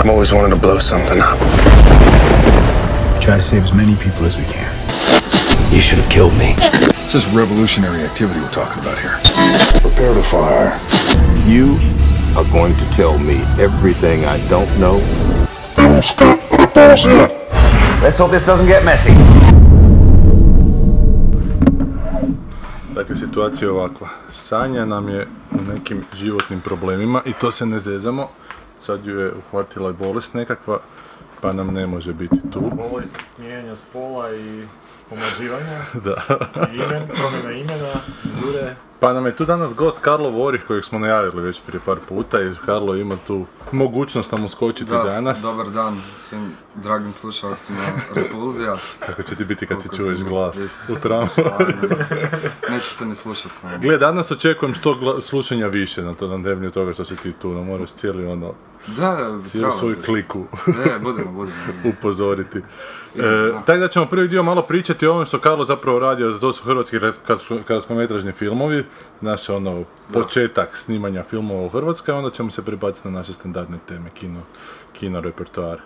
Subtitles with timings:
[0.00, 1.38] I've always wanted to blow something up.
[3.12, 4.72] We try to save as many people as we can.
[5.70, 6.54] You should have killed me.
[7.02, 9.20] This is revolutionary activity we're talking about here.
[9.82, 10.80] Prepare to fire.
[11.46, 11.76] You
[12.34, 15.00] are going to tell me everything I don't know.
[18.02, 19.12] Let's hope this doesn't get messy.
[22.94, 24.08] Dakle, situacija je ovakva.
[24.30, 28.28] Sanja nam je u nekim životnim problemima i to se ne zezamo.
[28.80, 30.78] Sad ju je uhvatila bolest nekakva,
[31.40, 32.60] pa nam ne može biti tu.
[32.60, 34.64] Bolest mijenjanja spola i
[35.08, 36.16] pomlađivanja, Da.
[36.72, 37.92] i imen, promjena imena,
[38.24, 38.76] zure.
[39.00, 42.40] Pa nam je tu danas gost Karlo Vorih kojeg smo najavili već prije par puta
[42.40, 45.42] i Karlo ima tu mogućnost nam uskočiti Da, danas.
[45.42, 47.78] dobar dan svim dragim slušalcima
[48.14, 48.76] Repulzija.
[49.06, 50.58] Kako će ti biti kad si čuješ glas
[50.90, 51.76] u tramvaju?
[52.70, 53.54] Neću se ni slušati.
[53.78, 57.32] Gle, danas očekujem što gla- slušanja više na to na dnevnju toga što si ti
[57.32, 58.54] tu, no moraš cijeli ono,
[58.88, 59.72] Da, da, cijelu pravo.
[59.72, 61.56] svoju kliku Ne, budemo, budemo.
[61.86, 62.58] upozoriti.
[63.16, 63.22] E,
[63.66, 66.64] tako da ćemo prvi dio malo pričati o ovom što Karlo zapravo radio, to su
[66.64, 66.98] hrvatski
[67.66, 68.84] kratkometražni filmovi,
[69.20, 73.78] naš ono početak snimanja filmova u Hrvatskoj, a onda ćemo se prebaciti na naše standardne
[73.88, 74.40] teme, kino,
[74.92, 75.78] kino repertoar.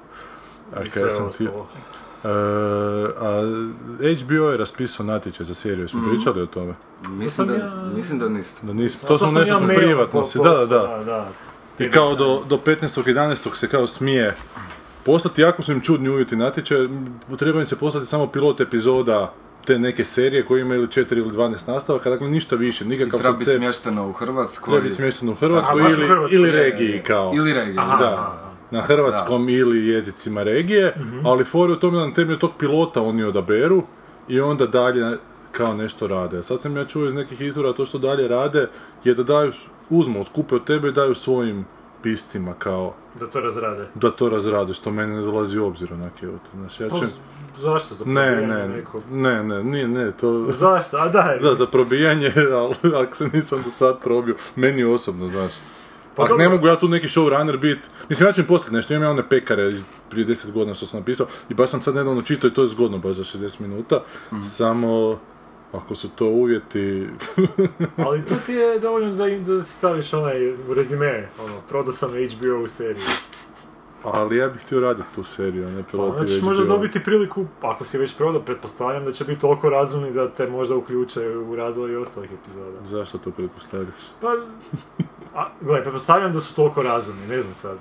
[0.72, 1.48] A kaj sve sam ti-.
[2.24, 2.28] E,
[3.18, 3.42] a
[4.18, 6.74] HBO je raspisao natječaj za seriju, smo pričali o tome?
[7.08, 8.66] Mislim da, ja- mislim da niste.
[8.66, 11.02] Da nismo, A to, smo sam nešto ja privatno si, da, da, da.
[11.04, 11.28] da.
[11.78, 13.54] I kao do, do 15.11.
[13.54, 14.36] se kao smije
[15.04, 16.88] poslati, jako su im čudni uvjeti natječaja,
[17.38, 21.30] treba im se poslati samo pilot epizoda te neke serije koje imaju ili 4 ili
[21.30, 24.72] 12 nastavaka, dakle ništa više, I nikakav treba biti smješteno u Hrvatskoj.
[24.72, 27.02] Treba biti smješteno u Hrvatskoj ili, Hrvatskoj, ili je, je, regiji je.
[27.02, 27.32] kao.
[27.34, 27.78] Ili regije.
[27.78, 28.40] Aha, Da.
[28.70, 30.94] Na hrvatskom ili jezicima regije,
[31.24, 33.82] ali fore u tome da na temelju tog pilota oni odaberu
[34.28, 35.16] i onda dalje
[35.52, 36.42] kao nešto rade.
[36.42, 38.68] Sad sam ja čuo iz nekih izvora to što dalje rade
[39.04, 39.52] je da daju,
[39.90, 41.64] uzmu, otkupe od tebe i daju svojim
[42.02, 43.86] piscima kao Da to razrade.
[43.94, 47.04] da to razrade, što meni ne dolazi u obzir onak je Znači, ja Pa, ću...
[47.56, 49.00] zašto za Ne, ne, neko?
[49.10, 50.46] ne, ne, nije, ne, to...
[50.50, 50.96] Zašto?
[50.96, 51.38] A daj.
[51.38, 55.52] Da, za probijanje, ali ako se nisam do sad probio, meni osobno, znaš.
[56.16, 57.78] Pa Ako ne mogu ja tu neki showrunner bit,
[58.08, 60.86] mislim ja ću im poslati nešto, imam ja one pekare iz prije 10 godina što
[60.86, 63.60] sam napisao i baš sam sad nedavno čitao i to je zgodno baš za 60
[63.60, 64.00] minuta,
[64.32, 64.42] Mhm.
[64.42, 65.18] samo
[65.74, 67.06] ako su to uvjeti,
[68.06, 70.34] Ali tu ti je dovoljno da im da staviš onaj
[70.76, 73.04] rezime, ono, prodao sam HBO u seriji.
[74.02, 76.46] ali ja bih htio raditi tu seriju, ne Pa piloti HBO.
[76.48, 80.46] možda dobiti priliku, ako si već prodao, pretpostavljam da će biti toliko razumni da te
[80.46, 82.84] možda uključe u razvoj i ostalih epizoda.
[82.84, 83.94] Zašto to pretpostavljaš?
[84.20, 84.36] Pa,
[85.34, 87.78] a, gledaj, pretpostavljam da su toliko razumni, ne znam sad.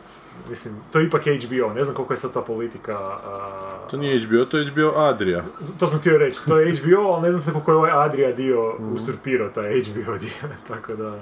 [0.49, 2.97] Mislim, to je ipak HBO, ne znam koliko je sad ta politika...
[2.97, 5.43] a, To nije HBO, to je HBO Adria.
[5.77, 8.31] To sam htio reći, to je HBO, ali ne znam sad koliko je ovaj Adria
[8.31, 8.93] dio Mhm.
[8.93, 11.19] usurpirao taj HBO dio, tako da...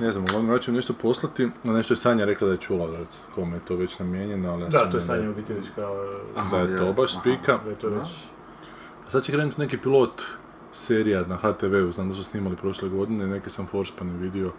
[0.00, 2.86] Ne znam, uglavnom ja ću nešto poslati, a nešto je Sanja rekla da je čula
[2.86, 2.98] da
[3.34, 5.66] kome je to već namijenjeno, ali ja Da, sam to je Sanja u biti već
[5.74, 6.04] kao...
[6.50, 7.58] Da je to baš spika.
[7.64, 8.08] Da je to već...
[9.06, 10.22] A sad će krenuti neki pilot
[10.72, 14.52] serija na HTV-u, znam da su snimali prošle godine, neke sam foršpane vidio,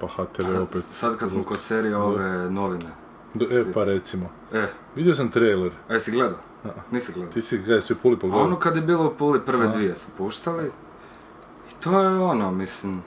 [0.00, 0.82] pa HTV opet.
[0.82, 2.90] Sad kad smo kod serije ove novine.
[3.34, 4.30] Do- E, pa recimo.
[4.52, 4.66] E,
[4.96, 6.38] Vidio sam trailer, a jesi gledao?
[6.90, 7.32] Nisi gledao.
[7.32, 8.44] ti si gledaj, si u Puli A pogledao.
[8.44, 10.66] ono kad je bilo u Puli prve dvije su puštali.
[11.70, 13.02] I to je ono, mislim...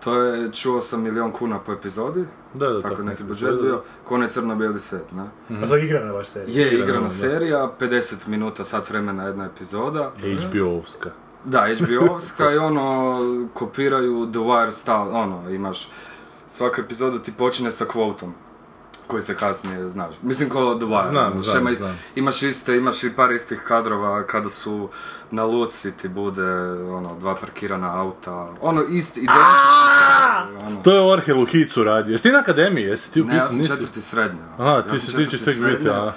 [0.00, 2.24] To je, čuo sam milion kuna po epizodi,
[2.54, 5.22] Da, da, tako neki neki budžet bio, ko onaj crno-bijeli svijet, ne?
[5.56, 6.56] A to je igrana vaš serija?
[6.56, 7.10] Je Igrana, igrana da.
[7.10, 10.12] serija, 50 minuta, sat vremena jedna epizoda.
[10.18, 11.10] HBO-ovska.
[11.44, 13.18] Da, HBO-ovska i ono,
[13.54, 15.88] kopiraju The Wire style, ono, imaš,
[16.50, 18.34] svaka epizoda ti počinje sa kvotom
[19.06, 20.14] koji se kasnije znaš.
[20.22, 21.08] Mislim kao The Wire.
[21.08, 21.98] Znam, ono, znam, šema- znam.
[22.14, 24.88] Imaš iste, imaš i par istih kadrova kada su
[25.30, 30.66] na luci ti bude, ono, dva parkirana auta, ono, isti, identično.
[30.66, 30.80] Ono.
[30.82, 32.12] To je Orhel u Hicu radio.
[32.12, 33.48] Jesi ti na akademiji, jesi ti Ne, ja upisan?
[33.48, 33.70] sam Nisi?
[33.70, 34.42] četvrti srednja.
[34.58, 36.12] Aha, ti, sam si, ti ćeš tek biti, a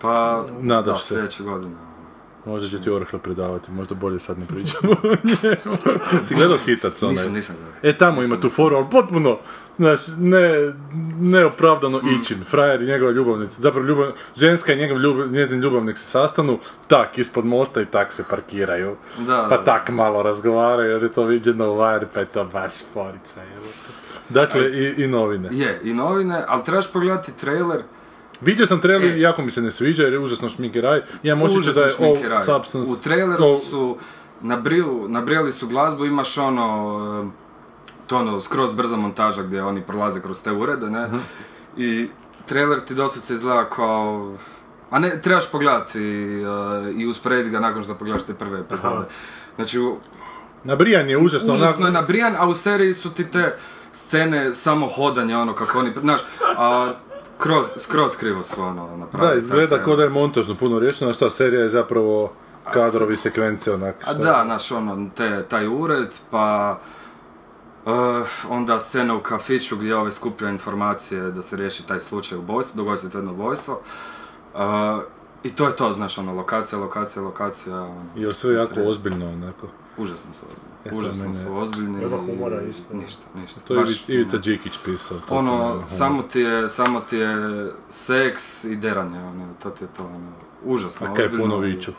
[0.00, 1.06] Pa, Nadaš da, se.
[1.06, 1.74] sljedeće godine.
[1.76, 2.52] ono.
[2.52, 5.78] možda će ti Orhle predavati, možda bolje sad ne pričamo o njemu.
[6.24, 7.14] si gledao hitac onaj?
[7.14, 7.80] Nisam, nisam gledao.
[7.82, 9.38] E, tamo Nisam, ima tu foru, ali potpuno,
[9.78, 10.72] znaš, ne,
[11.20, 12.44] neopravdano ičin.
[12.44, 16.58] Frajer i njegova ljubavnica, zapravo ljubav, ženska i njegov ljubav, njezin ljubavnik se sastanu,
[16.88, 18.96] tak, ispod mosta i tak se parkiraju.
[19.18, 22.44] Da, Pa da, tak malo razgovaraju, jer je to viđeno u Wire, pa je to
[22.44, 23.62] baš forica, jel?
[24.28, 25.48] Dakle, i, i novine.
[25.52, 27.82] Je, i novine, ali trebaš pogledati trailer,
[28.40, 29.20] Vidio sam trailer E.
[29.20, 31.02] jako mi se ne sviđa jer je užasno šminkeraj.
[31.22, 32.90] Imam osjećaj da je all substance...
[32.92, 33.96] U traileru all- su
[34.40, 37.32] nabriju, nabrijali su glazbu, imaš ono,
[38.12, 41.06] to ono, skroz brza montaža gdje oni prolaze kroz te urede, ne?
[41.06, 41.16] Mhm.
[41.76, 42.08] I
[42.46, 44.32] trailer ti doslovce izgleda kao...
[44.90, 49.06] A ne, trebaš pogledati eh, i usporediti ga nakon što pogledaš te prve epizode.
[49.56, 49.96] Znači, u-
[50.64, 53.56] Nabrijan je užasno, užasno je onak- nabrijan, a u seriji su ti te
[53.92, 56.92] scene samo hodanja, ono kako oni, znaš, a
[57.36, 59.30] Skroz, skroz krivo su ono napravili.
[59.30, 59.82] Da, izgleda je.
[59.84, 62.32] kao da je montažno puno riješeno, a šta, serija je zapravo
[62.64, 63.94] kadrovi, sekvence, onak.
[64.04, 66.78] A da, znaš, ono, te, taj ured, pa...
[67.86, 67.90] eh,
[68.48, 72.98] onda scena u kafiću gdje ove skuplja informacije da se riješi taj slučaj ubojstva, dogodi
[72.98, 73.80] se to jedno ubojstvo.
[74.54, 74.58] Eh,
[75.42, 79.66] I to je to, znaš, ono, lokacija, lokacija, lokacija, ono, Jer sve jako ozbiljno, onako.
[79.96, 80.72] užasno su ozbiljni.
[80.84, 81.96] Eto, Užasno mene- su ozbiljni.
[81.96, 82.94] Nema i humora isto.
[82.94, 83.60] Ništa, ništa.
[83.60, 85.18] To je Ivica Đikić pisao.
[85.18, 87.36] to Ono, ono, samo ti je, samo ti je
[87.88, 90.32] seks i deranje, ono, to ti je to, ono,
[90.64, 91.44] užasno A kaj ozbiljno.
[91.44, 91.92] puno viču?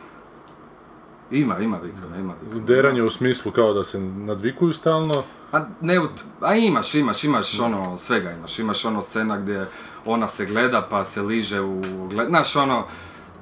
[1.33, 2.65] Ima, ima vikana, ima vikana.
[2.65, 5.23] Deranje u smislu kao da se nadvikuju stalno.
[5.51, 6.01] A, ne,
[6.41, 8.59] a imaš, imaš, imaš ono, svega imaš.
[8.59, 9.67] Imaš ono scena gdje
[10.05, 11.81] ona se gleda pa se liže u.
[12.27, 12.87] Znaš, ono,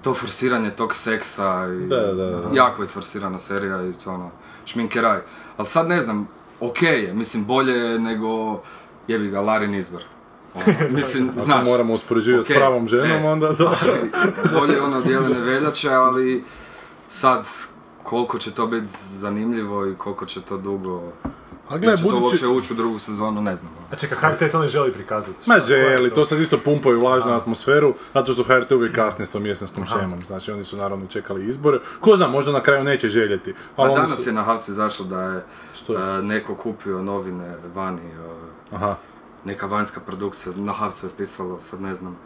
[0.02, 1.88] to forsiranje tog seksa i...
[1.88, 2.50] Da, da, da.
[2.54, 4.32] Jako isforsirana serija i to ono,
[4.66, 5.20] šminkeraj.
[5.58, 6.28] Ali sad ne znam,
[6.60, 8.62] okej je, mislim, bolje je nego,
[9.08, 10.02] jebi ga, Larin izbor.
[10.54, 10.66] Ono,
[10.98, 11.68] mislim, Ako znaš.
[11.68, 13.76] moramo uspoređivati s pravom ženom, e, onda da.
[14.60, 16.44] bolje je ono od Jelene Veljače, ali
[17.08, 17.46] sad
[18.04, 21.02] koliko će to biti zanimljivo i koliko će to dugo...
[21.70, 22.24] A Gle, gle, će to budući...
[22.26, 23.72] uopće ući u drugu sezonu, ne znam.
[23.92, 25.50] A čekaj, HRT to ne želi prikazati.
[25.50, 29.46] Ma želi, to sad isto pumpaju vlažnu atmosferu, zato što HRT uvijek kasni s tom
[29.46, 31.80] jesenskom šemom, znači oni su naravno čekali izbore.
[32.00, 33.54] Ko zna, možda na kraju neće željeti.
[33.76, 35.44] Pa ali oni danas su- je na Havcu izašlo da je
[35.74, 36.20] Što je?
[36.20, 38.96] e, neko kupio novine vani, e, Aha.
[39.46, 42.18] neka vanjska produkcija, na Havcu je pisalo, sad ne znam.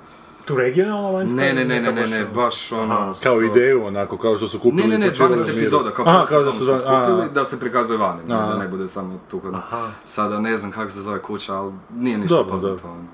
[0.46, 1.36] Tu regionalna vanjska?
[1.36, 2.94] Ne, ne, ne, ne, ne, baš ne, ono- baš ono...
[2.94, 3.14] Aha.
[3.24, 4.82] Kao ideju, onako, kao što su kupili.
[4.84, 5.58] Ne, ne, ne, počivali 12 na miru.
[5.58, 8.20] epizoda, kao Aha, kao da sezonu su su za- a, kupili da se prikazuje vani,
[8.28, 8.38] ne, A.
[8.40, 9.66] da ne bude samo tu kod nas.
[10.06, 12.76] Sada ne znam kako se zove kuća, ali nije ništa Dobro, poznato.
[12.76, 12.92] dobro.
[12.92, 13.06] ono.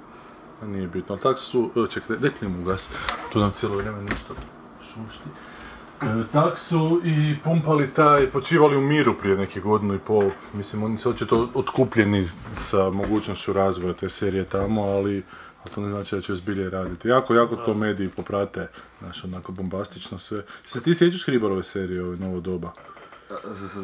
[0.67, 2.89] Nije bitno, ali tako su, e, čekaj, daj klimu gas,
[3.33, 4.33] tu nam cijelo vrijeme nešto
[4.83, 5.29] šušti.
[6.01, 10.23] E, tak su i pumpali taj, počivali u miru prije neke godinu i pol.
[10.53, 15.23] Mislim, oni su očito otkupljeni sa mogućnošću razvoja te serije tamo, ali,
[15.63, 17.07] ali to ne znači da će zbilje raditi.
[17.07, 18.67] Jako, jako to mediji poprate,
[18.99, 20.43] znaš, onako bombastično sve.
[20.65, 22.71] Se ti sjećaš Hribarove serije, ove novo doba?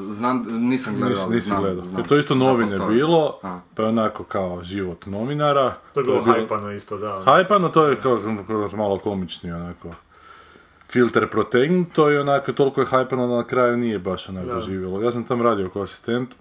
[0.10, 1.86] Znam, nisam gledao, ali nisi znam, gledao.
[1.86, 2.04] znam.
[2.04, 3.60] To je isto Da novine bilo, A.
[3.76, 5.74] pa je onako kao život novinara.
[5.94, 7.22] To je bilo hajpano isto, da.
[7.26, 8.20] Hajpano, to je kao,
[8.76, 9.96] malo komični, onako.
[10.90, 15.02] Filter protein, to je onako, toliko je hajpano da na kraju nije baš onako doživjelo.
[15.02, 16.36] Ja sam tam radio kao asistent.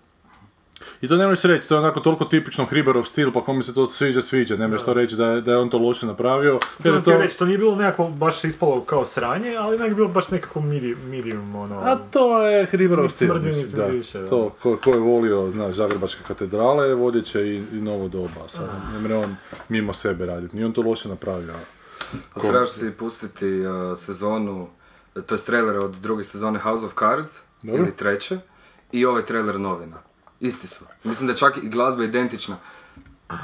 [1.01, 3.75] I to ne možeš reći, to je onako toliko tipično Hribarov stil, pa kome se
[3.75, 4.57] to sviđa, sviđa.
[4.57, 6.59] Ne možeš to reći da je, da je on to loše napravio.
[6.59, 9.79] To Jer sam je htio reći, to nije bilo nekako baš ispalo kao sranje, ali
[9.79, 11.75] nek bilo baš nekako medium, medium ono...
[11.75, 13.89] A to je Hribarov Ni stil, mislim, da.
[13.89, 14.29] miriše, da.
[14.29, 18.49] To, ko, ko je volio, znaš, Zagrebačke katedrale, vodit će i, i novo doba.
[18.49, 19.37] Sad, ne mre on
[19.69, 20.57] mimo sebe raditi.
[20.57, 21.55] Nije on to loše napravio.
[22.35, 24.69] Ali trebaš si pustiti uh, sezonu,
[25.27, 27.83] to je trailer od druge sezone House of Cards, Dobro.
[27.83, 28.39] ili treće,
[28.93, 30.06] i ovaj trailer novina.
[30.41, 30.85] Isti su.
[31.05, 32.57] Mislim da je čak i glazba identična.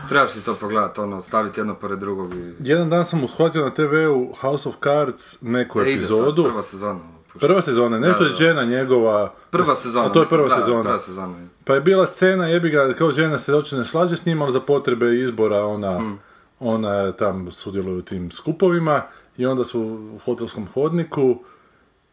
[0.08, 2.54] Trebaš si to pogledati, ono, staviti jedno pored drugog i...
[2.60, 6.44] Jedan dan sam uhvatio na TV-u House of Cards neku E, ide sad, epizodu.
[6.44, 7.00] prva sezona.
[7.34, 8.36] Prva sezona, nešto Da, je da.
[8.36, 9.34] žena njegova...
[9.50, 10.06] Prva sezona.
[10.06, 10.82] A to je mislim, prva da, sezona.
[10.82, 11.34] Prva sezona.
[11.64, 14.52] Pa je bila scena, jebi ga, kao žena se uopće ne slaže s njim, ali
[14.52, 16.18] za potrebe izbora ona, Mm.
[16.60, 19.02] ona tam sudjeluje u tim skupovima
[19.36, 19.80] i onda su
[20.14, 21.38] u hotelskom hodniku,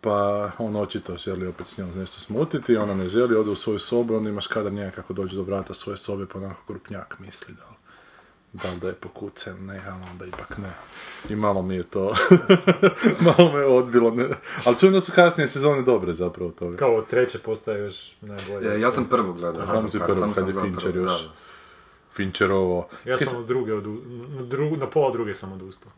[0.02, 3.80] pa on očito želi opet s njom nešto smutiti, ona ne želi, ode u svoju
[3.80, 7.54] sobu, onda imaš kadar njega kako dođe do vrata svoje sobe, pa onako grupnjak misli
[7.54, 7.76] da li,
[8.54, 10.72] da li da je pokucen, ne, ali onda ipak ne.
[11.30, 12.16] I malo mi je to,
[13.38, 14.30] malo me odbilo, ne.
[14.66, 16.78] ali čujem da su kasnije sezone dobre zapravo toga.
[16.78, 18.76] Kao treće postaje još najbolje.
[18.76, 19.68] E, ja sam prvu gledao.
[19.68, 21.24] Samo of si prvo, kad sam je Fincher još.
[21.24, 21.34] da, da.
[22.12, 22.88] Fincherovo.
[23.06, 25.92] Ja sam od druge, odu, na, drugu, na pola druge sam odustao.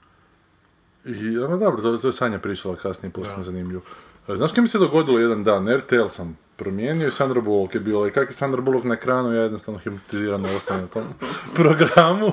[1.05, 3.81] I, ono, dobro, to, to je Sanja pričala kasnije, posebno zanimljivo.
[4.27, 5.69] Znaš kaj mi se dogodilo jedan dan?
[5.69, 8.07] RTL sam promijenio i Sandra Bullock je bila.
[8.07, 11.03] I kak je Sandra Bullock na ekranu, ja jednostavno hipnotizirano ostanem na tom
[11.55, 12.31] programu.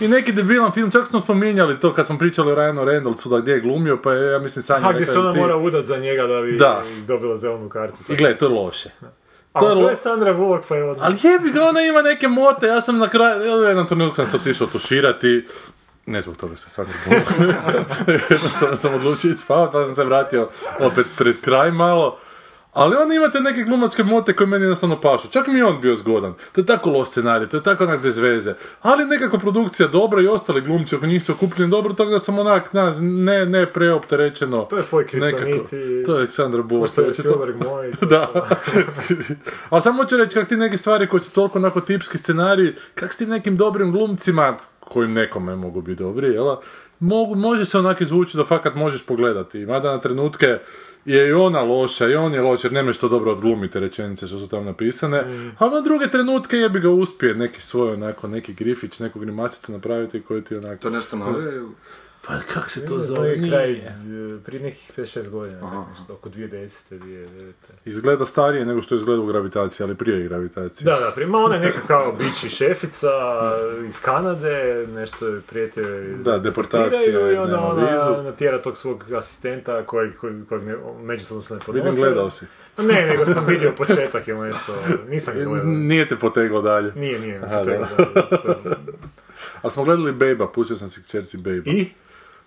[0.00, 3.38] I neki debilan film, čak smo spominjali to kad smo pričali o Ryanu Reynoldsu, da
[3.38, 5.84] gdje je glumio, pa je, ja mislim, Sanja A gdje se ona ti- mora udat
[5.84, 6.82] za njega da bi Da.
[7.06, 7.96] dobila zelenu kartu.
[8.08, 8.88] I gle, to je loše.
[9.52, 11.06] To je to je Sandra Bullock pa je odmah.
[11.06, 14.36] Ali jebi ga, ona ima neke mote, ja sam na kraju, jednom trenutku sam se
[14.36, 15.46] otišao tuširati,
[16.06, 17.30] ne zbog toga što sam Bullock,
[18.30, 20.48] jednostavno sam odlučio ići spavat, pa sam se vratio
[20.80, 22.18] opet pred kraj malo.
[22.72, 25.28] Ali on imate neke glumačke mote koje meni jednostavno pašu.
[25.28, 26.34] Čak mi je on bio zgodan.
[26.52, 28.54] To je tako loš scenarij, to je tako onak bez veze.
[28.82, 32.38] Ali nekako produkcija dobra i ostali glumci oko njih su okupljeni dobro, tako da sam
[32.38, 34.62] onak, na, ne, ne preopterećeno.
[34.62, 36.04] To je tvoj kriptonit i...
[36.06, 36.88] To je Aleksandra Bullock.
[36.90, 37.92] Pošto je Hoće to- moj.
[38.00, 38.48] to- da.
[39.70, 43.12] Ali samo hoću reći kak ti neke stvari koje su toliko onako tipski scenariji, kak
[43.12, 44.56] s tim nekim dobrim glumcima,
[44.90, 46.56] koji nekome mogu biti dobri, jel?
[47.00, 49.66] Mogu, može se onak izvući da fakat možeš pogledati.
[49.66, 50.58] Mada na trenutke
[51.04, 54.38] je i ona loša, i on je loš, jer nema što dobro odglumite rečenice što
[54.38, 55.24] su tamo napisane,
[55.58, 60.22] ali na druge trenutke jebi ga uspije neki svoj onako, neki grifić, neku grimasicu napraviti
[60.22, 60.82] koji ti onako...
[60.82, 61.62] To nešto novije?
[62.26, 63.28] Pa kak se to To zove?
[63.28, 64.34] je kraj, Nije.
[64.34, 65.60] e, prije nekih 5-6 godina,
[65.90, 66.70] nešto, oko 2010.
[66.90, 67.52] 2009.
[67.84, 70.84] Izgleda starije nego što je izgleda u gravitaciji, ali prije gravitacije.
[70.84, 73.08] Da, da, prima ona je neka kao bići šefica
[73.86, 75.84] iz Kanade, nešto je prijetio
[76.16, 78.22] Da, deportacija, i onda ona vizu.
[78.22, 81.88] natjera tog svog asistenta kojeg, kojeg, kojeg ne, međusobno se ne podnose.
[81.88, 82.46] Vidim, gledao si.
[82.76, 84.74] Pa Ne, nego sam vidio početak ili nešto,
[85.08, 85.66] nisam ga gledao.
[85.90, 86.92] Nije te poteglo dalje.
[86.96, 87.88] Nije, nije, Aha, da.
[89.62, 91.70] Ali smo gledali Bejba, pustio sam si čerci Bejba.
[91.70, 91.86] I?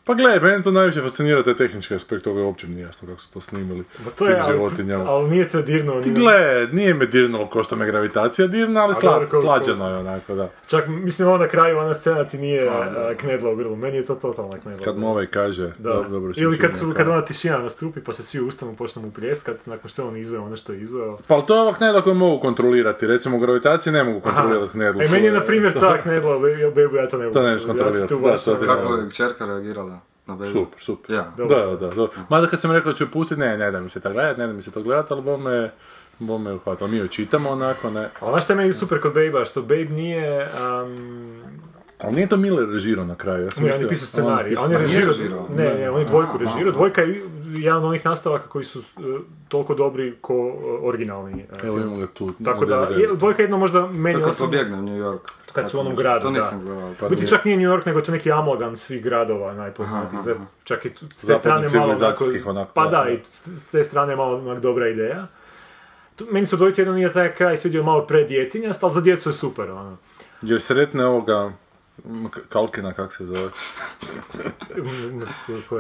[0.05, 3.19] Pa gledaj, mene to najviše fascinira taj tehnički aspekt, toga uopće mi nije jasno kako
[3.21, 3.83] su to snimili.
[4.05, 5.03] Pa to je, tim ali, životinjama.
[5.11, 6.01] ali nije te dirnuo.
[6.01, 9.31] Ti gle, nije me dirnulo ko što me gravitacija dirna, ali A sla, dobro, ko-
[9.31, 10.49] ko- slađeno je onako, da.
[10.67, 13.75] Čak, mislim, ono na kraju, ona scena ti nije A, knedla u grlu.
[13.75, 14.83] Meni je to totalna knedla.
[14.85, 15.89] Kad mu ovaj kaže, Da.
[15.93, 19.11] dobro, dobro Ili kad, su, kad ona tišina nastupi pa se svi ustanu, počnu mu
[19.11, 21.17] pljeskat, nakon što je on izveo ono što je izveo.
[21.27, 25.01] Pa to je ova knedla koju mogu kontrolirati, recimo u gravitaciji ne mogu kontrolirati knedlu.
[25.01, 26.39] E, meni je, na primjer, ta knedla
[26.75, 27.33] bebu, ja to ne mogu.
[27.33, 28.13] To ne možeš kontrolirati,
[28.65, 29.92] Kako je čerka reagirala
[30.27, 30.49] na?
[30.49, 31.15] Super, super.
[31.15, 31.31] Ja.
[31.37, 31.75] Dobro.
[31.75, 32.07] Da, da, da.
[32.29, 34.37] Mada kad sam rekao da ću je pustiti, ne, ne da mi se to gledat,
[34.37, 35.71] ne da mi se to gledat, ali bome,
[36.19, 36.87] bome je uhvatilo.
[36.89, 38.09] Mi joj čitamo onako, ne.
[38.19, 40.49] Ali znaš što je meni super kod Babe-a, što Babe nije...
[40.83, 41.43] Um,
[41.99, 44.49] Ali nije to Miller režirao na kraju, ja sam ne, on je pisao scenarij, on
[44.49, 44.87] je scenarij.
[44.87, 45.47] režirao, režirao?
[45.57, 47.23] ne, ne, on je dvojku režirao, dvojka je
[47.55, 49.05] jedan od onih nastavaka koji su uh,
[49.47, 52.31] toliko dobri ko uh, originalni uh, Evo imamo ga tu.
[52.45, 55.31] Tako da, dvojka je jedno možda meni To kad pobjegne u New York.
[55.53, 56.39] Kad su u onom gradu, To da.
[56.39, 56.93] nisam gledao.
[56.99, 59.71] Pa U biti čak nije New York, nego je to neki amalgam svih gradova
[60.19, 63.09] Zato Čak i s te strane malo civilizacijskih onako, Pa da.
[63.09, 65.27] i s te strane malo onak dobra ideja.
[66.15, 69.33] Tu- Meni se dvojice jedno nije taj kraj svidio malo predjetinjast, ali za djecu je
[69.33, 69.71] super.
[69.71, 69.97] Ono.
[70.41, 71.51] Jer sretne ovoga,
[72.49, 73.39] Kalkina, kak se zove?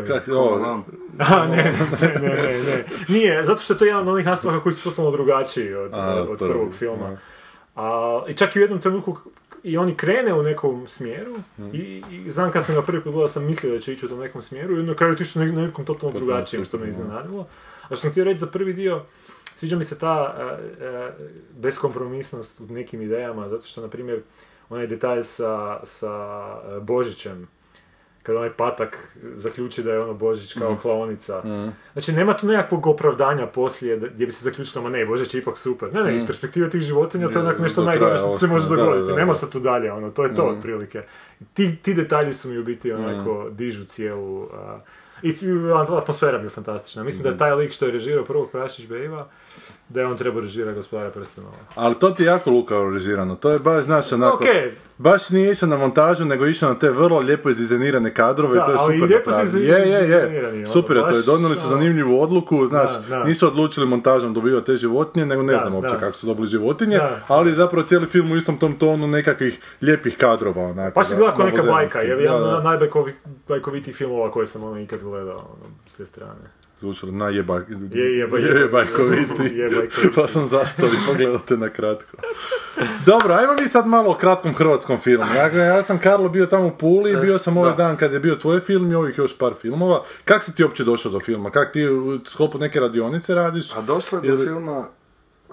[0.07, 0.83] Kak, ovo.
[1.19, 1.73] A, ne, ne,
[2.21, 2.85] ne, ne, ne.
[3.07, 6.25] Nije, zato što je to jedan od onih nastavaka koji su totalno drugačiji od, A,
[6.29, 7.17] od prvog filma.
[7.75, 9.17] A, I čak i u jednom trenutku
[9.63, 11.67] i oni krene u nekom smjeru Mm.
[11.73, 14.09] i, i znam kad sam ga prvi put gledao sam mislio da će ići u
[14.09, 17.47] tom nekom smjeru i na kraju je otišao na nekom totalno drugačijem što me iznenadilo.
[17.83, 19.01] A što sam htio reći za prvi dio,
[19.55, 20.43] sviđa mi se ta e,
[20.85, 21.11] e,
[21.57, 24.21] beskompromisnost u nekim idejama, zato što, na primjer,
[24.73, 26.11] onaj detalj sa, sa
[26.77, 27.47] e, Božićem,
[28.23, 31.41] kada onaj patak zaključi da je ono Božić kao klaonica.
[31.93, 35.41] Znači, nema tu nekakvog opravdanja poslije da- gdje bi se zaključilo, ma ne, Božić je
[35.41, 35.93] ipak super.
[35.93, 39.11] Ne, ne, iz perspektive tih životinja to je onak nešto najgore što se može dogoditi.
[39.11, 41.01] Nema sad tu dalje, ono, to je to otprilike.
[41.53, 44.47] Ti, ti detalji su mi u biti onako dižu cijelu...
[44.53, 44.77] a,
[45.23, 45.33] I
[45.97, 47.03] atmosfera je fantastična.
[47.03, 49.27] Mislim da je taj lik što je režirao prvog Prašić Bejva,
[49.93, 51.53] da je on trebao režirati gospodara prstenova.
[51.75, 54.71] Ali to ti je jako lukavo režirano, to je baš, znaš, onako, Okej.
[54.97, 58.65] baš nije išao na montažu, nego išao na te vrlo lijepo izdizajnirane kadrove Da, i
[58.65, 59.59] to je ali super lijepo napravljeno.
[59.59, 62.91] Je, je, je, ono, super je to, je baš, donijeli su ono- zanimljivu odluku, znaš,
[62.93, 63.23] Da, da.
[63.23, 67.49] nisu odlučili montažom dobivati te životinje, nego ne znam uopće kako su dobili životinje, ali
[67.49, 70.95] je zapravo cijeli film u istom tom tonu nekakvih lijepih kadrova, onako.
[70.95, 74.79] Pa se da, gleda kao neka bajka, je Da, jedan najbajkovitijih filmova koje sam ono
[74.79, 76.62] ikad gledao, ono, s te strane.
[76.83, 77.61] Zvučalo najjeba...
[77.91, 79.43] Je, jeba- jebajkoviti.
[79.61, 80.15] Jebajkoviti.
[80.15, 82.17] pa sam zastao i pogledao te na kratko.
[83.05, 85.25] Dobro, ajmo mi sad malo o kratkom hrvatskom filmu.
[85.35, 87.77] Ja, ja sam Karlo bio tamo u Puli i bio sam ovaj da.
[87.77, 90.03] dan kad je bio tvoj film i ovih još par filmova.
[90.25, 91.49] Kak si ti uopće došao do filma?
[91.49, 93.73] Kak ti u sklopu neke radionice radiš?
[93.73, 94.87] A došlo je do Ili- filma...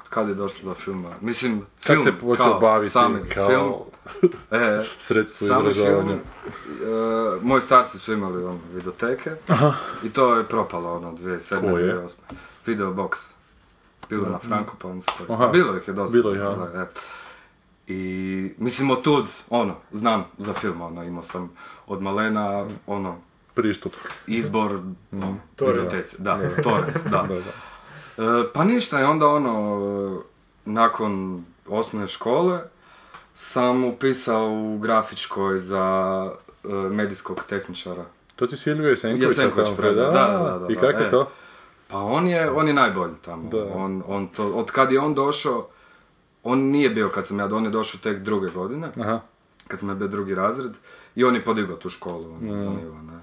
[0.00, 1.09] Od kad je došlo do filma?
[1.21, 3.73] Mislim, Kad film se počeo kao baviti sami kao film.
[4.50, 6.09] E, sredstvo izražavanja?
[6.09, 6.21] film,
[7.38, 9.30] e, moji starci su imali ono, videoteke
[10.04, 11.61] i to je propalo ono 2007.
[11.73, 11.95] Koje?
[11.95, 12.16] 2008.
[12.66, 13.11] Videobox.
[14.09, 15.26] Bilo je na Frankopanskoj.
[15.28, 15.45] Aha.
[15.45, 16.16] A Bilo ih je dosta.
[16.16, 16.83] Bilo ih, ja.
[16.83, 16.87] E.
[17.87, 21.50] I mislim od tud, ono, znam za film, ono, imao sam
[21.87, 23.16] od malena, ono,
[23.54, 23.92] Pristup.
[24.26, 24.73] izbor,
[25.12, 25.76] ono, Torrent.
[25.78, 26.16] videoteci.
[26.19, 27.23] Da, torrent, da.
[27.23, 27.40] Da, da.
[28.20, 30.22] E, pa ništa, i onda ono,
[30.64, 32.60] nakon osnovne škole
[33.34, 36.26] sam upisao u grafičkoj za
[36.64, 38.04] e, medijskog tehničara.
[38.36, 40.04] To ti Silvio Jesenković Jesenković preda?
[40.04, 41.10] da, da, da, I da, kako je e.
[41.10, 41.30] to?
[41.88, 43.50] Pa on je, on je najbolji tamo.
[43.50, 43.64] Da.
[43.74, 45.68] On, on to, od kad je on došao,
[46.42, 49.20] on nije bio kad sam ja, on je došao tek druge godine, Aha.
[49.68, 50.72] kad sam ja bio drugi razred,
[51.14, 53.19] i on je podigao tu školu, on je nivo, ne.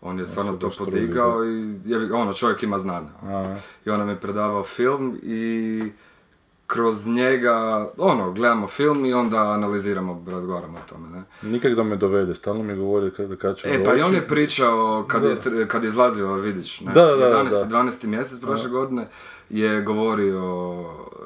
[0.00, 1.78] On je stvarno to podigao i
[2.12, 3.08] ono, čovjek ima znanja.
[3.22, 5.82] A, I on nam je predavao film i
[6.66, 11.50] kroz njega, ono, gledamo film i onda analiziramo, razgovaramo o tome, ne.
[11.50, 14.28] Nikak da me dovede, stalno mi govori kad, kad ću E, pa i on je
[14.28, 16.92] pričao kad, je, kad je izlazio Vidić, ne?
[16.92, 17.50] Da, da, da, 11.
[17.50, 17.78] da.
[17.78, 18.06] 12.
[18.06, 19.08] mjesec prošle godine
[19.48, 20.74] je govorio,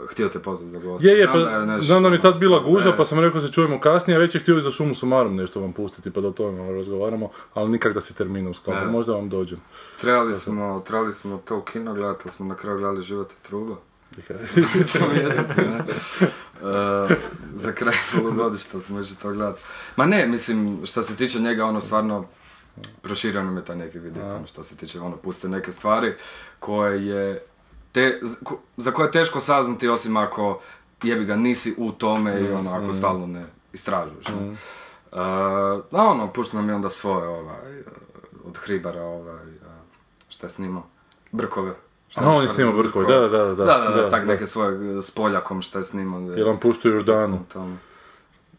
[0.09, 1.09] htio te pozvati za gosta.
[1.09, 3.05] Je, je, Znam pa, je nešto- znam da mi je tad bila gužva, E, pa
[3.05, 5.73] sam rekao se čujemo kasnije, a već je htio i za šumu sumarom nešto vam
[5.73, 8.87] pustiti, pa da o tome malo razgovaramo, ali nikak da se termina usklapa, E.
[8.87, 9.59] možda vam dođem.
[10.01, 13.43] Trebali smo, trebali smo to u kino gledati, ali smo na kraju gledali Život i
[13.49, 13.77] truba.
[14.93, 15.85] Smo mjeseci, ne?
[16.61, 17.17] E,
[17.55, 19.61] za kraj polugodišta smo išli to gledati.
[19.97, 22.27] Ma ne, mislim, što se tiče njega, ono stvarno
[23.03, 26.15] proširio nam je taj neki vidik, ono što se tiče, ono, pustio neke stvari
[26.59, 27.43] koje je,
[27.93, 28.21] te,
[28.77, 30.61] za koje je teško saznati osim ako
[31.03, 34.27] jebi ga nisi u tome i ono, ako stalno ne istražuješ.
[34.29, 34.49] Ne?
[34.51, 34.55] E,
[35.13, 37.83] a ono, pušta nam je onda svoje, ovaj,
[38.45, 39.59] od Hribara, ovaj, e,
[40.29, 40.87] šta je snimao?
[41.33, 41.90] Brkove.
[42.11, 44.47] Šta A, on je snimao Brkove, da, da, da, Da, da, da, da, tak neke
[44.47, 46.21] svoje e, s Poljakom šta je snimao.
[46.21, 47.45] Jel vam puštaju Jordanu?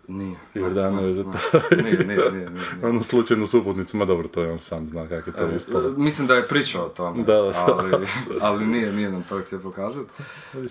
[0.07, 0.35] Nije.
[0.53, 1.75] Jordana je za Ne, to.
[1.75, 2.65] Nije, nije, nije, nije, nije.
[2.89, 5.87] Onu slučajnu suputnicu, ma dobro, to je on sam zna kako je to ispalo.
[5.87, 7.51] E, Mislim da je pričao o tome, Da, da.
[7.67, 8.05] ali,
[8.41, 10.09] ali nije, nije nam to htio pokazati.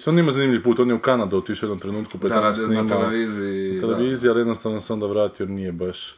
[0.07, 2.47] On ima zanimljiv put, on je u Kanadu otišao jednom trenutku, pa je Da, tamo
[2.47, 3.73] radi na snimao televiziji.
[3.73, 3.95] na da.
[3.95, 6.17] televiziji, ali jednostavno se onda vratio, nije baš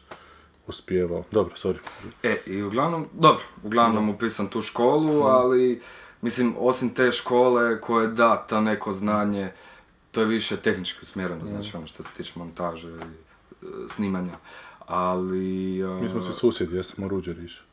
[0.67, 1.23] uspijevao.
[1.31, 1.77] Dobro, sorry.
[2.23, 5.81] E, i uglavnom, dobro, uglavnom upisam tu školu, ali
[6.23, 9.51] mislim, osim te škole koje da ta neko znanje,
[10.11, 14.33] to je više tehnički usmjereno, znači ono što se tiče montaže i e, snimanja.
[14.87, 15.79] Ali...
[15.81, 17.63] e, Mi smo se susjedi, ja sam u Ruđeriš.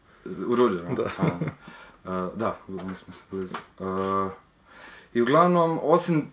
[0.46, 0.86] U Ruđeru?
[2.04, 2.30] Da.
[2.36, 3.56] da, mi smo se blizu.
[3.80, 3.84] E,
[5.14, 6.32] I uglavnom, osim,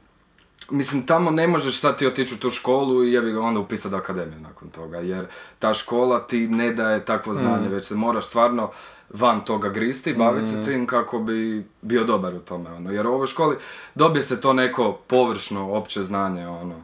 [0.70, 3.96] mislim, tamo ne možeš sad ti otići u tu školu i jebi ga onda upisati
[3.96, 5.26] akademiju nakon toga, jer
[5.60, 8.70] ta škola ti ne daje takvo znanje, već se moraš stvarno
[9.10, 12.92] van toga gristi, baviti se tim kako bi bio dobar u tome, ono.
[12.92, 13.58] Jer u ovoj školi
[13.96, 16.76] dobije se to neko površno, opće znanje, ono,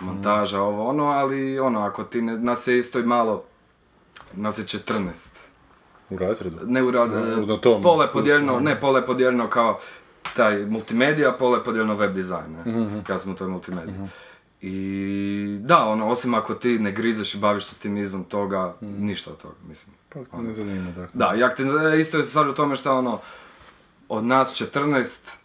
[0.00, 3.44] montaža, ovo, ono, ali, ono, ako ti ne, nas je isto i malo,
[4.32, 5.28] nas je 14,
[6.10, 6.56] U razredu?
[6.66, 7.12] ne u raz...
[7.12, 9.78] Na- na tom pola je podijeljeno, ne, pola je podijeljeno kao
[10.30, 12.72] taj multimedija, pola je podijeljeno web dizajn, ne?
[12.72, 13.94] Mhm, Ja sam u toj multimediji.
[14.62, 14.76] I
[15.60, 19.06] da, ono, osim ako ti ne grizeš i baviš se s tim izvom toga, Mhm.
[19.06, 19.96] ništa od toga, mislim.
[20.30, 21.08] Pa ne zanima, dakle.
[21.14, 21.62] Da, jak te,
[21.98, 23.18] isto je stvar u tome što ono,
[24.08, 25.36] od nas 14,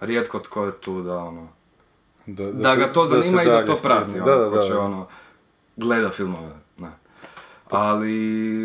[0.00, 1.48] rijetko tko je tu da ono,
[2.26, 4.56] Da, da, se- ga to se zanima i da to prati, ono, Da, da, ko
[4.56, 4.62] da.
[4.62, 5.06] će ono,
[5.76, 6.90] gleda filmove, ne.
[7.70, 8.16] Ali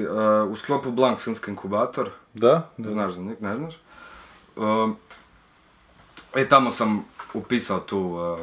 [0.01, 0.07] e,
[0.41, 2.69] u sklopu Blank filmski inkubator, Da?
[2.77, 2.87] Da.
[2.87, 3.73] Znaš za njih, ne znaš?
[4.55, 4.95] Um,
[6.35, 8.39] e, tamo sam upisao tu uh,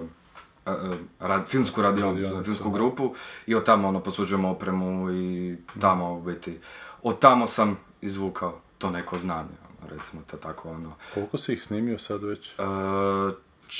[0.66, 0.72] uh,
[1.20, 3.14] rad- filmsku radionicu, filmsku grupu
[3.46, 6.58] i od tamo ono posuđujemo opremu i tamo u biti.
[7.02, 9.54] Od tamo sam izvukao to neko znanje,
[9.88, 10.92] recimo to tako ono.
[11.14, 12.58] Koliko si ih snimio sad već?
[12.58, 12.64] Uh,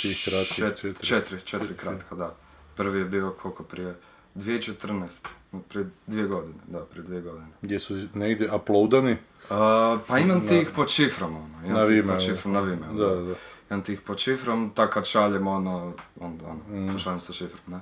[0.02, 1.06] Tih kratkih čet- četiri.
[1.06, 2.34] četiri, četiri kratka, da.
[2.74, 3.96] Prvi je bio koliko prije?
[4.34, 5.26] 2014,
[5.68, 7.46] prije dvije godine, da, prije dvije godine.
[7.62, 9.12] Gdje su negdje uploadani?
[9.12, 9.56] Uh,
[10.08, 11.48] pa imam ti ih pod šifrom, ono.
[11.64, 12.14] Imam Na Vimeo.
[12.14, 13.34] pod šifrom, na Vimeo, Da, da.
[13.70, 16.92] Imam ti ih pod šifrom, tak kad šaljem, ono, onda, ono, Mm.
[16.92, 17.80] pošaljem sa šifrom, ne.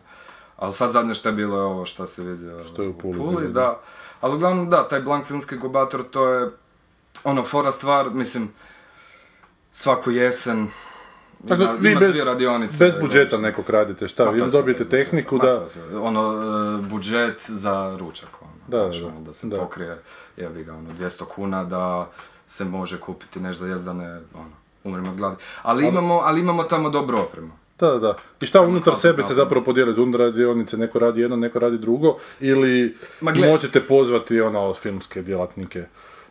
[0.57, 3.13] Ali sad zadnje što je bilo je ovo što se vidio Što je u Puli
[3.37, 3.81] bilo, da.
[4.21, 6.51] Ali uglavnom, da, taj Blank filmski inkubator, to je,
[7.25, 8.49] ono, fora stvar, mislim,
[9.73, 10.69] svaku jesen,
[11.49, 12.85] Dakle, ima, vi ima bez- dvije radionice.
[12.85, 14.25] Bez budžeta nekog radite, šta?
[14.25, 15.65] Vi dobijete tehniku da...
[16.01, 16.33] Ono,
[16.83, 18.53] e, budžet za ručak, ono.
[18.69, 19.57] Da, znaš, da, ono, da se da.
[19.57, 20.03] pokrije,
[20.37, 22.11] jebi ga, ono, 200 kuna da
[22.47, 24.51] se može kupiti nešto za jest da ne, ono,
[24.85, 25.37] umrem od gladi.
[25.63, 27.51] Ali imamo, ali imamo tamo dobru opremu.
[27.79, 28.17] Da, da, da.
[28.41, 30.03] I šta unutar sebe se zapravo podijeli?
[30.03, 35.79] Unutar radionice, neko radi jedno, neko radi drugo, ili Ma možete pozvati ono filmske djelatnike,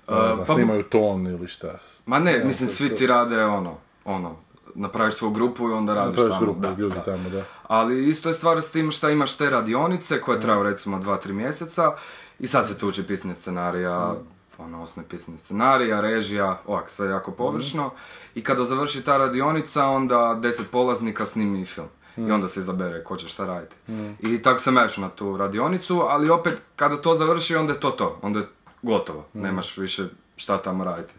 [0.08, 1.80] ne znam, pa snimaju ton ili šta.
[2.06, 4.36] Ma ne, mislim, svi ti rade, ono, ono,
[4.76, 6.40] napraviš svoju grupu i onda radiš tamo.
[6.40, 7.02] grupu da, ljudi da.
[7.02, 7.44] tamo, da.
[7.64, 11.92] Ali isto je stvar s tim što imaš te radionice koje traju recimo 2-3 mjeseca
[12.40, 14.16] i sad se tu uči pisanje scenarija,
[14.58, 17.92] ono, osnovne pisanje scenarija, režija, ovak, sve jako površno.
[18.36, 21.88] I kada završi ta radionica, onda deset polaznika snimi film.
[22.18, 23.76] I onda se izabere ko će šta raditi.
[24.20, 27.80] I tako sam ja išao na tu radionicu, ali opet kada to završi, onda je
[27.80, 28.20] to to.
[28.22, 28.46] Onda je
[28.82, 29.26] gotovo.
[29.34, 30.04] Nemaš više
[30.36, 31.14] šta tamo raditi.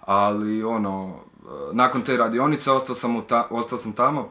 [0.00, 1.20] Ali ono,
[1.72, 4.30] nakon te radionice ostao sam, u ta- ostao sam tamo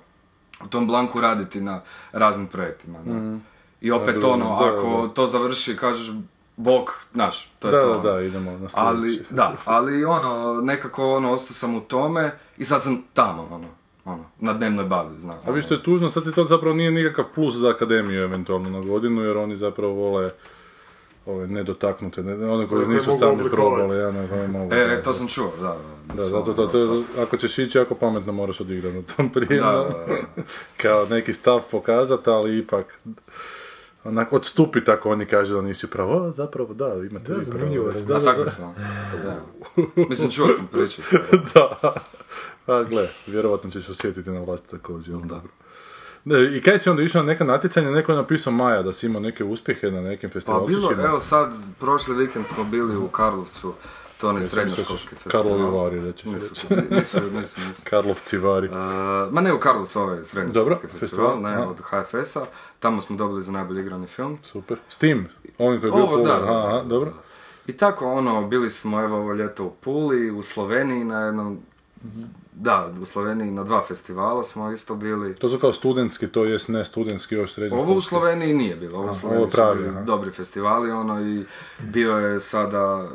[0.65, 2.99] u tom blanku raditi na raznim projektima.
[3.05, 3.39] Ne?
[3.81, 5.13] I opet ono, da, ako da.
[5.13, 6.11] to završi, kažeš,
[6.55, 7.87] bok, znaš, to je Da, to.
[7.87, 8.01] da, ono.
[8.11, 9.33] da, idemo na Ali, sljedeći.
[9.33, 13.67] da, ali ono, nekako ono, ostao sam u tome i sad sam tamo, ono,
[14.05, 15.37] ono, na dnevnoj bazi, znam.
[15.47, 18.69] A vi što je tužno, sad ti to zapravo nije nikakav plus za akademiju eventualno
[18.69, 20.31] na godinu, jer oni zapravo vole
[21.27, 24.73] ove nedotaknute, ne, one koje nisu sami probali, ja ne koje mogu.
[24.73, 25.77] E, to sam čuo, da.
[26.07, 29.59] Da, Da, zato to, to, ako ćeš ići jako pametno moraš odigrati na tom prije.
[29.61, 30.43] Da, da, da.
[30.81, 32.99] Kao neki stav pokazati, ali ipak
[34.03, 36.27] onako odstupi tako oni kažu da nisi pravo.
[36.27, 37.59] O, zapravo da, imate Da, vi pravo.
[37.59, 38.49] zanimljivo, Da, Da, da, tako da.
[38.49, 38.61] su.
[38.63, 38.73] ono.
[39.23, 39.41] Da.
[40.09, 41.01] Mislim, čuo sam priče.
[41.53, 41.93] da.
[42.67, 45.49] A gle, vjerovatno ćeš osjetiti na vlastitoj koži, ali dobro.
[46.29, 49.05] Ne, I kaj si onda išao na neka natjecanja, neko je napisao Maja da si
[49.05, 50.89] imao neke uspjehe na nekim Pa festivalčićima.
[50.89, 53.73] bilo, evo sad, prošli vikend smo bili u Karlovcu,
[54.21, 55.43] to je onaj srednjoškolski festival.
[55.43, 56.93] Karlovi vari, da ćeš Nisu, reći.
[56.95, 57.81] nisu, nisu, nisu.
[57.89, 58.67] Karlovci vari.
[58.67, 58.75] Uh,
[59.31, 62.45] ma ne u Karlovcu, ovaj srednjoškolski festival, festival, ne, od HFS-a.
[62.79, 64.37] Tamo smo dobili za najbolji igrani film.
[64.43, 64.77] Super.
[64.89, 67.13] S tim, koji je da, Aha, dobro.
[67.67, 71.59] I tako, ono, bili smo evo ovo ljeto u Puli, u Sloveniji na jednom,
[72.59, 75.35] da, u Sloveniji na dva festivala smo isto bili.
[75.35, 77.77] To su kao studentski, to jest ne studentski, još srednji.
[77.77, 80.01] Ovo u Sloveniji nije bilo, ovo u Sloveniji ovo su pravi, bili aha.
[80.01, 81.45] dobri festivali, ono, i
[81.79, 83.09] bio je sada,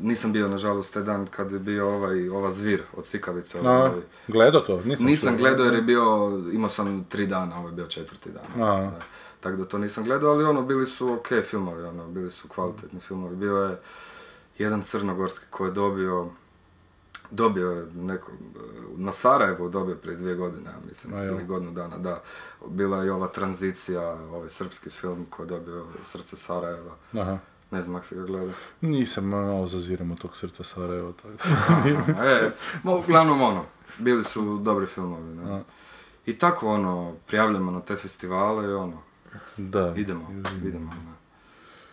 [0.00, 3.60] nisam bio nažalost taj dan kad je bio ovaj, ova zvir od Sikavice.
[3.60, 3.90] Ovaj.
[4.28, 4.80] gledao to?
[4.84, 8.62] Nisam, Nisam gledao jer je bio, imao sam tri dana, ovo je bio četvrti dan.
[8.68, 8.80] A.
[8.80, 9.00] Da.
[9.40, 13.00] Tako da to nisam gledao, ali ono, bili su ok filmovi, ono, bili su kvalitetni
[13.00, 13.36] filmovi.
[13.36, 13.78] Bio je
[14.58, 16.30] jedan crnogorski koji je dobio,
[17.32, 18.32] dobio je neko,
[18.96, 22.22] na Sarajevu dobio prije dvije godine, ja mislim, A, ili godinu dana, da.
[22.68, 26.96] Bila je i ova tranzicija, ovaj srpski film koji je dobio Srce Sarajeva.
[27.12, 27.38] Aha.
[27.70, 28.52] Ne znam ako se ga gleda.
[28.80, 31.12] Nisam, malo zaziram od tog srca Sarajeva.
[31.22, 32.50] da- e,
[32.82, 33.64] ma, uglavnom ono,
[33.98, 35.62] bili su dobri filmovi, ne.
[36.26, 39.02] I tako ono, prijavljamo na te festivale i ono,
[39.56, 39.94] da.
[39.96, 40.28] idemo,
[40.64, 40.94] idemo.
[40.94, 41.12] ne.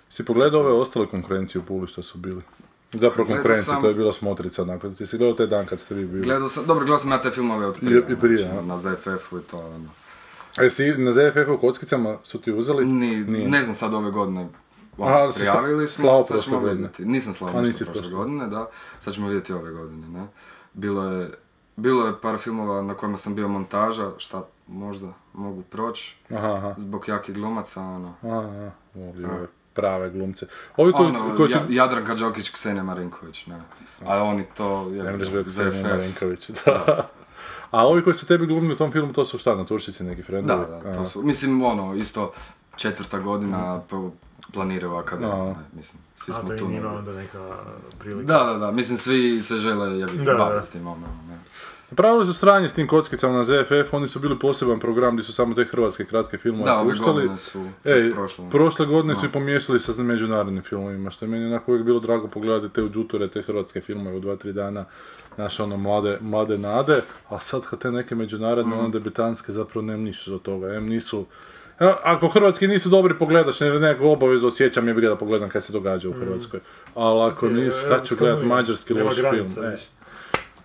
[0.09, 2.41] Si pogledao ove ostale konkurencije u Puli što su bili?
[2.91, 4.95] Zapravo Gledao konkurencije, sam- to je bila smotrica nakon.
[4.95, 6.21] Ti si gledao taj dan kad ste vi bili?
[6.21, 8.77] Gledao sam, dobro, gledao sam ja te filmove od I- prije, i prije, znači, na
[8.77, 9.89] ZFF-u i to, ono.
[10.57, 12.85] A jesi na ZFF-u kockicama su ti uzeli?
[12.85, 13.47] Ni, Nije.
[13.47, 14.49] ne znam sad ove godine,
[14.97, 17.05] ono, Aha, prijavili smo, slao sad ćemo vidjeti.
[17.05, 18.17] Nisam slao A, ništa prošle prošle.
[18.17, 18.69] godine, da.
[18.99, 20.27] Sad ćemo vidjeti ove godine, ne.
[20.73, 21.31] Bilo je,
[21.75, 26.73] bilo je par filmova na kojima sam bio montaža, šta možda mogu proći, Aha, aha.
[26.77, 28.13] zbog jakih glumaca, ono.
[28.23, 28.71] Aha,
[29.25, 29.45] aha.
[29.79, 30.45] Prave glumce.
[30.77, 31.75] Ovi koji, ono, koji Ja- ti...
[31.75, 33.61] Jadranka Đokić, Ksenija Marinković, ne.
[34.05, 35.87] A oni to, je, Ne možeš gledati Ksenija.
[35.87, 37.07] Marinković, da.
[37.71, 40.25] A ovi koji su tebi glumili u tom filmu, to su šta, naturščici neki Da,
[40.25, 40.61] frendovi?
[40.61, 41.05] da, to Aha.
[41.05, 42.31] su, mislim, ono, isto
[42.75, 44.11] četvrta godina po-
[44.53, 45.45] planiraju akademiju, A.
[45.45, 46.63] ne, mislim, svi A smo to tu.
[46.63, 46.99] je njima negdje.
[46.99, 47.55] onda neka
[47.99, 48.33] prilika.
[48.33, 50.33] Da, da, da, mislim, svi se žele Da, da.
[50.35, 50.97] baviti s tim, ono,
[51.29, 51.37] ne.
[51.91, 55.33] Napravili su sranje s tim kockicama na ZFF, oni su bili poseban program gdje su
[55.33, 57.13] samo te hrvatske kratke filmove Da, puštali.
[57.13, 58.49] godine su, Ej, je prošlo.
[58.49, 62.27] prošle godine su i pomiješali sa međunarodnim filmovima, što je meni onako uvijek bilo drago
[62.27, 64.85] pogledati te uđuture, te hrvatske filmove u dva, tri dana,
[65.37, 68.79] naše ono mlade, mlade nade, a sad kad te neke međunarodne, Mm.
[68.79, 71.25] ono debitanske, zapravo nem ništa od toga, em nisu...
[71.79, 75.73] A- Ako hrvatski nisu dobri pogledaš, ne, nekakvu obavezu osjećam je da pogledam kad se
[75.73, 76.59] događa u Hrvatskoj.
[76.95, 79.65] Ali ako nisu, šta ću Europska gledat unija, mađarski loš film.
[79.65, 79.85] E, više.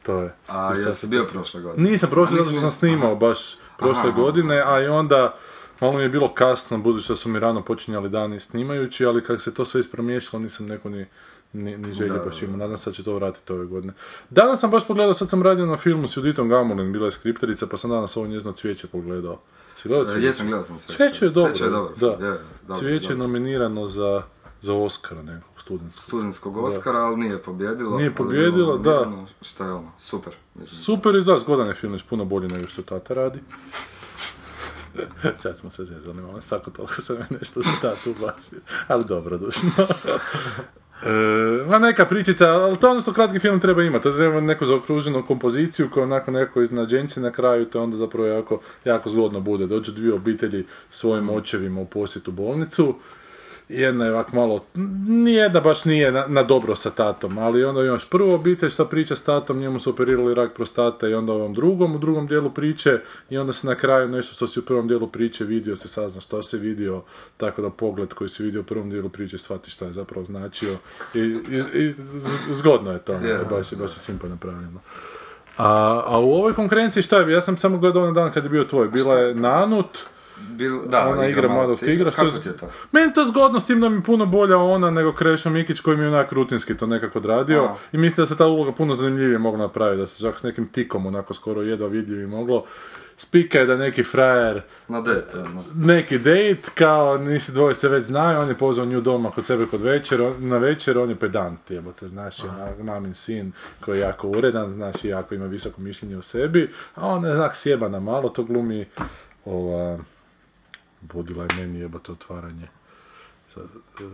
[0.06, 0.34] To je.
[0.48, 1.90] A jesi se bio prošle godine?
[1.90, 4.20] Nisam prošle, zato što sam snimao baš prošle Aha, aha.
[4.20, 5.34] godine, a i onda
[5.80, 9.40] malo mi je bilo kasno, budući da su mi rano počinjali dani snimajući, ali kako
[9.40, 11.06] se to sve ispromiješalo, nisam neko ni,
[11.52, 12.56] ni, ni želje Da, baš imao.
[12.56, 13.92] Nadam se da će to vratiti ove godine.
[14.30, 17.66] Danas sam baš pogledao, sad sam radio na filmu s Juditom Gamulin, bila je skripterica,
[17.66, 19.40] pa sam danas ovo njezino cvijeće pogledao.
[19.74, 20.26] Si gledao E, cvijeće?
[20.26, 20.96] Jesam, gledao sam sve.
[20.96, 21.52] Cvijeće je dobro.
[21.54, 21.94] Cvijeće je dobro.
[21.96, 22.26] Da.
[22.26, 22.38] je,
[22.68, 24.22] dobro, Cvijeće je nominirano za,
[24.64, 26.04] za Oscara nekog studentskog.
[26.04, 27.96] Studentskog Oscara, ali nije pobjedilo.
[27.96, 29.12] Nije je pobijedilo, da.
[29.42, 30.32] Šta je ono, super.
[30.54, 30.76] Mislim.
[30.76, 33.38] Super i da, zgodan je film, puno bolji nego što tata radi.
[35.42, 39.70] Sad smo se zezali malo, svako toliko sam je nešto za tatu ubacio, ali dobrodušno.
[41.02, 44.66] E, ma neka pričica, ali to ono što kratki film treba imati, to treba neku
[44.66, 49.66] zaokruženu kompoziciju koja onako neko iznenađenje na kraju, to onda zapravo jako, jako zgodno bude.
[49.66, 52.94] Dođu dvije obitelji svojim očevima u posjetu bolnicu,
[53.68, 54.64] jedna je ovak malo,
[55.06, 59.16] nijedna baš nije na, na dobro sa tatom, ali onda imaš prvu obitelj što priča
[59.16, 63.00] s tatom, njemu su operirali rak prostate i onda ovom drugom, u drugom dijelu priče
[63.30, 66.20] i onda se na kraju nešto što si u prvom dijelu priče vidio se sazna
[66.20, 67.02] što se vidio,
[67.36, 70.76] tako da pogled koji si vidio u prvom dijelu priče shvati šta je zapravo značio
[71.14, 71.92] i, i, i
[72.50, 73.38] zgodno je to, Je.
[73.50, 74.80] baš, baš je simpa napravljeno.
[75.58, 78.50] A, a u ovoj konkurenciji šta je, ja sam samo gledao onaj dan kad je
[78.50, 79.98] bio tvoj, bila je Nanut,
[80.38, 82.10] Bil, da, ona igra mladog tigra.
[82.10, 82.68] Kako ti je to?
[82.92, 85.96] Meni to zgodno s tim da mi je puno bolja ona nego Krešo Mikić koji
[85.96, 87.64] mi je onak rutinski to nekako odradio.
[87.64, 87.74] A.
[87.92, 90.68] I mislim da se ta uloga puno zanimljivije mogla napraviti, da se čak s nekim
[90.68, 92.64] tikom onako skoro jedva vidljivi moglo.
[93.16, 95.64] Spika je da neki frajer, Na ono.
[95.74, 99.66] neki date, kao nisi dvoje se već znaju, on je pozvao nju doma kod sebe
[99.66, 103.96] kod večer, on- na večer on je pedant, jebote, znaš, je onak mamin sin koji
[103.98, 107.56] je jako uredan, znaš, i jako ima visoko mišljenje o sebi, a ona je znak
[107.56, 108.86] sjebana malo, to glumi
[109.44, 109.98] ova,
[111.12, 112.68] vodila je meni jebote otvaranje
[113.46, 114.04] sa, e,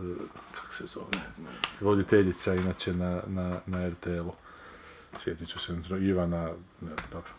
[0.55, 1.07] kak se zove,
[1.81, 4.33] voditeljica inače na, na, na RTL-u.
[5.19, 6.49] Sjetit ću se Ivana,
[6.81, 7.31] ne, dobro.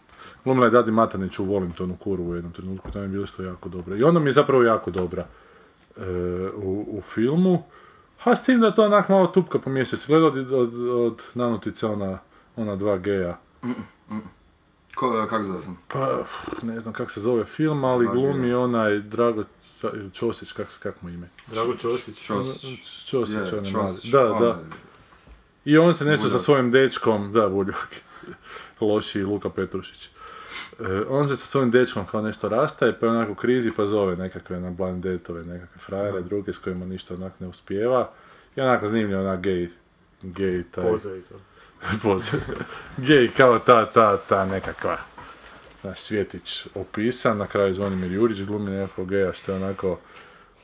[0.45, 3.25] Glumila je Dadi Matanić u Volim tonu kurvu u jednom trenutku, to mi je bilo
[3.25, 3.97] isto jako dobra.
[3.97, 5.27] I ona mi je zapravo jako dobra
[5.97, 6.03] e,
[6.55, 7.63] u, u filmu.
[8.25, 10.07] A s tim da to onak malo tupka po mjesecu.
[10.09, 12.19] Gleda od, od, od Nanutice ona,
[12.57, 13.39] ona dva geja.
[14.95, 15.79] Ko, kak zove sam?
[15.89, 16.25] Pa,
[16.63, 19.45] ne znam kak se zove film, ali glumi onaj Drago
[20.13, 21.29] Ćosić, kak, kak mu ime?
[21.47, 22.27] Drago Ćosić.
[22.27, 23.05] Ćosić.
[23.05, 24.11] Ćosić, Je, onaj mladi.
[24.13, 24.63] Da, da.
[25.65, 27.89] I on se nešto sa svojim dečkom, da, Buljak,
[28.81, 30.11] loši Luka Petrušić.
[30.81, 33.87] E, on se sa svojim dečkom kao nešto rastaje, pa je onak u krizi, pa
[33.87, 38.11] zove nekakve na blind datove, nekakve frajere, druge s kojima ništa onak ne uspijeva.
[38.57, 39.69] I onako zanimljiv, onak gej,
[40.23, 40.85] gej taj...
[40.85, 41.35] Poza i to.
[42.03, 42.33] Poze.
[42.97, 44.99] Gej, kao ta, ta, ta nekakva
[45.83, 49.99] znaš, Svjetić opisan, na kraju Zvonimir Jurić glumi nekakvog geja što je onako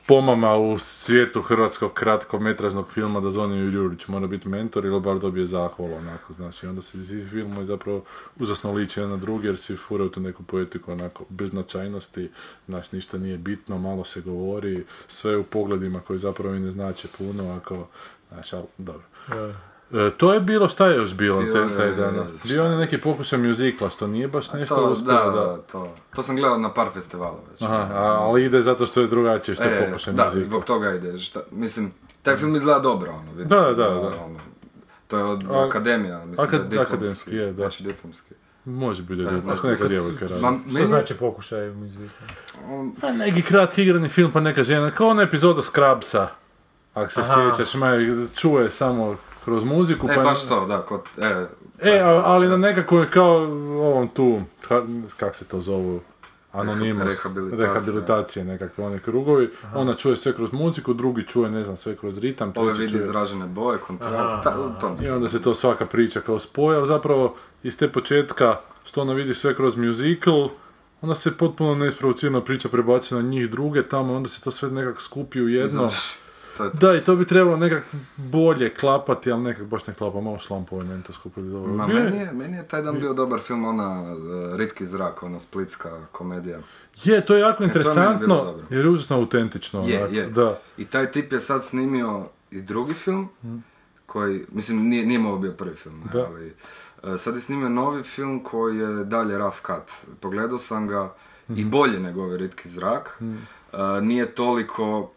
[0.07, 5.47] pomama u svijetu hrvatskog kratkometražnog filma da Zvonimir Jurić mora biti mentor ili bar dobije
[5.47, 8.03] zahvalu onako, znaš, i onda se svi filmovi zapravo
[8.35, 12.29] uzasno liče jedan na drugi jer svi furaju tu neku poetiku onako bez značajnosti,
[12.67, 17.07] znaš, ništa nije bitno, malo se govori, sve u pogledima koji zapravo i ne znače
[17.17, 17.87] puno, ako,
[18.29, 19.03] znaš, ali dobro.
[20.09, 22.13] To je bilo, šta je još bilo je- taj dan?
[22.37, 22.47] šta?
[22.47, 25.57] Bio je neki pokušaj muzikla, što nije baš nešto To, uspjelo, da, da.
[25.57, 25.95] to.
[26.15, 27.61] To sam gledao na par festivala već.
[27.61, 30.41] Aha, a- ali ide zato što je drugačije, što je E, pokušaj da, muzikla.
[30.41, 31.17] zbog toga ide.
[31.17, 31.91] Šta, mislim,
[32.23, 33.89] taj film izgleda dobro, ono, vidi Da, se da, da.
[33.99, 34.39] Ono,
[35.07, 36.93] to je od A- akademija, mislim akad- da je diplomski.
[36.93, 37.53] akademski je, da.
[37.53, 38.33] Znači diplomski.
[38.65, 40.41] Može biti da E, je neka djevojka radi.
[40.41, 42.13] Ma, Što meni, znači pokušaj muzika?
[42.67, 46.27] on- A neki kratki igrani film pa neka žena, kao ona epizoda Scrubsa,
[46.93, 47.33] ako se Aha.
[47.55, 47.73] sjećaš,
[48.35, 49.15] čuje samo
[49.49, 50.07] kroz muziku.
[50.09, 51.45] E, pa baš to, da, kod, e,
[51.81, 53.35] E, a- ali na nekako je kao
[53.81, 54.81] ovom tu, ka,
[55.17, 55.99] kak se to zovu,
[56.53, 57.67] Rehabilitacija.
[57.67, 62.17] rehabilitacije nekakve one krugovi, ona čuje sve kroz muziku, drugi čuje, ne znam, sve kroz
[62.17, 62.99] ritam, ove vidi čuje...
[62.99, 66.87] izražene boje, kontrast, Aha, u tom I onda se to svaka priča kao spoje, ali
[66.87, 70.49] zapravo iz te početka što ona vidi sve kroz musical,
[71.01, 75.01] onda se potpuno neisprovocirana priča prebaci na njih druge tamo, onda se to sve nekak
[75.01, 75.69] skupi u jedno.
[75.69, 76.15] Znaš,
[76.59, 77.83] to je Da, i to bi trebalo nekak
[78.17, 81.73] bolje klapati, ali nekak baš ne klapa, malo šlampovo je meni to skupiti dobro.
[81.73, 84.19] Ma, je- meni, je, meni je taj dan bio dobar film, ona uh,
[84.55, 86.59] Ritki zrak, ona splitska komedija.
[86.95, 88.63] Je, to je jako E, je interesantno, dobro.
[88.69, 89.81] jer je užasno autentično.
[89.81, 90.25] Je, onak, je.
[90.27, 90.59] Da.
[90.77, 93.29] I taj tip je sad snimio i drugi film,
[94.05, 96.25] koji, mislim, nije, nije bio prvi film, Da.
[96.25, 96.53] ali
[97.05, 100.17] e, sad je snimio novi film koji je dalje rough cut.
[100.19, 101.13] Pogledao sam ga
[101.49, 101.69] i Mhm.
[101.69, 103.21] bolje nego ovaj Ritki zrak.
[103.73, 105.11] E, nije toliko,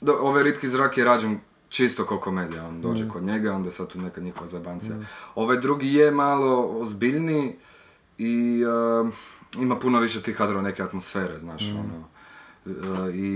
[0.00, 3.12] da, ovaj Ritki zrak je rađen čisto ko komedija, on dođe Mhm.
[3.12, 4.96] kod njega, onda sad tu neka njihova zabancija.
[5.34, 7.56] Ovaj drugi je malo ozbiljniji
[8.18, 9.10] i e,
[9.56, 11.78] ima puno više tih kadrova, neke atmosfere, znaš, Mhm.
[11.78, 12.04] ono.
[13.06, 13.28] E, I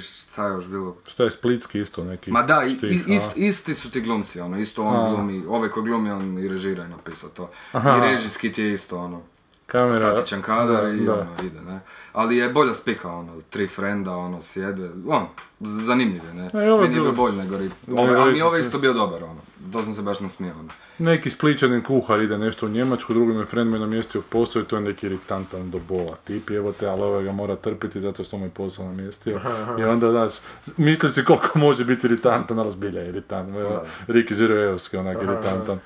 [0.00, 0.96] šta je još bilo?
[1.06, 4.84] Šta je Splitski isto neki Ma da, is- ist- isti su ti glumci, ono, isto
[4.84, 5.10] on A.
[5.10, 7.50] glumi, ovaj koji glumi, on i režira i napisao to.
[7.72, 7.96] Aha.
[7.98, 9.22] I režijski ti je isto, ono,
[9.68, 11.12] Kamera, statičan kadar da, i da.
[11.12, 11.80] ono, ide, ne.
[12.12, 15.26] Ali je bolja spika, ono, tri frenda, ono, sjede, on,
[15.60, 16.50] zanimljiv je, ne.
[16.54, 17.72] E, ovo je Meni je bolji nego Rit.
[17.92, 19.40] Ovaj, ali mi je ovaj isto bio dobar, ono,
[19.72, 20.68] to sam se baš nasmijao, ono.
[20.98, 24.76] Neki spličanin kuhar ide nešto u Njemačku, drugi mi friend me namjestio posao i to
[24.76, 28.38] je neki iritantan do bola tip, evo te, ali ovaj ga mora trpiti zato što
[28.38, 29.40] mu je posao namjestio.
[29.80, 30.32] I onda, znaš,
[30.76, 33.80] misli si koliko može biti iritantan, ali zbilja je iritantan.
[34.06, 35.78] Riki Žirojevski, onak iritantan.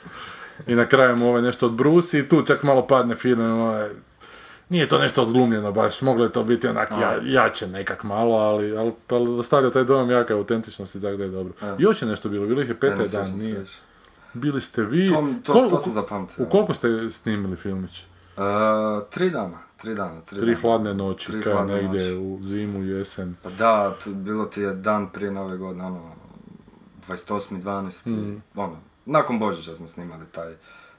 [0.67, 3.91] I na kraju mu ovaj nešto odbrusi i tu čak malo padne film, ovaj,
[4.69, 8.77] nije to nešto odglumljeno baš, moglo je to biti onak ja, jače nekak malo, ali,
[8.77, 11.53] ali, ali ostavlja taj dojam jake autentičnosti, tako da je dobro.
[11.79, 13.65] Još je nešto bilo, bilo ih je peta dan, nije.
[14.35, 15.09] Bili ste vi...
[15.09, 16.45] To, to, Kol- to sam zapamtio.
[16.45, 18.01] U koliko ste snimili filmić?
[18.01, 18.05] E,
[19.11, 20.61] tri dana, tri dana, tri, Tri dana.
[20.61, 22.15] hladne noći, Tri kao negdje noći.
[22.17, 23.37] u zimu, jesen.
[23.43, 26.01] Pa da, tu, bilo ti je dan prije nove godine, ono,
[27.09, 28.11] 28.12.
[28.11, 28.43] Mm.
[28.57, 30.55] Ono, nakon Božića smo snimali taj,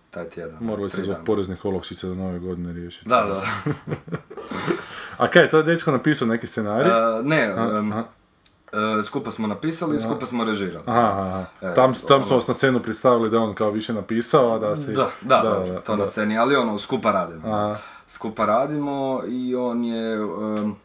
[0.10, 0.58] taj tjedan.
[0.62, 3.10] Morali se zbog poreznih olakšica do nove godine riješiti.
[3.10, 3.42] Da, da.
[5.18, 6.92] A kaj, to je dečko napisao neki scenarij?
[7.20, 8.04] E, ne, aha.
[9.00, 10.84] e, skupa smo napisali i skupa smo režirali.
[10.88, 11.46] Aha, aha.
[11.62, 14.56] E, Tam, tam ono- smo vas na scenu predstavili da je on kao više napisao,
[14.56, 14.92] a da se...
[14.92, 17.48] Da, da, da, to na sceni, ali ono, skupa radimo.
[17.48, 17.76] Aha.
[18.08, 20.76] Skupa radimo i on je em,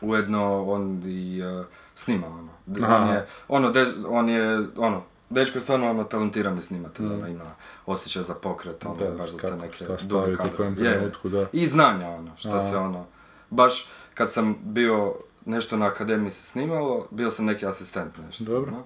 [0.00, 2.48] ujedno on i e, snima ono.
[2.88, 7.44] On je, ono, de- on je, ono, dečko je stvarno ono talentirani snimatelj, ono, ima
[7.86, 8.98] osjećaj za pokret, ono, Mm.
[8.98, 11.46] Da, baš za te neke šta staviti u kojem Je, trenutku, da.
[11.52, 13.06] I znanja, ono, što se ono,
[13.50, 18.44] baš kad sam bio nešto na akademiji se snimalo, bio sam neki asistent nešto.
[18.44, 18.72] Dobro.
[18.72, 18.84] ono.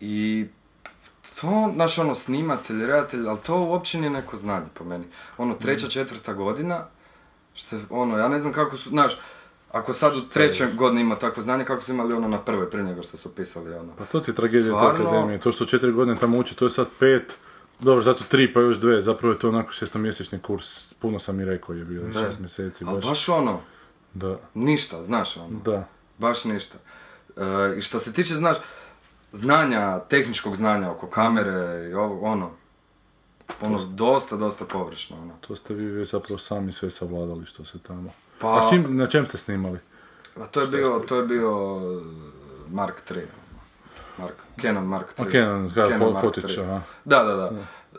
[0.00, 0.46] I
[1.40, 5.04] to, znaš, ono, snimatelj, redatelj, ali to uopće nije neko znanje po meni.
[5.38, 6.86] Ono, treća, četvrta godina,
[7.54, 9.18] što ono, ja ne znam kako su, znaš,
[9.76, 12.84] Ako sad u trećoj godini ima takvo znanje, kako su imali ono na prvoj prije
[12.84, 13.92] nego što su pisali ono.
[13.98, 15.08] Pa to ti je tragedija te Stvarno?
[15.08, 15.40] akademije.
[15.40, 17.38] To što četiri godine tamo uči, to je sad pet.
[17.80, 20.92] Dobro, sad su tri pa još dve, zapravo je to onako šestomjesečni kurs.
[20.94, 22.84] Puno sam i rekao je bio, šest mjeseci.
[22.88, 23.60] Ali Baš, baš ono,
[24.14, 25.58] Da, ništa, znaš ono.
[25.64, 25.88] da.
[26.18, 26.78] Baš ništa.
[27.36, 28.56] E, I što se tiče, znaš,
[29.32, 32.50] znanja, tehničkog znanja oko kamere i ovo, ono,
[33.60, 35.34] ono, dosta, dosta površno, ono.
[35.40, 38.10] To ste vi zapravo sami sve savladali što se tamo.
[38.38, 39.78] Pa- A čim, na čem ste snimali?
[40.36, 42.04] A to je bio, to je bio e,
[42.70, 43.22] Mark III.
[44.18, 45.26] Mark, Canon Mark III.
[45.28, 46.80] A Canon, fo- Mark aha.
[47.04, 47.50] Da, da, da.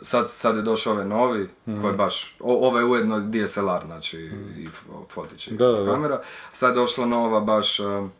[0.02, 1.80] Sad, sad je došao ovaj novi, Mhm.
[1.80, 4.18] koji je baš, o, ovaj je ujedno DSLR, znači,
[4.56, 5.92] i f- fotić i Da, da, da.
[5.92, 6.20] kamera.
[6.52, 8.12] Sad je došla nova baš, um,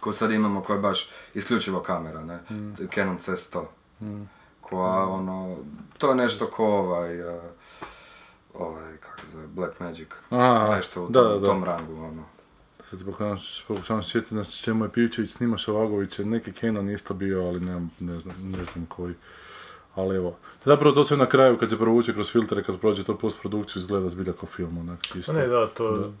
[0.00, 2.38] ko sad imamo, koja je baš isključivo kamera, ne?
[2.50, 2.72] Mhm.
[2.86, 3.64] Canon C100.
[4.60, 5.56] Koja, ono,
[5.98, 7.42] to je nešto ko ovaj, uh,
[8.60, 10.08] ovaj, kako se zove, Black Magic.
[10.30, 11.44] A, nešto u da, tom, da, da.
[11.46, 12.24] tom rangu, ono.
[12.90, 13.04] Sad se
[13.68, 17.90] pokušavam- se sjetiti na čemu je Pivčević snima Šovagovića, neki Canon isto bio, ali nemam,
[18.00, 19.14] ne znam, ne znam koji.
[19.94, 23.18] Ali evo, zapravo to sve na kraju kad se provuče kroz filtere, kad prođe to
[23.18, 25.32] postprodukciju, izgleda zbilja kao film, onak čisto.
[25.32, 26.12] Pa ne, da, to, to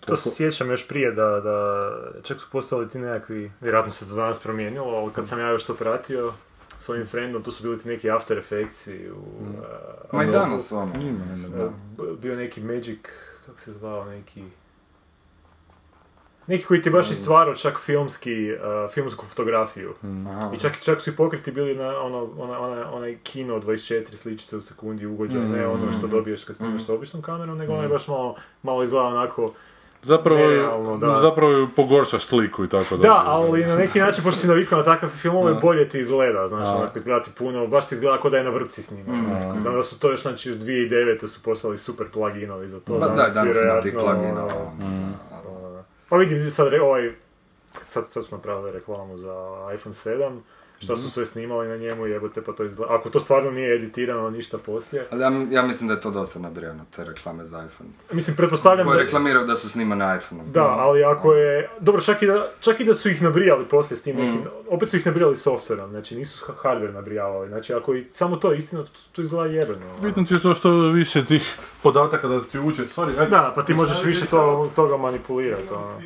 [0.00, 1.88] Toliko- se sjećam još prije da, da
[2.22, 5.64] čak su postali ti nekakvi, vjerojatno se to danas promijenilo, ali kad sam ja još
[5.64, 6.32] to pratio
[6.78, 8.90] s ovim friendom, to su bili ti neki After Effects u...
[8.90, 9.54] uh,
[10.12, 10.92] Ma i Adobe- danas, ono.
[11.02, 11.24] Ima,
[11.56, 11.64] da.
[11.98, 12.98] B- bio neki Magic,
[13.46, 14.44] kako se zvao, neki...
[16.46, 19.94] Neki koji ti baš istvarao čak filmski, uh, filmsku fotografiju.
[20.26, 20.50] Aha.
[20.54, 24.56] I čak, čak su i pokriti bili na ono, ona, ona, onaj kino 24 sličice
[24.56, 28.08] u sekundi ugođaj, ne ono što dobiješ kad snimaš s običnom kamerom, nego onaj baš
[28.08, 29.52] malo, malo izgleda onako...
[30.06, 31.18] Zapravo, Nerealno, da.
[31.20, 35.08] zapravo pogoršaš sliku i tako Da, ali na neki način, pošto si navikao na takav
[35.10, 35.60] filmove, Da.
[35.60, 36.72] bolje ti izgleda, znaš, A.
[36.72, 39.60] onako izgleda ti puno, baš ti izgleda kao da je na vrpci snimano.
[39.60, 41.26] Znam da su to još, znači, još 2009.
[41.26, 42.92] su poslali super pluginovi za to.
[42.92, 44.12] Ma da, danas ima vjerojatno, plugina.
[44.32, 44.46] ono,
[45.44, 47.12] ono, ono, Pa vidim sad re- ovaj,
[47.84, 49.34] sad, sad su napravili reklamu za
[49.74, 50.38] iPhone 7,
[50.78, 54.30] šta su sve snimali na njemu, jebote, pa to izgleda, ako to stvarno nije editirano
[54.30, 55.06] ništa poslije.
[55.10, 57.90] Ali ja, ja mislim da je to dosta nabrijano, te reklame za iPhone.
[58.12, 59.02] Mislim, pretpostavljam Koje da...
[59.02, 60.42] reklamiraju da su snimane na iPhone.
[60.46, 61.70] Da, ali ako je...
[61.80, 64.40] Dobro, čak i da, čak i da su ih nabrijali poslije s tim nekim...
[64.68, 67.48] Opet su ih nabrijali softverom, znači nisu ha- hardware nabrijavali.
[67.48, 69.86] Znači ako i samo to je istina, to, to izgleda jebeno.
[70.02, 72.82] Bitno ti je to što više tih podataka da ti uđe.
[72.82, 73.30] Sorry, ajde.
[73.30, 75.68] Da, pa ti možeš više to, toga manipulirati.
[75.74, 75.98] Ono.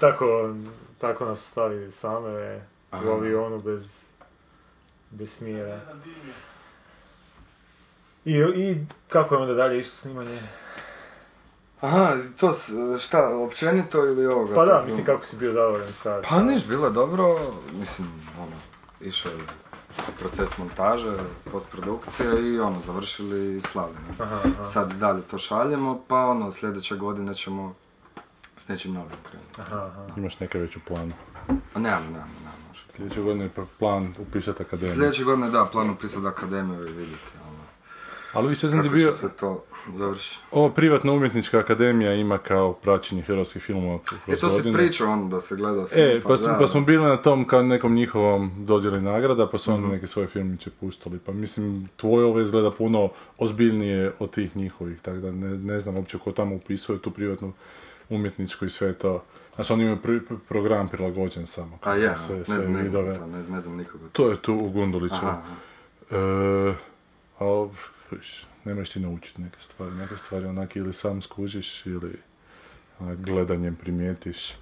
[0.00, 0.54] tako,
[1.00, 2.60] tako nas stavi same
[2.92, 4.04] u avionu bez,
[5.10, 5.80] bez smjera.
[8.24, 10.40] I, I kako je onda dalje išlo snimanje?
[11.80, 12.52] Aha, to
[12.98, 14.54] šta, općenito ili ovoga?
[14.54, 16.28] Pa da, mislim kako si bio zadovoljan staviti.
[16.30, 17.38] Pa niš, bilo je dobro,
[17.72, 18.08] mislim,
[18.38, 18.56] ono,
[19.00, 19.38] išao je
[20.18, 21.16] proces montaže,
[21.52, 23.96] postprodukcije i ono, završili i?
[24.18, 24.64] Aha, aha.
[24.64, 27.74] Sad dalje to šaljemo, pa ono, sljedeće godine ćemo
[28.60, 29.60] s nečim novim krenuti.
[29.60, 30.06] Aha, aha.
[30.16, 31.12] Imaš neke već u planu.
[31.48, 32.64] A nemamo, nemamo, nemamo.
[32.70, 32.84] još.
[32.96, 34.94] Sljedeće godine je plan upisati akademiju.
[34.94, 37.58] Sljedeće godine, da, plan upisati akademiju i vidjeti, ono,
[38.32, 39.10] Ali više sam ti bio...
[39.10, 39.64] će se to
[39.96, 40.38] završiti.
[40.50, 44.74] Ova privatna umjetnička akademija ima kao praćenje hrvatskih filmova kroz E, to si godine.
[44.78, 46.66] pričao ono da se gleda film, E, pa, da, pa da.
[46.66, 50.70] smo bili na tom kao nekom njihovom dodjeli nagrada, pa su onda neke svoje filmiće
[50.80, 51.18] puštali.
[51.18, 55.96] Pa mislim, tvoje ove izgleda puno ozbiljnije od tih njihovih, tako da ne, ne znam
[55.96, 57.52] uopće ko tamo upisuje tu privatnu
[58.10, 59.24] umjetničku i sve to.
[59.54, 61.78] Znači oni imaju pri- program prilagođen samo.
[61.82, 64.04] A ja, sve, ne, sve znam, ne znam to, ne, ne znam nikoga.
[64.12, 65.26] To je tu u Gunduliću.
[66.10, 66.74] E,
[67.38, 67.70] ali,
[68.10, 69.94] viš, nemaš ti naučiti neke stvari.
[69.94, 72.18] Neke stvari onak ili sam skužiš ili
[73.00, 74.54] gledanjem primijetiš.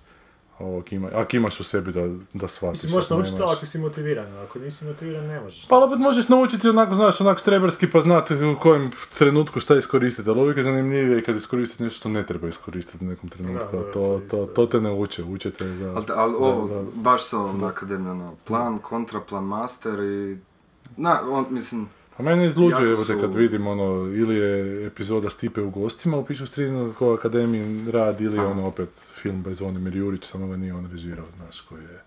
[0.59, 2.83] Ovak ima, ako imaš u sebi da, da shvatiš.
[2.83, 5.67] Mislim, možeš naučiti ako si motiviran, ako nisi motiviran ne možeš.
[5.69, 10.31] Pa opet možeš naučiti onako, znaš, onak streberski pa znati u kojem trenutku šta iskoristiti,
[10.31, 13.79] ali uvijek je zanimljivije kad iskoristiti nešto što ne treba iskoristiti u nekom trenutku, Da,
[13.79, 15.91] a da, to, to to, te ne uče, uče te da...
[15.91, 16.83] Ali, ali ovo, da.
[16.95, 20.39] baš to na akademiji, ono, plan, kontra, plan, master i...
[20.97, 21.89] Na, on, mislim,
[22.19, 26.17] A mene izluđuje, evo te su- kad vidim ono, ili je epizoda Stipe u gostima
[26.17, 30.49] u Pišu Strinu ko akademiji rad, ili je ono opet film bez Zvonimir Jurić, samo
[30.49, 32.01] ga nije on režirao, znaš, koji je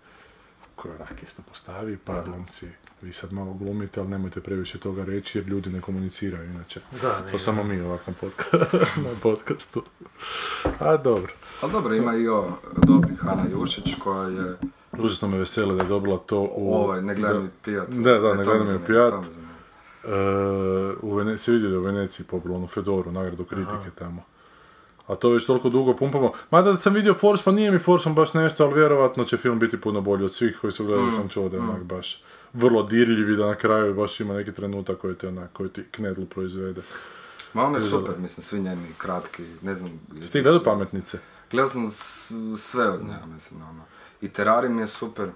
[0.74, 2.66] koji onak isto postavi, par glumci,
[3.02, 6.80] vi sad malo glumite, ali nemojte previše toga reći jer ljudi ne komuniciraju inače.
[7.02, 8.58] Da, ne, to samo mi ovak na, podca-
[9.04, 9.82] na podcastu.
[10.78, 11.32] A dobro.
[11.60, 12.44] ali dobro, ima i o
[12.76, 14.56] dobri Hana Jušić koja je
[14.98, 16.74] Užasno me veseli da je dobila to u...
[16.74, 17.88] ovaj, ne gledaj mi pijat.
[17.88, 19.14] Da, da, E, ne mi zanima, pijat.
[21.02, 24.22] U Vene- se vidi da je u Veneciji pobilo onu Fedoru, nagradu kritike tamo.
[25.06, 26.32] A to već toliko dugo pumpamo.
[26.50, 29.58] Mada da sam vidio Force, pa nije mi Force baš nešto, ali vjerovatno će film
[29.58, 32.82] biti puno bolji od svih koji su gledali, sam čuo da je onak baš vrlo
[32.82, 36.26] dirljiv i da na kraju baš ima neki trenutak koji te onak, koji ti knedlu
[36.26, 36.80] proizvede.
[37.52, 39.90] Ma ono je super, mislim, svi njeni kratki, ne znam...
[40.14, 41.18] Jesi ti gledao pametnice?
[41.50, 43.82] Gledao sam s- sve od njega, mislim, ono.
[44.20, 45.28] I Terrarium je super,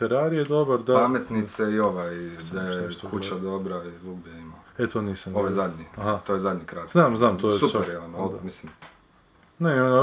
[0.00, 0.94] Terrari je dobar, da.
[0.94, 2.16] pametnice i ovaj,
[2.52, 4.58] da je kuća dobra i Vuk je imao.
[4.78, 6.18] E, to nisam Ovo je zadnji, Aha.
[6.18, 6.92] to je zadnji kratki.
[6.92, 8.38] Znam, znam, to je Super čak- je ono, da.
[8.42, 8.72] mislim,
[9.58, 10.02] Ne, ona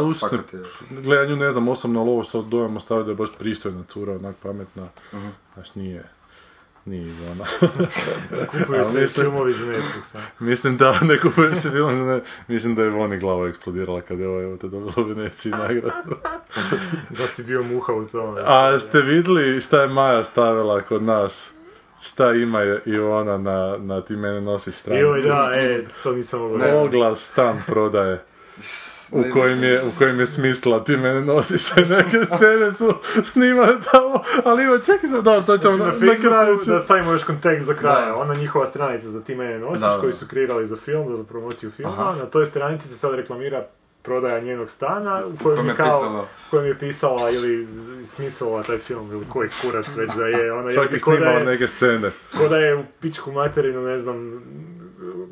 [0.53, 0.63] je...
[1.03, 4.35] gledanju ne znam osobno, ali ovo što dojam ostavio da je baš pristojna cura, onak
[4.43, 4.87] pametna.
[5.13, 5.27] Mhm.
[5.53, 6.03] Znaš, nije,
[6.87, 7.45] nije ona.
[8.51, 10.19] Kupuju se mislim- filmovi iz Netflixa.
[10.39, 14.27] mislim da, ne kupujem se film, ne, mislim da je Voni glava eksplodirala kad je
[14.27, 16.15] ovo evo te dobila u Veneciji nagradu.
[17.09, 18.41] Da si bio muha u tome.
[18.45, 21.51] A ste vidjeli šta je Maja stavila kod nas?
[22.01, 25.27] Šta ima je i ona na, na ti mene nosiš Joj, stranici?
[25.27, 26.57] da, e, to nisam.
[26.57, 26.73] Ne.
[26.73, 28.23] Oglas stan prodaje.
[29.11, 31.61] U kojem, je, u kojem je smisla, ti mene nosiš,
[31.97, 32.93] neke scene su
[33.23, 34.13] snimane tamo,
[34.45, 37.11] ali ima, čekaj sad, dobro, to ćemo Znači, na, na na kraju ću- da stavimo
[37.11, 38.15] još kontekst do kraja, Da.
[38.15, 39.99] ona njihova stranica za ti mene nosiš, Da, da.
[39.99, 42.15] koju su kreirali za film, za promociju filma, Aha.
[42.15, 43.67] na toj stranici se sad reklamira
[44.01, 47.67] prodaja njenog stana, u kojem, kojem je je kao, kojem je pisala ili
[48.05, 51.33] smislila taj film, ili koji kurac već da je, ona Čak i ko da snimao
[51.33, 52.11] je, neke scene.
[52.37, 54.43] ko da je u pičku materinu, ne znam,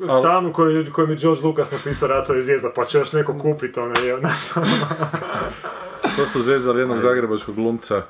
[0.04, 3.80] Stanu koji, kojem je George Lucas napisao Rato je zvijezda, pa će još neko kupiti,
[3.80, 4.66] ona je, znaš, ono.
[6.16, 8.02] To su zezali jednog zagrebačkog glumca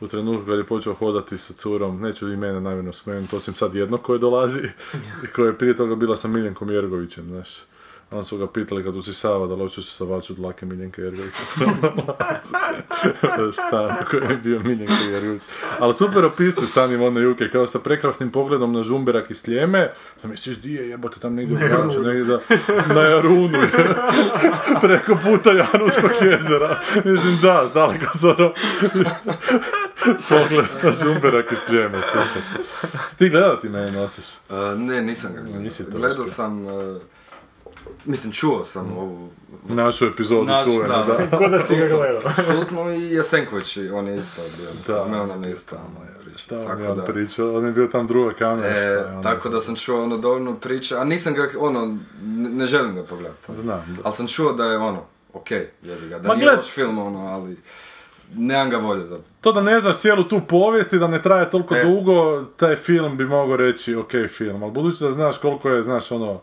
[0.00, 4.02] u trenutku kad je počeo hodati sa curom, neću imena namjerno spomenuti, osim sad jednog
[4.02, 4.60] koje dolazi
[5.24, 7.48] i koje je prije toga bila sa Miljenkom Jergovićem, znaš.
[8.10, 11.42] Onda su ga pitali kad usisava da li hoće usisavač od dlake Miljenka Jergovića.
[13.52, 15.42] stan u kojem je bio Miljenko Jergović.
[15.78, 19.90] Ali super opisuju stan Ivone Juke, kao sa prekrasnim pogledom na Žumberak i Sljeme.
[20.22, 22.40] Da misliš, di je jebote tam negdje u Braču, negdje da,
[22.94, 23.58] na Jarunu,
[24.82, 26.80] preko puta Januskog jezera.
[27.04, 28.52] Mislim, da, zdaleko zoro.
[30.28, 32.42] Pogled na Žumberak i Sljeme, super.
[33.08, 34.24] Sti gledati mene nosiš?
[34.48, 35.60] Uh, ne, nisam ga gledao.
[35.60, 36.96] Nisi to Gledao sam, uh,
[38.04, 39.28] mislim, čuo sam ovu
[39.64, 41.26] Našu epizodu Našu, čuvenu, da.
[41.30, 41.36] da.
[41.38, 42.20] ko da si ga gledao.
[42.50, 44.68] kultnu i Jesenković, i on je isto bio.
[44.88, 45.76] Da, me on je isto.
[46.36, 47.04] Šta vam Tako je on da.
[47.04, 47.54] pričao?
[47.54, 48.70] On je bio tam druga kamera.
[48.72, 51.86] šta je E, tako da sam čuo ono dovoljno priče, a nisam ga, ono,
[52.22, 53.54] ne, ne želim ga pogledati.
[53.54, 54.02] Znam, da.
[54.02, 55.02] Ali sam čuo da je ono,
[55.32, 57.56] okej, jebi ga, da Ma nije gled- loš film, ono, ali
[58.34, 61.50] nemam ga volje za To da ne znaš cijelu tu povijest i da ne traje
[61.50, 61.84] toliko E.
[61.84, 66.10] dugo, taj film bi mogao reći ok film, ali budući da znaš koliko je, znaš
[66.10, 66.40] ono,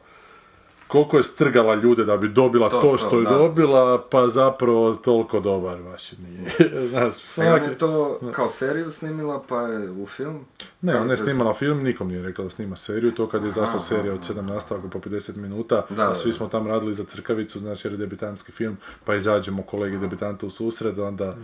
[0.92, 3.30] koliko je strgala ljude da bi dobila to, To, to, što je da.
[3.32, 6.50] dobila, pa zapravo toliko dobar baš nije.
[6.90, 10.40] znaš, ona onak- je to kao seriju snimila, pa je u film.
[10.82, 13.50] Ne, Kako ona je snimala film, nikom nije rekla da snima seriju, to kad je
[13.50, 17.04] izašla serija od sedam nastavaka po 50 minuta, Da, a svi smo tam radili za
[17.04, 21.36] crkavicu, znači jer je debitantski film, pa izađemo kolegi debitanta u susred, onda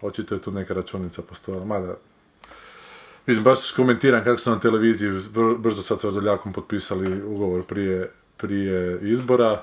[0.00, 1.94] očito je tu neka računica postojala, mada
[3.26, 8.10] Vidim, baš komentiram kako su na televiziji br- brzo sad s Vrdoljakom potpisali ugovor prije,
[8.40, 9.62] prije izbora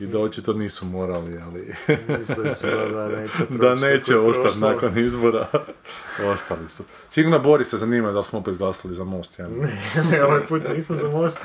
[0.00, 1.74] i da očito nisu morali, ali
[2.54, 5.46] su da, neće da neće ostati nakon izbora.
[6.34, 6.84] Ostali su.
[7.10, 9.38] Sigurno Boris se zanima da smo opet glasali za most.
[9.38, 9.68] Ja ne.
[10.10, 11.38] ne, ovaj put nisam za most,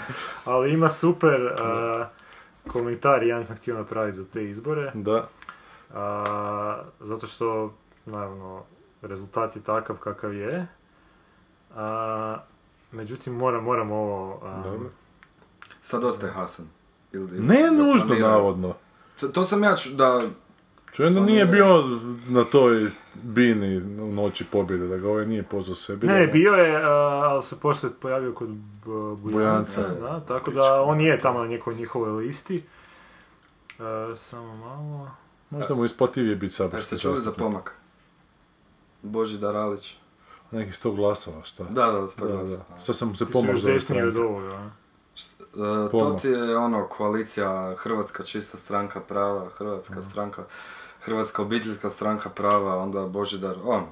[0.45, 2.07] ali ima super a,
[2.67, 5.27] komentar, jedan sam htio napraviti za te izbore, Da.
[5.93, 7.73] a, zato što,
[8.05, 8.63] naravno,
[9.01, 10.67] rezultat je takav kakav je,
[11.75, 12.37] a,
[12.91, 14.41] međutim, moram, moram ovo...
[14.63, 14.89] Dobro.
[15.85, 16.65] Sad ostaje Hasan.
[17.13, 18.27] Ili, ili Ne nužno, planira.
[18.27, 18.73] navodno.
[19.19, 20.21] To, to sam ja ču, da,
[20.91, 21.83] Čujem da nije bio
[22.27, 26.07] na toj bini u noći pobjede, da ga ovaj nije pozvao sebi.
[26.07, 31.01] Ne, da- bio je, ali se poslije pojavio kod B- Bujanca, da, tako da on
[31.01, 32.63] je tamo na nekoj njihovoj listi.
[33.79, 35.11] E, samo malo...
[35.49, 37.75] Možda mu isplativije biti a saborski ste čuli za pomak?
[39.01, 39.95] Boži Daralić.
[40.51, 41.63] Nekih sto glasova, šta?
[41.63, 42.77] Da, da, sto da.
[42.83, 44.69] Što sam se Ti su pomoć još za desniji od ovoga.
[45.17, 47.45] E, to ti je ono koalicija
[47.75, 50.43] Hrvatska čista stranka prava, Hrvatska stranka,
[51.01, 53.87] Hrvatska obiteljska stranka prava, onda Božidar, ono,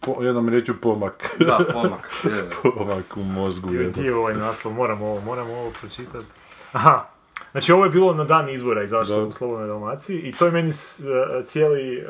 [0.00, 1.14] Po, jednom riječu pomak.
[1.40, 2.48] da, pomak, je.
[2.64, 3.68] pomak u mozgu.
[3.70, 6.26] Di je ovaj naslov, moram ovo, moram ovo pročitati.
[6.72, 7.04] Aha,
[7.52, 9.22] znači ovo je bilo na dan izbora izašlo Da.
[9.22, 11.04] u Slobodnoj Dalmaciji i to je meni s- e,
[11.44, 12.06] cijeli e,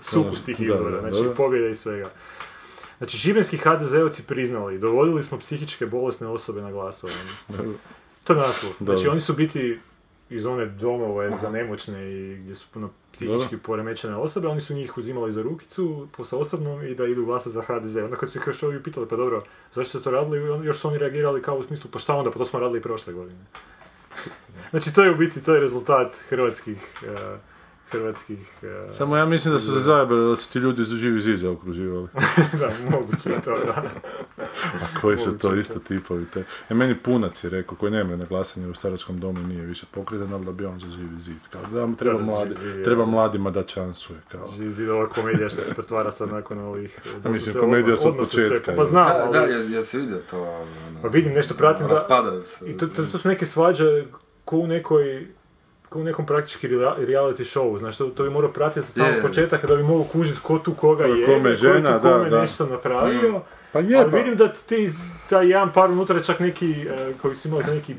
[0.00, 1.34] sukus tih Da, izbora, da, znači da.
[1.34, 2.08] pobjeda i svega.
[2.98, 7.18] Znači, šibenski HDZ-ovci priznali, dovodili smo psihičke bolesne osobe na glasovanje.
[8.24, 8.72] To je naslov.
[8.80, 9.78] Znači, oni su biti
[10.30, 14.98] iz one domove za nemoćne i gdje su puno psihički poremećene osobe, oni su njih
[14.98, 17.96] uzimali za rukicu po sa osobnom i da idu glasati za HDZ.
[17.96, 19.42] Onda kad su ih još ovi pitali, pa dobro,
[19.72, 22.38] zašto ste to radili, još su oni reagirali kao u smislu, pa šta onda, pa
[22.38, 23.40] to smo radili i prošle godine.
[24.70, 27.38] Znači, to je u biti, to je rezultat hrvatskih, eh,
[27.94, 28.38] hrvatskih...
[28.62, 31.48] e, Samo ja mislim da su se zajebali da su ti ljudi za živi zize
[31.48, 32.08] okruživali.
[32.60, 33.84] da, moguće je to, da.
[34.74, 36.44] A koji su to isto tipovi te.
[36.70, 39.86] E meni punac je rekao, koji nema na glasanje u staračkom domu i nije više
[39.90, 41.36] pokretan, ali da bi on za živi zid.
[41.50, 44.18] Kao da mu treba, mladi, zid, treba mladima da šansuje.
[44.28, 44.48] Kao.
[44.56, 47.00] Živi zid, ova komedija što se pretvara sad nakon ovih...
[47.22, 49.32] da mislim, se komedija se sve- početka, Pa znam, Da, ali...
[49.32, 50.42] da, jes, jesi vidio to?
[50.42, 50.66] ono,
[51.02, 51.94] Pa vidim, nešto pratim da...
[51.94, 52.70] Raspadaju se.
[52.70, 54.04] I to, to, su neke svađe
[54.44, 55.43] ko u nekoj ko
[55.94, 59.66] u nekom praktički rea- reality showu, znaš, to, to bi morao pratiti od samog početaka
[59.66, 62.02] da bi mogao kužiti ko tu koga Ko je je, kome ko je žena, tu
[62.02, 62.40] kome da, da.
[62.40, 63.40] nešto napravio.
[63.72, 64.16] Pa je, Ali pa.
[64.16, 64.92] vidim da ti,
[65.28, 67.96] taj jedan par unutra je čak neki, eh, koji su imali neki eh,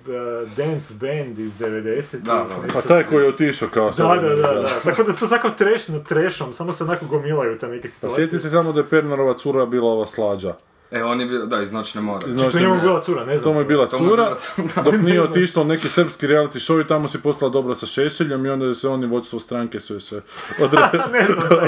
[0.58, 2.46] dance band iz 90 Da, da.
[2.74, 4.22] Pa taj koji je otišao kao Da, sad.
[4.22, 4.70] da, da, da.
[4.84, 8.28] Tako da to tako trash na trashom, samo se onako gomilaju te neke Pa situacije.
[8.28, 10.54] sjeti se samo da je Pernarova cura bila ova slađa.
[10.92, 12.26] E, on je bio, da, iz Noćne more.
[12.28, 13.44] Iz Čak to njemu bila cura, ne znam.
[13.44, 14.84] To mu je bila cura, bila cura.
[14.84, 18.46] dok nije otišla u neki srpski reality show i tamo se postala dobra sa Šešeljom
[18.46, 20.16] i onda je se oni vodstvo stranke su se
[20.64, 20.82] odre...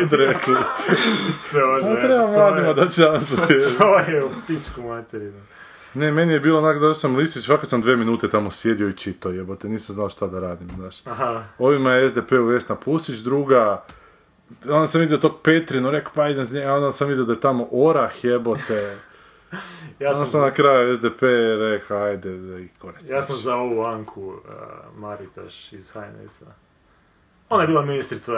[0.03, 0.55] Odrekli.
[1.51, 3.47] Pa treba mladima da čansuje.
[3.77, 5.41] To je u pičku materinu.
[5.93, 8.93] Ne, meni je bilo onak da sam listić, fakat sam dve minute tamo sjedio i
[8.93, 10.95] čitao jebote, nisam znao šta da radim, znaš.
[11.05, 11.43] Aha.
[11.59, 13.83] Ovima je SDP u Vesna Pusić, druga,
[14.69, 17.33] onda sam vidio tog Petrinu, rekao pa idem s nje, a onda sam vidio da
[17.33, 18.97] je tamo Orah jebote.
[19.99, 21.21] Ja Onda sam, sam na kraju SDP
[21.59, 23.09] rekao, ajde, da i konec.
[23.09, 23.43] ja sam znaš.
[23.43, 24.39] za ovu Anku uh,
[24.97, 26.45] Maritaš iz HNS-a.
[27.49, 28.33] Ona je bila ministrica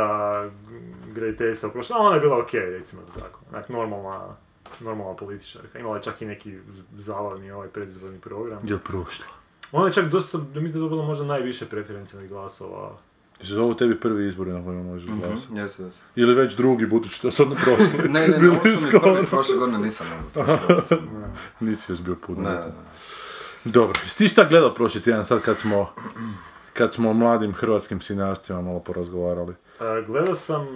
[1.13, 3.39] graditeljstva u prošlom, a ona je bila ok, recimo to tako.
[3.51, 4.36] Onak, normalna,
[4.80, 5.80] normalna političarka.
[5.80, 6.57] Imala je čak i neki
[6.95, 8.59] zabavni ovaj predizborni program.
[8.63, 9.26] Jel prošlo?
[9.72, 12.97] Ona je čak dosta, mislim da je dobila možda najviše preferencijalnih glasova.
[13.40, 15.56] Jesu ovo tebi prvi izbori na kojima možeš glasati?
[15.56, 16.04] Jesu, jesu.
[16.16, 18.10] Ili već drugi, budući da su odmah prošli?
[18.10, 20.08] Ne, ne, ne, ovo su mi prvi, prošle godine nisam
[21.60, 22.42] Nisi još bio puno.
[22.42, 22.62] Ne, Ne,
[23.66, 25.94] Dobro, jesi ti šta gledao prošli tjedan sad kad smo,
[26.74, 29.54] kad smo o mladim hrvatskim sinastima malo porazgovarali?
[29.80, 30.68] Uh, gledao sam,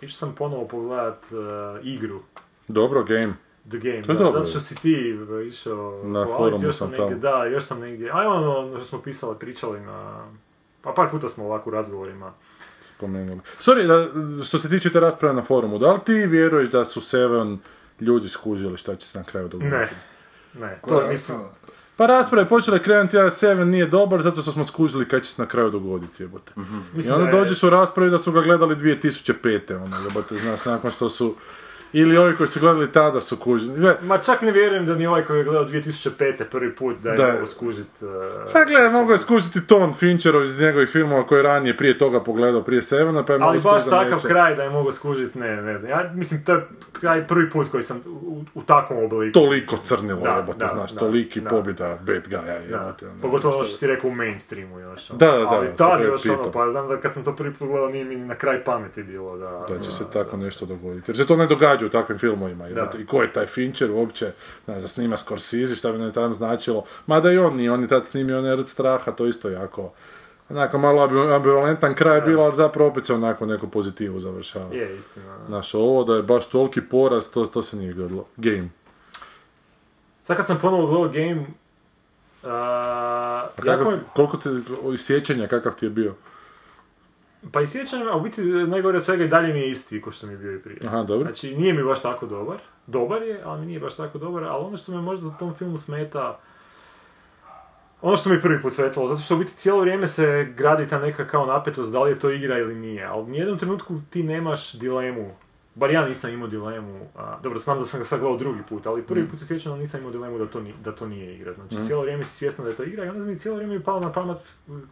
[0.00, 2.20] išao sam ponovo pogledat uh, igru.
[2.68, 3.32] Dobro, game.
[3.70, 4.44] The Game, To je da, dobro.
[4.44, 7.20] zato što si ti uh, išao Na forumu još sam negdje, tamo.
[7.20, 10.26] Da, još sam negdje, a ono što smo pisali, pričali na...
[10.86, 12.32] Pa par puta smo ovako u razgovorima.
[12.80, 13.40] spomenuli.
[13.60, 17.00] Sorry, da, što se tiče te rasprave na forumu, da li ti vjeruješ da su
[17.00, 17.58] Seven
[18.00, 19.76] ljudi skužili šta će se na kraju dogoditi?
[19.76, 19.88] Ne,
[20.54, 21.38] ne, Ko to mislim...
[21.96, 25.30] Pa rasprava je počela krenuti, a Seven nije dobar, zato što smo skužili kaj će
[25.32, 26.52] se na kraju dogoditi, jebote.
[26.56, 29.76] I mislim onda dođeš u raspravi da su ga gledali 2005.
[29.76, 31.34] ono, jebote, znaš, nakon što su...
[31.92, 33.94] Ili ovi koji su gledali tada su kužili.
[34.02, 36.10] Ma čak ne vjerujem da ni ovaj koji je gledao 2005.
[36.44, 37.32] prvi put da je Da.
[37.32, 37.86] mogu skužit...
[38.00, 38.08] Uh,
[38.52, 42.20] Pa gledaj, mogu je skužiti ton Fincherov iz njegovih filmova koje je ranije prije toga
[42.20, 44.28] pogledao, prije Sevena, pa je ali baš skužiti takav neće.
[44.28, 45.90] kraj da je mogu skužit, ne, ne znam.
[45.90, 49.32] Ja mislim, to je kraj prvi put koji sam u, u takvom obliku.
[49.34, 51.48] Toliko crnilo, Da, jebote, da, znaš, da, toliki da.
[51.50, 53.06] pobjeda bad guya, Da, jebote.
[53.06, 55.10] ono, pogotovo što- si rekao u mainstreamu još.
[55.10, 55.18] ono.
[55.18, 57.68] Da, da, da, Ali tad još ono, pa znam da kad sam to prvi put
[57.68, 59.66] gledao nije mi na kraj pameti bilo da...
[59.68, 61.10] da će se tako nešto dogoditi.
[61.10, 62.68] Jer se to ne događa u takvim filmovima.
[62.68, 62.90] Da.
[62.98, 64.32] I ko je taj Fincher uopće,
[64.66, 66.84] ne znam, snima Scorsese, šta bi nam tam značilo.
[67.06, 69.92] Mada i on nije, on je tad snimio onaj Rt straha, to isto jako...
[70.48, 74.74] Onako malo ambi- ambivalentan kraj bilo, ali zapravo opet se onako neku pozitivu završava.
[74.74, 75.36] Je, istina.
[75.46, 78.26] Znaš, ovo da je baš toliki poraz, to, to se nije gledalo.
[78.36, 78.68] Game.
[80.22, 81.46] Sad kad sam ponovo gledao Game,
[82.42, 84.48] a, Pa jako kakav ti, koliko ti,
[84.98, 86.14] sjećanja, kakav ti je bio?
[87.52, 90.10] Pa i sjećam, a u biti najgore od svega i dalje mi je isti ko
[90.10, 90.78] što mi je bio i prije.
[90.86, 91.24] Aha, dobro.
[91.24, 92.58] Znači, nije mi baš tako dobar.
[92.86, 94.44] Dobar je, ali mi nije baš tako dobar.
[94.44, 96.40] Ali ono što me možda u tom filmu smeta,
[98.02, 100.88] ono što mi je prvi put svetilo, zato što u biti cijelo vrijeme se gradi
[100.88, 103.04] ta neka kao napetost da li je to igra ili nije.
[103.04, 105.30] Ali u nijednom trenutku ti nemaš dilemu.
[105.76, 107.08] Bar ja nisam imao dilemu.
[107.16, 109.72] A, dobro, znam da sam ga sad gledao drugi put, ali prvi put se sjećam
[109.72, 111.52] da nisam imao dilemu da to, ni, da to nije igra.
[111.52, 113.82] Znači, cijelo vrijeme si svjesna da je to igra i onda mi cijelo vrijeme je
[113.82, 114.38] palo na pamet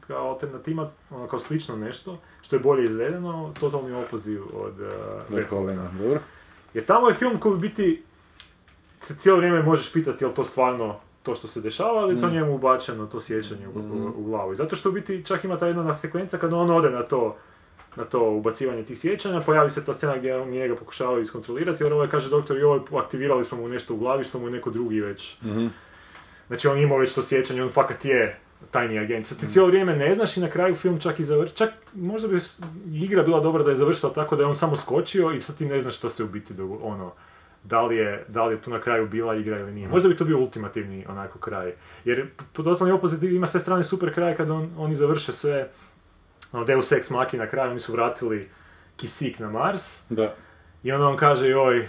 [0.07, 5.91] kao alternativa, ono kao slično nešto, što je bolje izvedeno, totalni opoziv od uh, Verhovena,
[5.99, 6.21] dobro.
[6.75, 8.03] jer tamo je film koji biti
[9.01, 12.55] se cijelo vrijeme možeš pitati je to stvarno to što se dešava je to njemu
[12.55, 14.53] ubačeno to sjećanje u, u, u glavu.
[14.53, 17.37] I zato što u biti čak ima ta jedna sekvenca kada on ode na to
[17.97, 21.93] na to ubacivanje tih sjećanja, pojavi se ta scena gdje on njega pokušavaju iskontrolirati, jer
[21.93, 25.01] ovaj kaže doktor, joj, aktivirali smo mu nešto u glavi što mu je neko drugi
[25.01, 25.37] već.
[26.47, 28.39] Znači on imao već to sjećanje, on fakat je
[28.71, 29.27] tajni agent.
[29.27, 31.57] Sad ti cijelo vrijeme ne znaš i na kraju film čak i završi.
[31.57, 32.39] Čak možda bi
[32.93, 35.67] igra bila dobra da je završila tako da je on samo skočio i sad ti
[35.67, 37.13] ne znaš što se u biti dogo- ono,
[37.65, 39.89] da li, je, da li je to na kraju bila igra ili nije.
[39.89, 41.73] Možda bi to bio ultimativni onako kraj.
[42.05, 45.71] Jer po totalni opozitiv ima s te strane super kraj kada on, oni završe sve
[46.55, 48.49] ono, Deus Ex Machina na kraju, oni su vratili
[48.97, 50.35] kisik na Mars Da.
[50.83, 51.89] i onda on kaže, joj,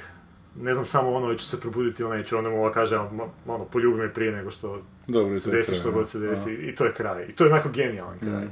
[0.56, 2.38] ne znam samo ono, ću se probuditi ili neću.
[2.38, 5.58] Onda mu ova kaže, ono, ono, poljubi me prije nego što Dobro, se to je
[5.58, 6.54] desi kraj, što god se desi.
[6.54, 7.26] I to je kraj.
[7.30, 8.48] I to je onako genijalan kraj.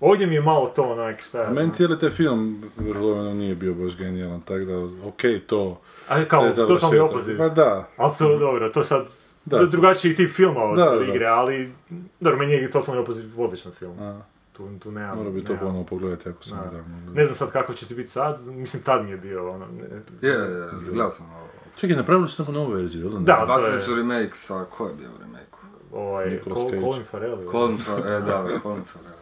[0.00, 3.74] Ovdje mi je malo to onak, šta A meni cijeli taj film vrhovno nije bio
[3.74, 5.80] baš genijalan, tako da, okej, to...
[6.08, 7.10] A kao, taj totalni završetak.
[7.10, 7.38] opoziv.
[7.38, 9.06] Pa da, Ali to dobro, to sad,
[9.44, 9.56] Da.
[9.56, 11.72] to je drugačiji tip filma od Da, da, igre, ali,
[12.20, 13.98] dobro, meni je totalni opoziv odličan film.
[14.00, 14.20] a,
[14.52, 16.64] Tu, tu nemam, mora bi to nemam- ponovo pogledati ako sam Da.
[16.64, 16.96] naravno.
[17.12, 19.66] Ne znam sad kako će ti biti sad, mislim tad mi je bio ono...
[19.68, 19.82] ne-
[20.22, 21.48] Je, je, gledao sam ovo.
[21.76, 23.12] Čekaj, napravili su neku novu verziju, jel?
[23.12, 25.68] Da, to Bacili je su remake sa, ko je bio u remakeu?
[25.92, 26.80] ovaj, Nicolas Col- Cage.
[26.82, 27.32] Colin Farrell.
[27.34, 29.16] ili- Colin Farrell, e da, Colin Farrell.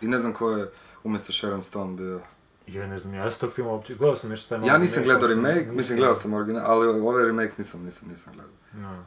[0.00, 0.70] I ne znam ko je
[1.04, 2.20] umjesto Sharon Stone bio.
[2.66, 5.28] Ja ne znam, ja s tog filma uopće, gledao sam nešto taj Ja nisam gledao
[5.28, 8.52] sam- remake, mislim gledao sam original, ali ovaj remake nisam, nisam, nisam gledao.
[8.90, 9.04] No.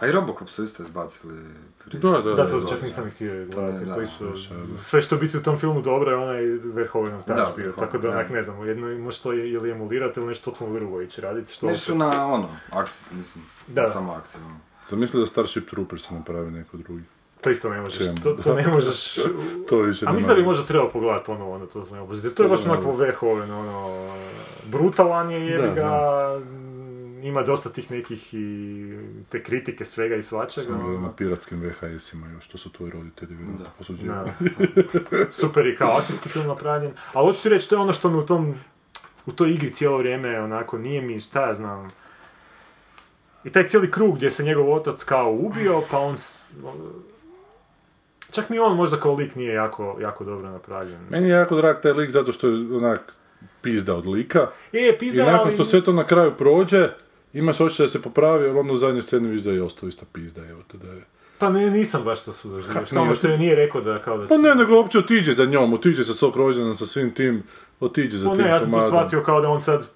[0.00, 1.34] A i Robocop su isto izbacili
[1.84, 2.00] prije.
[2.00, 4.78] Da, da, Da, to čak nisam ih htio To gledati, jer da, to isto, da.
[4.78, 8.28] sve što biti u tom filmu dobro je onaj Verhoevenov Da, bio, tako da onak
[8.28, 8.34] da.
[8.34, 11.94] ne znam, jedno može to ili emulirati ili nešto totalno drugo ići raditi, što Nešto
[11.94, 13.86] na ono, akciji, mislim, Da.
[13.86, 14.42] samo akciju.
[14.46, 14.56] ono.
[14.90, 17.02] Zamisli da Starship Troopers se napravi neko drugi.
[17.40, 19.14] to isto ne možeš, to, to ne možeš,
[19.68, 22.30] To više a mislim da bi možda trebalo pogledati ponovo ono to ne.
[22.34, 22.72] To je baš Da.
[22.72, 24.08] onako Verhoeven, ono,
[24.66, 26.40] brutalan je, Da, ga,
[27.22, 28.98] ima dosta tih nekih i
[29.28, 30.66] te kritike svega i svačega.
[30.66, 33.70] Sam gledao na piratskim VHS-ima još, što su tvoji roditelji vjerojatno Da.
[33.78, 34.30] posuđivali.
[35.40, 36.92] Super i kao akcijski film napravljen.
[37.12, 38.54] Ali hoću ti reći, to je ono što mi u tom,
[39.26, 41.88] u toj igri cijelo vrijeme, onako, nije mi, šta ja znam,
[43.44, 46.16] i taj cijeli krug gdje se njegov otac kao ubio, pa on,
[48.30, 51.00] čak ni on možda kao lik nije jako, jako dobro napravljen.
[51.10, 53.14] Meni je jako drag taj lik zato što je onak
[53.62, 54.46] pizda od lika.
[54.72, 55.54] Je, je, I pizda, nakon ali...
[55.54, 56.88] što sve to na kraju prođe,
[57.32, 60.06] imaš osjećaj da se popravi, ali onda u zadnjoj sceni vidiš da je ostao ista
[60.12, 61.02] pizda, evo te da je.
[61.38, 62.86] Pa ne, nisam baš to sudoživio.
[62.86, 64.26] Što ono što je nije rekao da kao da...
[64.26, 67.42] Pa ne, nego uopće otiđe za njom, otiđe sa svog rođena, sa svim tim,
[67.80, 69.86] otiđe za Pa tim ne, ja sam to shvatio kao da on sad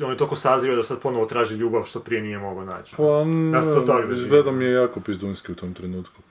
[0.00, 2.94] on je toliko sazrio da sad ponovo traži ljubav što prije nije mogao naći.
[2.96, 3.02] Pa,
[3.54, 4.14] Ja sam to tako doživio.
[4.14, 6.22] izgleda mi je jako pizdunski u tom trenutku.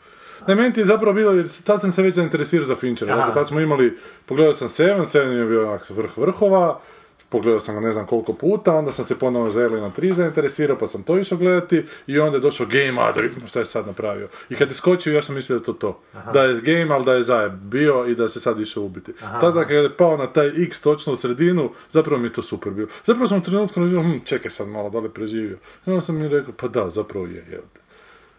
[0.47, 3.15] Ne, meni ti je zapravo bilo, jer tad sam se već zainteresirao za Finchera.
[3.15, 6.81] Dakle, tad smo imali, pogledao sam Seven, Seven je bio vrh vrhova,
[7.31, 10.77] pogledao sam ga ne znam koliko puta, onda sam se ponovo za Alien 3 zainteresirao,
[10.77, 13.65] pa sam to išao gledati i onda je došao Game, a da vidimo šta je
[13.65, 14.27] sad napravio.
[14.49, 15.99] I kad je skočio, ja sam mislio da je to to.
[16.33, 19.13] Da je Game, ali da je zajeb bio i da se sad išao ubiti.
[19.41, 22.71] Tada kad je pao na taj X točno u sredinu, zapravo mi je to super
[22.71, 22.87] bio.
[23.05, 25.57] Zapravo sam u trenutku razmišljao, hm, čekaj sad malo, da li preživio.
[25.85, 27.81] I onda sam mi rekao, pa da, zapravo je, evo te.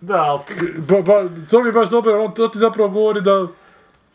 [0.01, 0.40] Da, ali
[0.88, 3.49] Ba, ba, to mi je baš dobro, on, to ti zapravo govori da,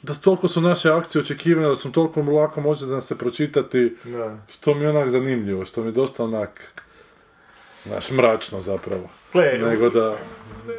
[0.07, 4.37] da toliko su naše akcije očekivane, da su toliko lako može da se pročitati, da.
[4.47, 6.83] što mi je onak zanimljivo, što mi je dosta onak,
[7.85, 9.09] znaš, mračno zapravo.
[9.33, 10.15] Gle, Nego da,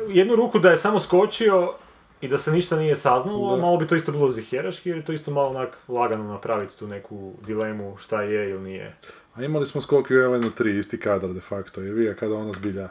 [0.09, 1.73] jednu ruku da je samo skočio
[2.21, 3.63] i da se ništa nije saznalo, Da.
[3.63, 6.87] malo bi to isto bilo ziheraški, jer je to isto malo onak lagano napraviti tu
[6.87, 8.97] neku dilemu šta je ili nije.
[9.35, 12.53] a imali smo skok u Elenu 3, isti kadar de facto, jer vi kada ona
[12.53, 12.89] zbilja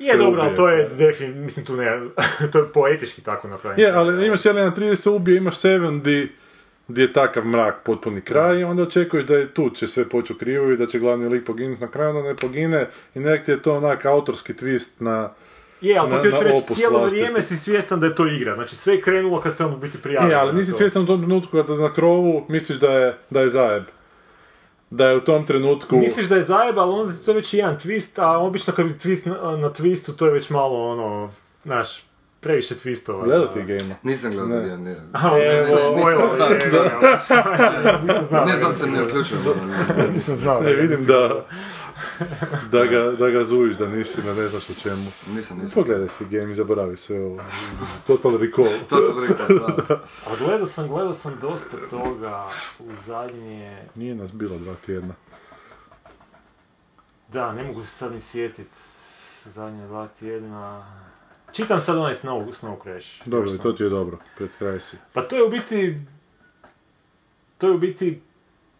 [0.00, 2.00] Je dobro, ali to je definitivno, mislim tu ne,
[2.52, 3.88] to je poetički tako napravljeno.
[3.88, 6.32] Je, ali imaš Elena 3 da se ubije, imaš Seven di,
[6.88, 10.32] di je takav mrak, potpuni kraj, i onda očekuješ da je tu će sve poći
[10.32, 13.44] u krivu i da će glavni lik poginuti na kraju, onda ne pogine i nek
[13.44, 15.30] ti je to onak autorski twist na...
[15.80, 17.20] Je, ali to na- ti hoću na reći, cijelo vlastiti.
[17.20, 18.54] vrijeme si svjestan da je to igra.
[18.54, 20.28] Znači sve je krenulo kad se on u biti prijavio.
[20.30, 23.40] Je, ali na nisi svjestan u tom trenutku kada na krovu misliš da je, da
[23.40, 23.82] je zajeb.
[24.90, 25.96] Da je u tom trenutku...
[25.96, 29.26] Misliš da je zajeb, ali onda to već jedan twist, a obično kad bi twist
[29.26, 31.30] na, na twistu, to je već malo ono,
[31.64, 32.02] znaš,
[32.40, 33.24] previše twistova.
[33.24, 34.62] Gledao ti game Nisam gledao Ne.
[34.62, 34.96] nije, nije.
[35.12, 36.60] A, Ne, evo, nisam- sad-
[38.28, 38.44] znao.
[38.44, 39.42] Ne, zato se ne uključujem.
[40.14, 40.60] Nisam znao.
[40.60, 41.46] Ne, vidim da,
[42.72, 45.06] da, ga, da ga zujiš, da nisi, da ne znaš o čemu.
[45.34, 45.82] Nisam, nisam.
[45.82, 47.42] Pogledaj si game i zaboravi sve ovo.
[48.06, 48.68] Total recall.
[48.88, 49.94] To to rekao, da.
[50.26, 52.44] A gledao sam, gledao sam dosta toga
[52.78, 53.82] u zadnje...
[53.94, 55.14] Nije nas bilo dva tjedna.
[57.28, 58.68] Da, ne mogu se sad ni sjetit
[59.44, 60.86] zadnje dva tjedna.
[61.52, 63.28] Čitam sad onaj Snow, Snow Crash.
[63.28, 64.96] Dobro, to ti je dobro, pred kraj si.
[65.12, 66.00] Pa to je u biti...
[67.58, 68.22] To je u biti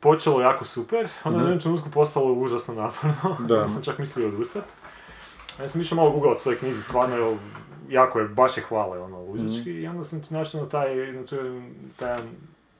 [0.00, 3.36] počelo jako super, onda je u jednom trenutku postalo užasno naporno.
[3.48, 3.56] Da.
[3.56, 4.64] ja sam čak mislio odustat.
[5.60, 7.36] Ja sam išao malo googlat o toj knjizi, stvarno je,
[7.88, 9.70] jako je, baš je hvale, ono, luđački.
[9.70, 11.38] I onda sam našao na taj, na taj,
[11.96, 12.18] taj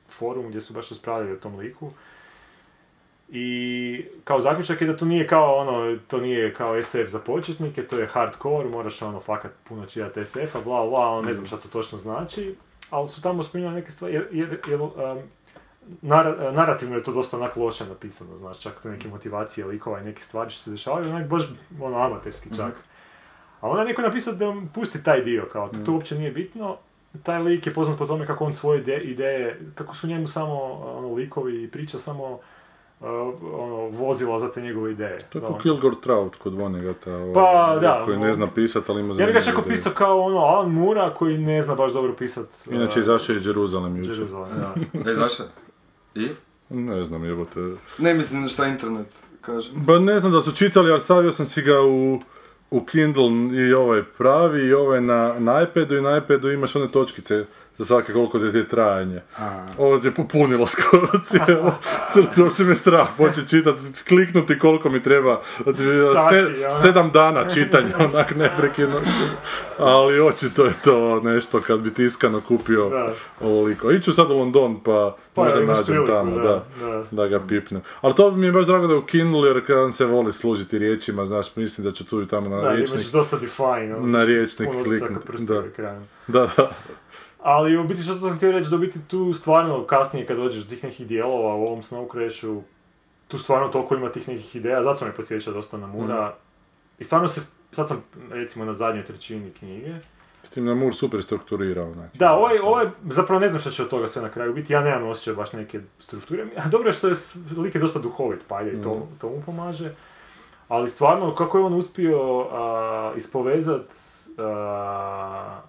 [0.09, 1.91] forum gdje su baš raspravljali o tom liku.
[3.29, 7.87] I kao zaključak je da to nije kao ono, to nije kao SF za početnike,
[7.87, 11.57] to je hardcore, moraš ono fakat puno čitati SF-a, bla bla, ono, ne znam šta
[11.57, 12.55] to točno znači,
[12.89, 14.91] ali su tamo spominjali neke stvari, jer, jer, jer um,
[16.01, 20.03] nar- narativno je to dosta onak loše napisano, znaš, čak to neke motivacije likova i
[20.03, 21.43] neke stvari što se dešavaju, onak baš
[21.81, 22.73] ono amaterski čak.
[23.61, 26.31] A onda je neko napisao da mu pusti taj dio, kao to, to uopće nije
[26.31, 26.77] bitno,
[27.23, 30.53] taj lik je poznat po tome kako on svoje ide- ideje, kako su njemu samo
[30.73, 32.39] ono, likovi i priča samo
[33.01, 35.17] ono, vozila za te njegove ideje.
[35.19, 38.33] To je Da, kao on- Kilgore Trout kod Vonegata, ovaj, Pa, da, koji ono- ne
[38.33, 41.61] zna pisat, ali ima Ja bih ga čak opisao kao ono Alan Moora koji ne
[41.61, 44.15] zna baš dobro pisat uh, Inače, izašao je Jeruzalem jučer.
[44.15, 44.49] Jeruzalem,
[44.93, 45.09] da.
[45.11, 45.43] E, zašto?
[46.15, 46.29] I?
[46.69, 47.59] Ne znam, jebote.
[47.97, 49.07] Ne mislim šta internet
[49.41, 49.71] kaže.
[49.75, 52.21] Ba ne znam da su čitali, ali stavio sam si ga u,
[52.71, 53.29] u Kindle
[53.67, 57.45] i ovaj pravi i ovaj na, na iPadu i na iPadu imaš one točkice
[57.75, 59.21] za svake koliko ti je trajanje.
[59.77, 61.75] Ovo je popunilo skoro cijelo
[62.13, 65.41] crtu, uopće me strah početi čitati, kliknuti koliko mi treba,
[66.29, 66.69] se, ono.
[66.81, 69.01] sedam dana čitanja, onak neprekidno.
[69.77, 73.13] Ali očito je to nešto kad bi tiskano kupio Da.
[73.41, 73.91] ovoliko.
[73.91, 77.03] Iću sad u London pa, Pa, možda nađem priliku, tamo, da, da, da.
[77.11, 77.81] da ga pipnem.
[78.01, 80.79] Ali to mi je baš drago da je u Kindle jer kad se voli služiti
[80.79, 82.95] riječima, znaš, mislim da ću tu i tamo na Da, riječnik.
[82.95, 83.95] imaš dosta define.
[83.95, 85.63] ono, na riječnik otisaka kliknuti, da.
[85.67, 86.05] ekranu.
[86.27, 86.71] Da, da.
[87.39, 90.61] Ali u biti što sam htio reći, da u biti tu stvarno kasnije kad dođeš
[90.61, 92.63] do tih nekih dijelova u ovom Snow Crashu,
[93.27, 96.21] tu stvarno toliko ima tih nekih ideja, zato me posjeća dosta na Mura.
[96.21, 96.33] Mhm.
[96.99, 97.41] I stvarno se,
[97.71, 99.93] sad sam recimo na zadnjoj trećini knjige.
[100.43, 102.17] S tim da Moore super strukturirao, znači.
[102.17, 104.81] Da, ovaj, ovaj, zapravo ne znam što će od toga sve na kraju biti, ja
[104.81, 106.45] nemam osjećaj baš neke strukture.
[106.57, 107.15] A dobro je što je
[107.57, 109.15] lik je dosta duhovit, pa ajde i to, Mhm.
[109.19, 109.91] to mu pomaže.
[110.71, 113.93] Ali stvarno, kako je on uspio a, ispovezat
[114.37, 115.59] a,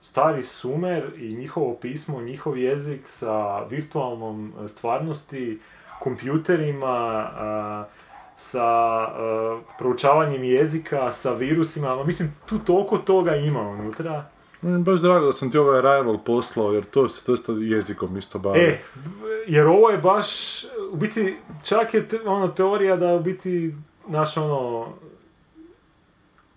[0.00, 5.60] stari Sumer i njihovo pismo, njihov jezik sa virtualnom e, stvarnosti,
[6.00, 7.84] kompjuterima, a,
[8.36, 14.24] sa a, proučavanjem jezika, sa virusima, ma mislim, tu toliko toga ima unutra.
[14.66, 18.16] Meni je baš drago da sam ti ovaj Arrival poslao, jer to se dosta jezikom
[18.16, 18.60] isto bavi.
[18.60, 18.78] E,
[19.46, 20.26] jer ovo je baš,
[20.92, 23.74] u biti, čak je te- ono teorija da u biti,
[24.08, 24.88] naš ono,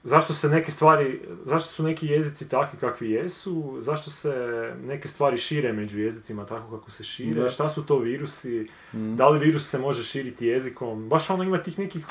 [0.03, 4.33] zašto se neke stvari, zašto su neki jezici takvi kakvi jesu, zašto se
[4.81, 7.49] neke stvari šire među jezicima tako kako se šire, Da.
[7.49, 11.79] šta su to virusi, da li virus se može širiti jezikom, baš ono ima tih
[11.79, 12.05] nekih,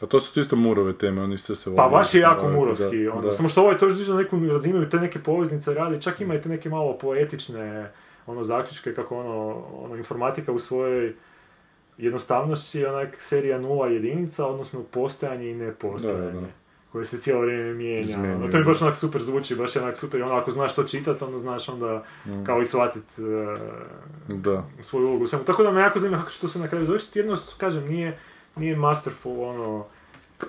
[0.00, 3.12] A to su isto Murove teme, oni isto se pa baš je jako murovski, da,
[3.12, 3.32] ono, da.
[3.32, 6.02] samo što ovo je to još diže na neku razinu i te neke poveznice radi,
[6.02, 7.92] čak ima i te neke malo poetične
[8.26, 11.14] ono zaključke kako ono, ono informatika u svojoj
[11.98, 16.32] jednostavnosti je onak serija nula jedinica, odnosno postojanje i nepostojanje.
[16.32, 16.46] Da, da,
[16.92, 18.18] koje se cijelo vrijeme mijenja.
[18.18, 20.22] Ono, to mi baš onak super zvuči, baš je onak super.
[20.22, 22.44] Ono, ako znaš to čitati, onda znaš onda Mm.
[22.44, 23.04] kao i shvatit
[24.28, 24.64] Da.
[24.80, 25.44] svoju ulogu u svemu.
[25.44, 27.18] Tako da me jako zanima kako će to se na kraju završiti.
[27.18, 28.18] Jedno, kažem, nije,
[28.58, 30.46] nije masterful ono, uh,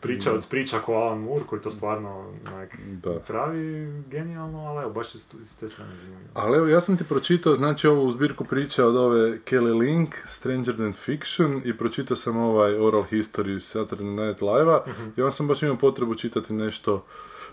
[0.00, 3.18] priča od priča ko Alan Moore, koji to stvarno onak, Da.
[3.18, 3.60] pravi
[4.02, 6.30] genijalno, ali evo, baš je s s te strane zanimljivo.
[6.34, 10.74] Ali evo, ja sam ti pročitao, znači, ovu zbirku priča od ove Kelly Link, Stranger
[10.74, 15.08] Than Fiction, i pročitao sam ovaj Oral History Saturday Night Live-a, Mhm.
[15.16, 17.04] i onda sam baš imao potrebu čitati nešto...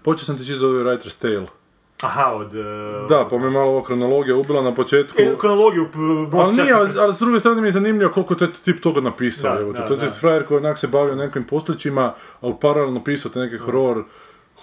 [0.02, 1.48] Počeo sam ti čitati ovaj Writer's Tale.
[2.02, 2.56] Aha, od...
[2.56, 2.64] e,
[3.10, 5.22] Da, pa me malo ova kronologija ubila na početku.
[5.22, 5.88] E, kronologiju,
[6.34, 9.02] Ali nije, ali, ali s druge strane mi je zanimljivo koliko je taj tip toga
[9.02, 9.56] napisao.
[9.56, 13.32] Da, evo, da, to je frajer koji onak se bavio nekim poslićima, ali paralelno pisao
[13.32, 14.04] te neke horor,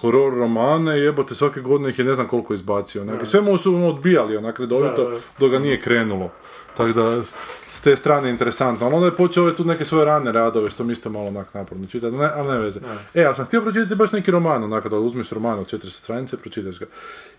[0.01, 3.03] horor romane jebote svake godine ih je ne znam koliko izbacio.
[3.03, 3.23] Onak.
[3.23, 5.17] I sve mu su mu odbijali onak redovito Da, da.
[5.39, 6.31] dok ga nije krenulo.
[6.77, 7.23] Tako da,
[7.71, 8.87] s te strane je interesantno.
[8.87, 11.55] Ali onda je počeo ove tu neke svoje rane radove, što mi isto malo onak
[11.55, 12.81] naporno čitati, ne, ali ne veze.
[13.15, 16.37] E, ali sam htio pročitati baš neki roman, onak kada uzmeš roman od 400 stranice,
[16.37, 16.87] pročitaš ga.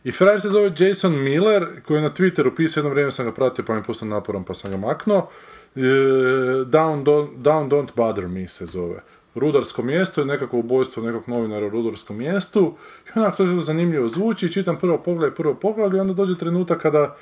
[0.04, 3.32] I frajer se zove Jason Miller, koji je na Twitteru pisao, jedno vrijeme sam ga
[3.32, 5.30] pratio, pa mi je postao naporan, pa sam ga maknuo.
[5.76, 5.80] E,
[6.66, 9.02] Down, don't, Down Don't Bother Me se zove.
[9.36, 12.76] Rudarsko mjesto je nekako ubojstvo nekog novinara u rudarskom mjestu.
[13.08, 17.16] I onak to zanimljivo zvuči, čitam prvo poglavlje, prvo poglavlje, i onda dođe trenutak kada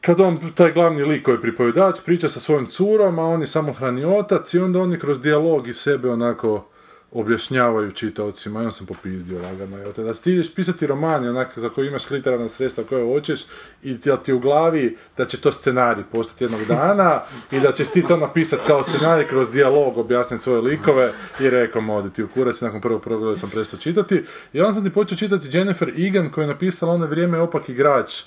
[0.00, 3.46] kad on, taj glavni lik koji je pripovjedač, priča sa svojim curom, a on je
[3.46, 6.66] samohrani otac i onda oni kroz dijalog i sebe onako
[7.12, 9.78] objašnjavaju čitaocima on sam popizdio lagano.
[9.82, 13.40] Evo te, da ti ideš pisati roman onak za koji imaš literarna sredstva koje hoćeš
[13.82, 17.88] i da ti u glavi da će to scenarij postati jednog dana i da ćeš
[17.88, 22.28] ti to napisati kao scenarij kroz dijalog objasniti svoje likove i rekao odi ti u
[22.28, 26.30] kurac nakon prvog pogleda sam prestao čitati i onda sam ti počeo čitati Jennifer Egan
[26.30, 28.26] koja je napisala ono vrijeme opak igrač e,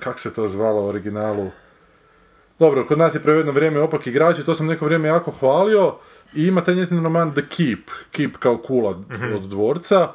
[0.00, 1.50] kak se to zvalo u originalu?
[2.58, 5.94] Dobro, kod nas je prevedeno vrijeme opak igrač i to sam neko vrijeme jako hvalio
[6.34, 8.98] i ima taj njezin roman The Keep, Keep kao kula
[9.34, 10.12] od dvorca.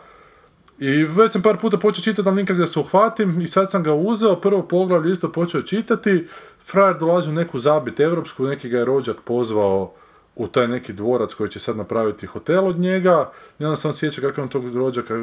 [0.80, 3.84] I već sam par puta počeo čitati, ali nikak da se uhvatim i sad sam
[3.84, 6.28] ga uzeo, prvo poglavlje isto počeo čitati,
[6.66, 9.94] frajer dolazi u neku zabit evropsku, neki ga je rođak pozvao
[10.36, 14.22] u taj neki dvorac koji će sad napraviti hotel od njega i onda sam sjeća
[14.22, 15.14] kako je on tog rođaka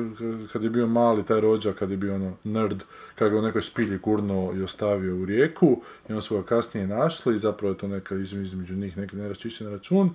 [0.52, 2.82] kad je bio mali taj rođak, kad je bio ono nerd,
[3.14, 6.86] kad ga u nekoj spilji gurnuo i ostavio u rijeku i onda su ga kasnije
[6.86, 10.10] našli i zapravo je to neka iz- između njih neki neraščišćen račun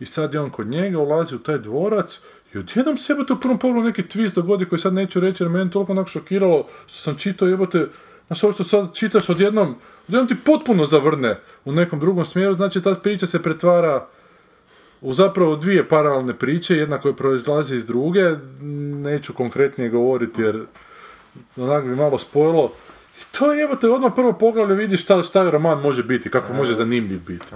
[0.00, 2.20] i sad je on kod njega ulazi u taj dvorac
[2.54, 5.50] i odjednom sebe to u prvom pogledu neki twist dogodi koji sad neću reći jer
[5.50, 7.86] mene toliko onako šokiralo što sam čitao jebote
[8.26, 9.74] Znaš, ovo što sad čitaš odjednom,
[10.08, 14.06] odjednom ti potpuno zavrne u nekom drugom smjeru, znači ta priča se pretvara
[15.00, 18.22] u zapravo dvije paralelne priče, jedna koja proizlazi iz druge,
[19.02, 20.64] neću konkretnije govoriti jer
[21.56, 22.72] onak bi malo spojilo.
[23.20, 26.52] I to je, evo te, odmah prvo poglavlje vidiš šta, šta roman može biti, kako
[26.52, 27.46] može zanimljiv biti.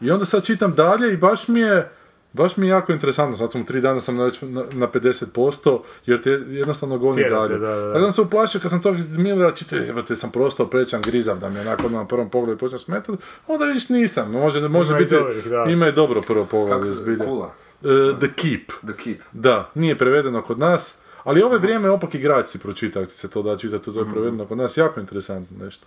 [0.00, 1.90] I onda sad čitam dalje i baš mi je,
[2.34, 4.88] baš mi je jako interesantno, sad sam u tri dana sam na, već na, na
[4.88, 7.58] 50%, jer te jednostavno goni te, dalje.
[7.58, 7.92] da, da, da.
[7.92, 11.48] Tako sam se uplašio kad sam to Millera čitao, jebate, sam prostao prečan grizav da
[11.48, 15.14] mi je onako na prvom pogledu počeo smetati, onda vidiš nisam, može, može Ima biti,
[15.14, 15.64] dobrih, da.
[15.68, 17.24] ima i dobro prvo Kako poglavlje, se zbilja.
[17.24, 17.52] kula?
[17.82, 17.86] E,
[18.20, 18.72] The Keep.
[18.86, 19.18] The Keep.
[19.32, 23.30] Da, nije prevedeno kod nas, ali ove vrijeme opak igrač si pročita, ako ti se
[23.30, 25.86] to da čitati, to je prevedeno kod nas, jako interesantno nešto.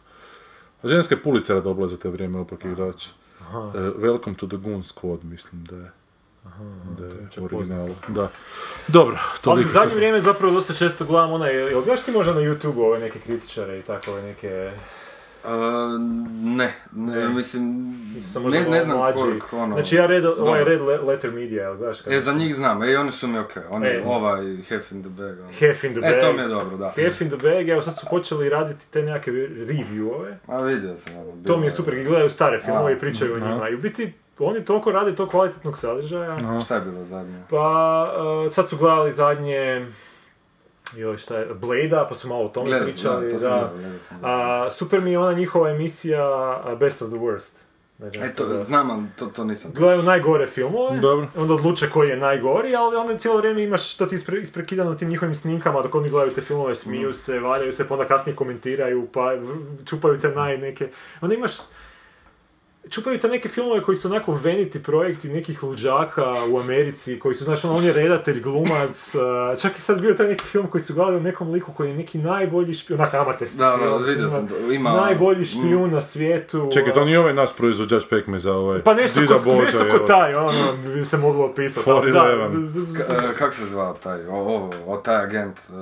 [0.84, 3.08] A ženske pulice dobila za to vrijeme opak igrač.
[3.08, 3.12] E,
[3.80, 5.92] Welcome to the Goon Squad, mislim da je.
[6.98, 7.96] Da originalu.
[8.08, 8.30] Da.
[8.88, 9.70] Dobro, Ali toliko.
[9.70, 13.00] u zadnje vrijeme zapravo dosta često gledam onaj, jel gledaš ti možda na YouTube ove
[13.00, 14.72] neke kritičare i tako ove neke...
[15.48, 15.54] Uh,
[16.48, 17.30] ne, ne, Ne.
[17.30, 17.64] mislim,
[18.06, 19.18] Mislim, sam ne, ne znam mlađi.
[19.18, 19.76] koliko ono...
[19.76, 20.64] Znači ja red, ovaj Dobro.
[20.66, 22.02] Red Le- Letter Media, jel gledaš?
[22.02, 24.04] kad- E, za njih znam, e, oni su mi okej, oni, E.
[24.06, 25.48] ovaj Half in the Bag, ono.
[25.50, 26.36] Half in the E, to bag.
[26.36, 26.86] mi je dobro, da.
[26.86, 30.34] Half in the bag, evo sad su počeli raditi te nekakve reviewove.
[30.48, 33.70] A vidio sam, ono, To mi je super, gledaju stare filmove i pričaju o njima.
[33.70, 36.38] I u biti, oni toliko rade to kvalitetnog sadržaja.
[36.60, 37.38] Šta je bilo zadnje?
[37.50, 38.14] Pa,
[38.46, 39.88] uh, sad su gledali zadnje...
[40.96, 43.32] Joj, šta je, Blade-a, pa su malo o tome pričali, da, da.
[43.32, 43.60] to sam,
[44.22, 44.28] da.
[44.28, 46.24] A, super mi je ona njihova emisija
[46.80, 47.52] Best of the Worst.
[48.00, 48.64] Ne znam E, jeste to, gledali.
[48.66, 49.72] znam, ali to, to nisam.
[49.76, 51.28] Gledaju najgore filmove, Dobro.
[51.36, 55.10] onda odluče koji je najgori, ali onda cijelo vrijeme imaš to ti ispre, isprekidano tim
[55.10, 59.08] njihovim snimkama dok oni gledaju te filmove, smiju se, valjaju se, pa onda kasnije komentiraju,
[59.14, 59.32] pa
[59.86, 60.90] čupaju te naj neke...
[61.22, 61.52] Onda imaš
[62.90, 67.44] čupaju te neke filmove koji su onako veniti projekti nekih luđaka u Americi, koji su,
[67.44, 69.22] znaš, ono, on je redatelj, glumac, uh,
[69.60, 71.96] čak i sad bio taj neki film koji su gledali o nekom liku koji je
[71.96, 75.46] neki najbolji špijun, onak amaterski Da, da, film, vidio sam to, ima- Najbolji mm.
[75.46, 76.70] špijun na svijetu.
[76.74, 78.82] Čekaj, to nije ovaj nas proizvođač pekmeza, ovaj.
[78.82, 79.92] pa nešto Dida kod, Boža, nešto evo.
[79.92, 80.54] kod taj, ono,
[80.86, 81.84] bi se moglo opisati.
[81.84, 85.60] For da, e, kako se zvao taj, o, ovo, o, taj agent?
[85.70, 85.76] Uh,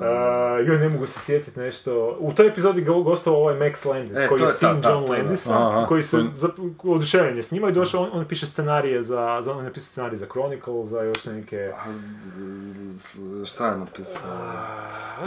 [0.60, 2.18] joj, ne mogu se sjetiti nešto.
[2.20, 5.06] U toj epizodi go- gostovao ovaj Max Landis, E, koji je je sin ta, John
[5.06, 5.12] da.
[5.14, 6.50] Landisa, koji se za,
[6.96, 9.86] oduševljen je s njima i došao, on, on piše scenarije za, za, on je napisao
[9.86, 11.72] scenarij za Chronicle, za još neke...
[13.46, 14.22] šta je napisao?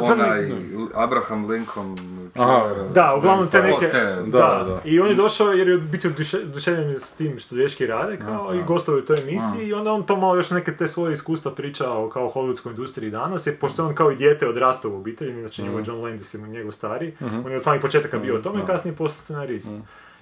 [0.03, 0.51] Onaj,
[0.95, 1.97] Abraham Lincoln,
[2.35, 2.63] Aha.
[2.65, 3.89] Killer, Da, uglavnom te neke...
[3.89, 4.81] te, da, da, da.
[4.85, 8.55] I on je došao jer je biti oduše- oduševljen s tim što dečki rade, kao,
[8.55, 11.13] i gostovao je u toj emisiji i onda on to malo još neke te svoje
[11.13, 14.97] iskustva pričao kao o hollywoodskoj industriji danas, jer pošto on kao i dijete odrastao u
[14.97, 18.43] obitelji, inače njegov John Landis je njegov stari, on je od samih početaka bio o
[18.43, 19.71] tome, kasnije postao scenarist.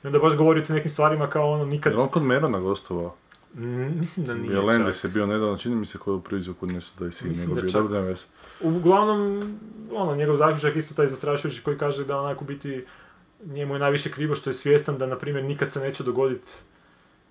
[0.07, 1.93] I onda baš govori o tim nekim stvarima kao ono nikad...
[1.93, 3.15] Je on kod Merona gostovao?
[3.55, 4.65] Mm, mislim da nije Je čak.
[4.65, 7.33] Landis je bio nedavno, čini mi se koji u prizu kod nešto da je sin
[7.37, 7.71] nego da bio.
[7.71, 8.25] čak- Dobro, veze.
[8.61, 9.43] Uglavnom,
[9.93, 12.85] ono, njegov zaključak isto taj zastrašujući koji kaže da onako biti
[13.45, 16.51] njemu je najviše krivo što je svjestan da, na primjer, nikad se neće dogoditi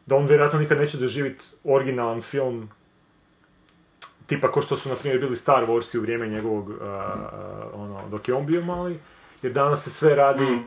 [0.05, 2.69] da on vjerojatno nikad neće doživjeti originalan film
[4.26, 8.01] tipa ko što su, na primjer, bili Star Warsi u vrijeme njegovog, a, a, ono,
[8.11, 8.99] dok je on bio mali,
[9.41, 10.59] jer danas se sve radi,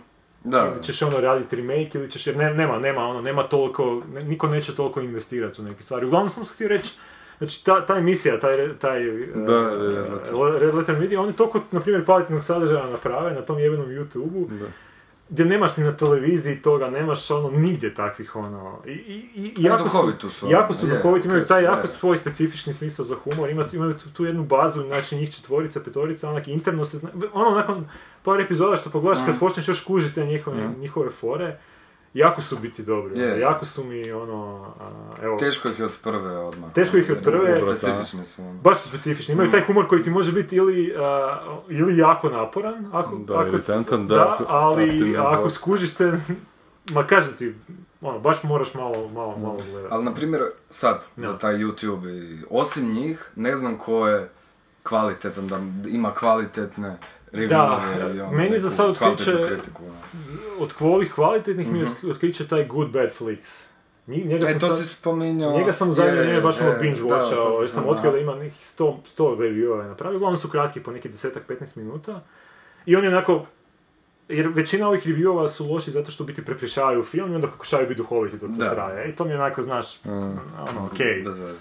[0.45, 4.03] Da, ili ćeš ono raditi remake ili ćeš, jer ne- nema, nema, ono, nema toliko,
[4.15, 6.07] ne- niko neće toliko investirati u neke stvari.
[6.07, 6.95] Uglavnom sam se htio reći,
[7.39, 10.33] znači ta, ta emisija, taj, taj uh, Da, uh, Red Letter.
[10.61, 14.49] Red Letter Media, oni toliko, na primjer, kvalitetnog sadržaja naprave na tom jebenom YouTube-u,
[15.29, 19.89] gdje nemaš ni na televiziji toga, nemaš ono nigdje takvih ono, i, i, i, jako
[19.89, 21.93] su, su, jako ono, su je, duhoviti, imaju taj su, jako je.
[21.93, 26.31] svoj specifični smisao za humor, imaju, imaju tu, tu jednu bazu, znači njih četvorica, petorica,
[26.31, 27.87] onak interno se zna, ono nakon
[28.23, 29.27] par epizoda što pogledaš Mm.
[29.27, 31.59] kad počneš još kužiti te njihove, njihove fore,
[32.19, 33.33] jako su biti dobri, Je.
[33.33, 34.91] ono, jako su mi ono, a,
[35.23, 36.73] evo, teško ih je od prve odmah.
[36.73, 37.59] Teško ih je od prve.
[37.59, 38.43] Specifični su.
[38.43, 38.53] ono.
[38.53, 42.87] baš su specifični, imaju taj humor koji ti može biti ili, a, ili jako naporan,
[42.93, 46.13] ako, Da, ako, iritantan, da, da, ali ako skužiš te,
[46.93, 47.55] ma kažem ti,
[48.01, 49.95] ono, baš moraš malo, malo, malo gledati.
[49.95, 51.23] Ali, na primjer, sad, Da.
[51.23, 54.31] za taj YouTube, i osim njih, ne znam ko je
[54.83, 56.99] kvalitetan, da ima kvalitetne
[57.33, 57.81] i ono,
[58.33, 59.59] meni za sad otkriće-.
[60.61, 63.65] Od ovih kvalitetnih mi otkriće taj Good Bad Flicks.
[64.07, 65.53] Njega E, sam to sad- si spominjao...
[65.53, 68.17] Njega sam u zadnje je, vrijeme baš ono binge da, watchao, jer sam otkrio da.
[68.17, 72.21] da ima nekih 100, 100 reviewa je napravio, uglavnom su kratki po nekih 10-15 minuta.
[72.87, 73.47] I on je onako,
[74.29, 77.99] jer većina ovih reviewova su loši zato što biti prepričavaju film i onda pokušavaju biti
[77.99, 78.71] duhoviti dok to Da.
[78.71, 79.09] traje.
[79.09, 81.23] I to mi je onako, znaš, ono, okej.
[81.23, 81.53] Veze.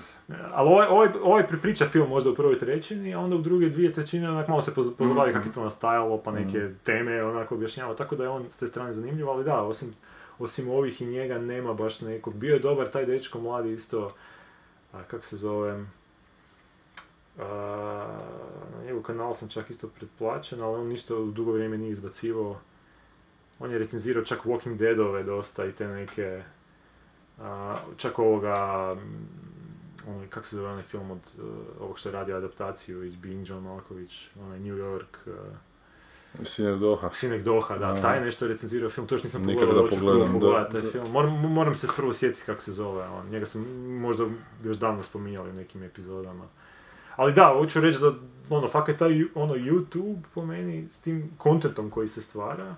[0.52, 3.94] Ali ovaj, ovaj, ovaj prepriča film možda u prvoj trećini, a onda u druge dvije
[3.94, 7.96] trećine onak malo se poz- pozabavi kako je to nastajalo, pa neke teme onako objašnjava,
[7.96, 9.94] tako da je on s te strane zanimljiv, ali da, osim,
[10.40, 12.36] osim ovih i njega nema baš nekog.
[12.36, 14.14] Bio je dobar taj dečko mladi isto,
[14.94, 15.86] a, kako se zove,
[18.86, 22.60] njegov kanal sam čak isto pretplaćen, ali on ništa u dugo vrijeme nije izbacivao.
[23.60, 26.44] On je recenzirao čak Walking Deadove dosta i te neke...
[27.40, 28.94] a, čak ovoga...
[28.96, 29.48] mm,
[30.08, 31.44] Onaj, kak se zove onaj film od uh,
[31.80, 35.34] ovog što je radio adaptaciju iz Being John Malkovich, onaj New York, uh,
[36.44, 37.10] Sine Doha.
[37.14, 38.02] Sinek Doha, da, A.
[38.02, 40.40] taj je nešto recenzirao film, to još nisam Nikad pogledao, da hoću prvo pogledam, da,
[40.40, 40.90] pogledati taj da.
[40.90, 41.12] film.
[41.12, 43.62] Moram, moram se prvo sjetiti kako se zove on, njega sam
[44.00, 44.26] možda
[44.64, 46.48] još davno spominjali u nekim epizodama.
[47.18, 48.14] Ali da, hoću reći da,
[48.50, 52.76] ono, fakat taj ono, YouTube po meni, s tim kontentom koji se stvara,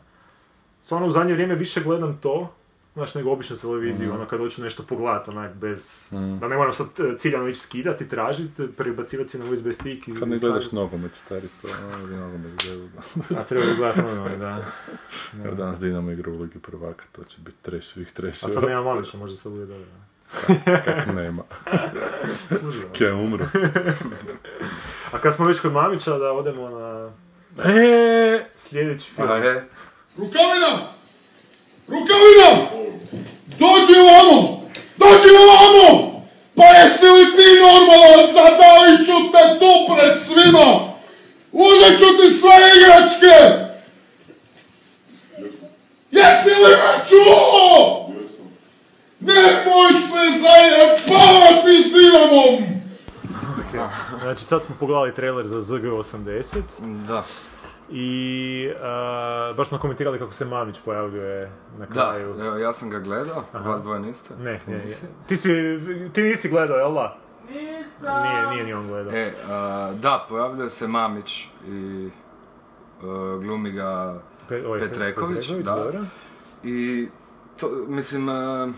[0.81, 2.53] stvarno u zadnje vrijeme više gledam to,
[2.93, 4.17] znaš, nego običnu televiziju, Mhm.
[4.17, 6.37] ono, kad hoću nešto pogledati, onak, bez, Mhm.
[6.39, 10.13] da ne moram sad e, ciljano ići skidati, tražiti, prebacivati si na USB stick i...
[10.13, 10.75] Kad ne gledaš staviti.
[10.75, 11.73] nogomet, stari, to je
[12.17, 12.87] nogomet gledao.
[13.41, 14.65] A treba bi gledati nogomet, da.
[15.35, 18.53] Jer danas Dinamo igra u Ligi prvaka, to će biti treš svih A treševa.
[18.53, 19.85] sad nema Mamića, možda sad bude dobro.
[20.85, 21.43] Kak nema.
[22.93, 23.45] Kje je umro.
[25.11, 27.11] A kad smo već kod Mamića, da odemo na
[27.65, 29.29] E, sljedeći film.
[29.43, 29.67] Je,
[30.17, 30.71] Rukavina!
[31.87, 32.65] Rukavina!
[33.59, 34.61] Dođi ovamo!
[34.97, 36.19] Dođi ovamo!
[36.55, 38.31] Pa jesi li ti normalan?
[38.33, 40.79] Zadavit ću te tu pred svima!
[41.51, 43.65] Uzet ću ti sve igračke!
[46.11, 48.08] Jesi li me čuo?
[49.21, 51.03] Nemoj se zajebavati
[51.79, 52.79] s Dinamom!
[54.21, 56.61] Znači sad smo pogledali trailer za ZG80
[57.07, 57.23] da.
[57.91, 62.35] i a, baš smo komentirali kako se Mamić pojavljuje na Da, kraju.
[62.39, 64.33] evo, ja sam ga gledao, vas dvoje niste?
[64.35, 65.05] Ne, Ti ne, nisi?
[65.27, 65.49] ti, si,
[66.13, 67.17] ti nisi gledao, jel da?
[67.49, 68.21] Nisam!
[68.23, 69.13] Nije, nije ni on gledao.
[69.13, 72.09] E, a, da, pojavljuje se Mamić i
[73.01, 75.75] a, glumi ga Pe- ovaj, Petreković, da.
[75.75, 75.99] dobro.
[76.63, 77.07] i
[77.57, 78.69] to, mislim, a,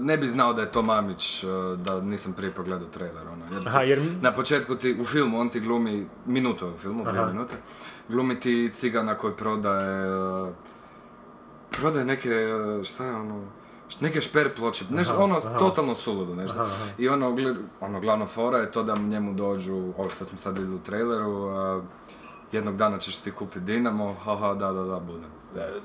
[0.00, 3.68] ne bi znao da je to Mamić a, da nisam prije pogledao trailer, ono, jer,
[3.68, 4.02] Aha, jer...
[4.20, 7.56] na početku ti, u filmu, on ti glumi, minutu je u filmu, dvije minute,
[8.08, 10.50] glumi ti cigana koji prodaje, a,
[11.70, 12.30] prodaje neke,
[12.84, 13.44] šta je ono,
[14.00, 15.58] neke šper ploče, nešto, Aha, ono, aha.
[15.58, 16.60] totalno suludo nešto.
[16.60, 16.90] Aha, aha.
[16.98, 17.36] I ono,
[17.80, 21.48] ono, glavna fora je to da njemu dođu, ovo što smo sad vidjeli u traileru,
[21.48, 21.82] a,
[22.52, 25.37] jednog dana ćeš ti kupiti Dinamo, haha, da, da, da, budem.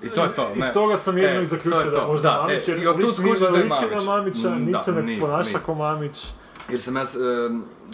[0.03, 0.73] I to je to, Iz ne.
[0.73, 3.17] toga sam jedno E, i to zaključio je da možda da, Mamić, e, jer lik
[3.19, 4.05] nije je liči Mamić.
[4.05, 6.25] na Mamića, niti se ne ponaša ko Mamić.
[6.69, 7.03] Jer sam ja,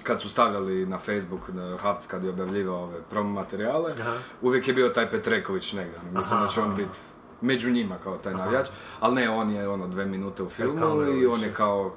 [0.04, 1.42] kad su stavljali na Facebook,
[1.80, 4.14] Havc kad je objavljivao ove promo materijale, Aha.
[4.42, 6.00] uvijek je bio taj Petreković negdje.
[6.12, 7.00] Mislim Aha, da će on biti
[7.42, 8.68] među njima kao taj navijač,
[9.00, 11.92] ali ne, on je ono dve minute u filmu cameo i on je kao.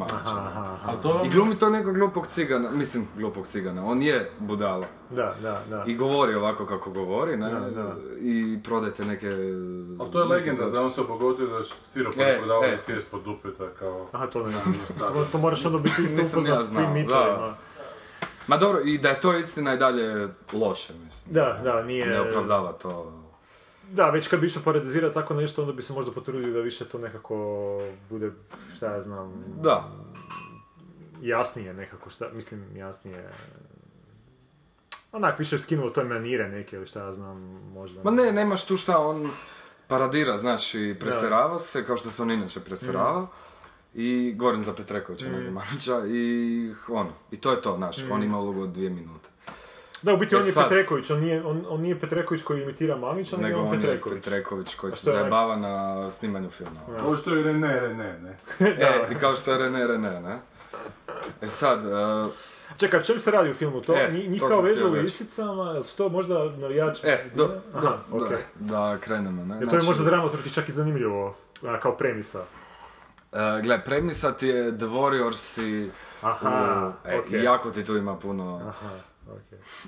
[0.00, 1.22] Aha, aha, aha.
[1.24, 4.86] I glumi to nekog glupog cigana, mislim glupog cigana, on je budala.
[5.10, 5.84] Da, da, da.
[5.86, 7.50] I govori ovako kako govori, ne?
[7.50, 7.96] Da, da.
[8.20, 9.28] I prodajte neke...
[10.00, 12.76] Ali to je legenda da on se obogotio da je stiropor E, prodavao e.
[12.76, 14.06] za pod dupeta kao...
[14.12, 14.74] Aha, to ne znam.
[14.98, 17.54] to, to moraš onda biti isto upoznat ja s tim mitovima.
[18.46, 21.34] Ma dobro, i da je to istina i dalje loše, mislim.
[21.34, 22.06] Da, da, nije...
[22.06, 23.21] Ne opravdava to.
[23.92, 26.84] Da, već kad bi išao parodizirati tako nešto, onda bi se možda potrudio da više
[26.84, 27.36] to nekako
[28.10, 28.32] bude,
[28.76, 29.92] šta ja znam, Da.
[31.22, 33.32] jasnije nekako, šta, mislim, jasnije...
[35.12, 37.36] Onak, više skinuo toj manire neke ili šta ja znam,
[37.74, 38.02] možda...
[38.04, 39.30] Ma ne, nemaš tu šta, on
[39.86, 43.26] paradira, znači, preserava se, kao što se on inače preserava.
[43.94, 48.22] I govorim za Petrekovića, ne za Mamića, i ono, i to je to, znaš, on
[48.22, 49.21] ima ulogu od dvije minute.
[50.02, 52.62] Da, u biti E on je sad- Petreković, on nije, on, on nije Petreković koji
[52.62, 54.14] imitira Mamića, nego on on je Petreković.
[54.16, 56.80] Petreković koji A se je zajebava na snimanju filma.
[57.00, 58.36] Ovo što je René, René, ne?
[58.80, 60.38] E, i kao što je René René, ne?
[61.42, 62.28] E sad, e,
[62.76, 63.80] Čekaj, čem se radi u filmu?
[63.80, 64.96] To, E, njih to kao vežu reći.
[64.96, 67.06] lisicama, su to možda navijači?
[67.06, 68.36] e, do, Aha, do, okej.
[68.54, 69.54] da, da krenemo, ne?
[69.54, 72.42] Jer to je Znači, možda dramaturgi čak i zanimljivo, a, kao premisa.
[73.32, 75.90] E, gle, premisa ti je The Warriors i...
[76.22, 77.40] Aha, e, okej.
[77.40, 78.60] i jako ti tu ima puno...
[78.68, 78.88] Aha.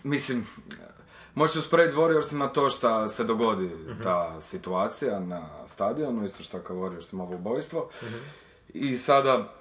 [0.04, 0.46] Mislim,
[1.34, 4.02] možeš usporediti Warriorsima to što se dogodi Mhm.
[4.02, 7.88] ta situacija na stadionu, isto što kao Warriorsima ovo ubojstvo.
[8.02, 8.14] Mhm.
[8.68, 9.54] I sada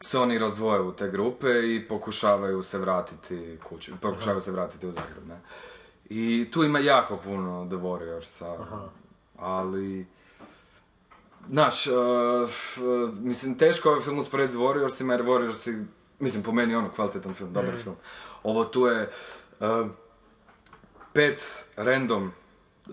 [0.00, 4.92] se oni razdvoje u te grupe i pokušavaju se vratiti kući, pokušavaju se vratiti u
[4.92, 5.40] Zagreb, ne.
[6.06, 8.66] I tu ima jako puno The Warriorsa,
[9.36, 10.06] ali...
[11.50, 11.94] Znaš, uh,
[12.44, 12.78] f-
[13.14, 15.84] mislim, teško je ovaj film usporediti s Warriorsima, jer Warriorsi,
[16.20, 17.96] mislim, po meni je ono kvalitetan film, dobar film.
[18.42, 19.10] Ovo tu je
[21.12, 22.32] pet random
[22.86, 22.92] uh,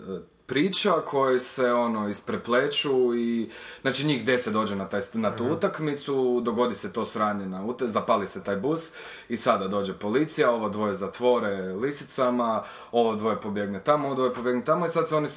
[0.51, 3.49] priča koje se ono isprepleću i
[3.81, 7.87] znači njih deset dođe na, taj, na tu utakmicu, dogodi se to sranje na ute,
[7.87, 8.89] zapali se taj bus
[9.29, 14.65] i sada dođe policija, ovo dvoje zatvore lisicama, ovo dvoje pobjegne tamo, ovo dvoje pobjegne
[14.65, 15.27] tamo i sad se oni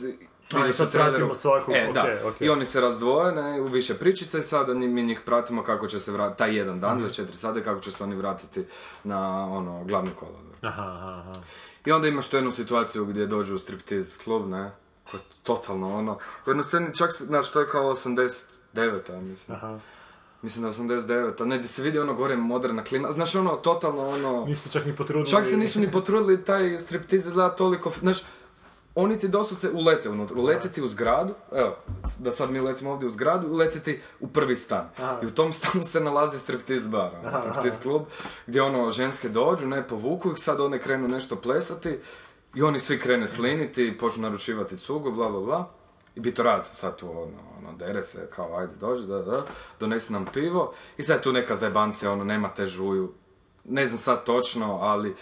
[0.53, 2.01] vidi sad pratimo svakog, E, da.
[2.01, 2.47] okej, okej.
[2.47, 6.01] I oni se razdvoje ne, u više pričice i sada mi njih pratimo kako će
[6.01, 8.64] se vratiti, taj jedan dan, 24 sata, kako će se oni vratiti
[9.05, 10.43] na ono, glavni kolodvor.
[10.65, 11.33] Aha, aha.
[11.85, 14.73] I onda imaš tu jednu situaciju gdje dođu u striptease klub, ne?
[15.11, 16.19] Koja je totalno ono...
[16.47, 19.12] U jednoj sceni čak, znači to je kao 89.
[19.12, 19.57] ja mislim.
[19.57, 19.79] Aha.
[20.43, 21.45] Mislim da je 89.
[21.45, 23.12] Ne, gdje se vidi ono gore moderna klima.
[23.12, 24.45] Znaš ono, totalno ono...
[24.47, 25.31] Nisu čak ni potrudili.
[25.31, 27.91] Čak se nisu ni potrudili, taj striptiz izgleda toliko...
[27.91, 28.23] Znaš,
[28.95, 30.36] oni ti doslovce ulete unutra.
[30.40, 31.76] Ulete ti u zgradu, evo,
[32.18, 34.88] da sad mi letimo ovdje u zgradu, ulete ti u prvi stan.
[35.22, 38.03] I u tom stanu se nalazi striptiz bar, ono, striptiz klub,
[38.47, 41.99] gdje ono, ženske dođu, ne, povuku ih, sad one krenu nešto plesati,
[42.55, 45.70] i oni svi krene sliniti, počnu naručivati cugu, bla, bla, bla.
[46.14, 49.45] I bitorac sad tu, ono, ono, dere se, kao, ajde, dođi, da, da,
[49.80, 50.72] donesi nam pivo.
[50.97, 53.12] I sad je tu neka zajebancija, ono, nema te žuju.
[53.65, 55.15] Ne znam sad točno, ali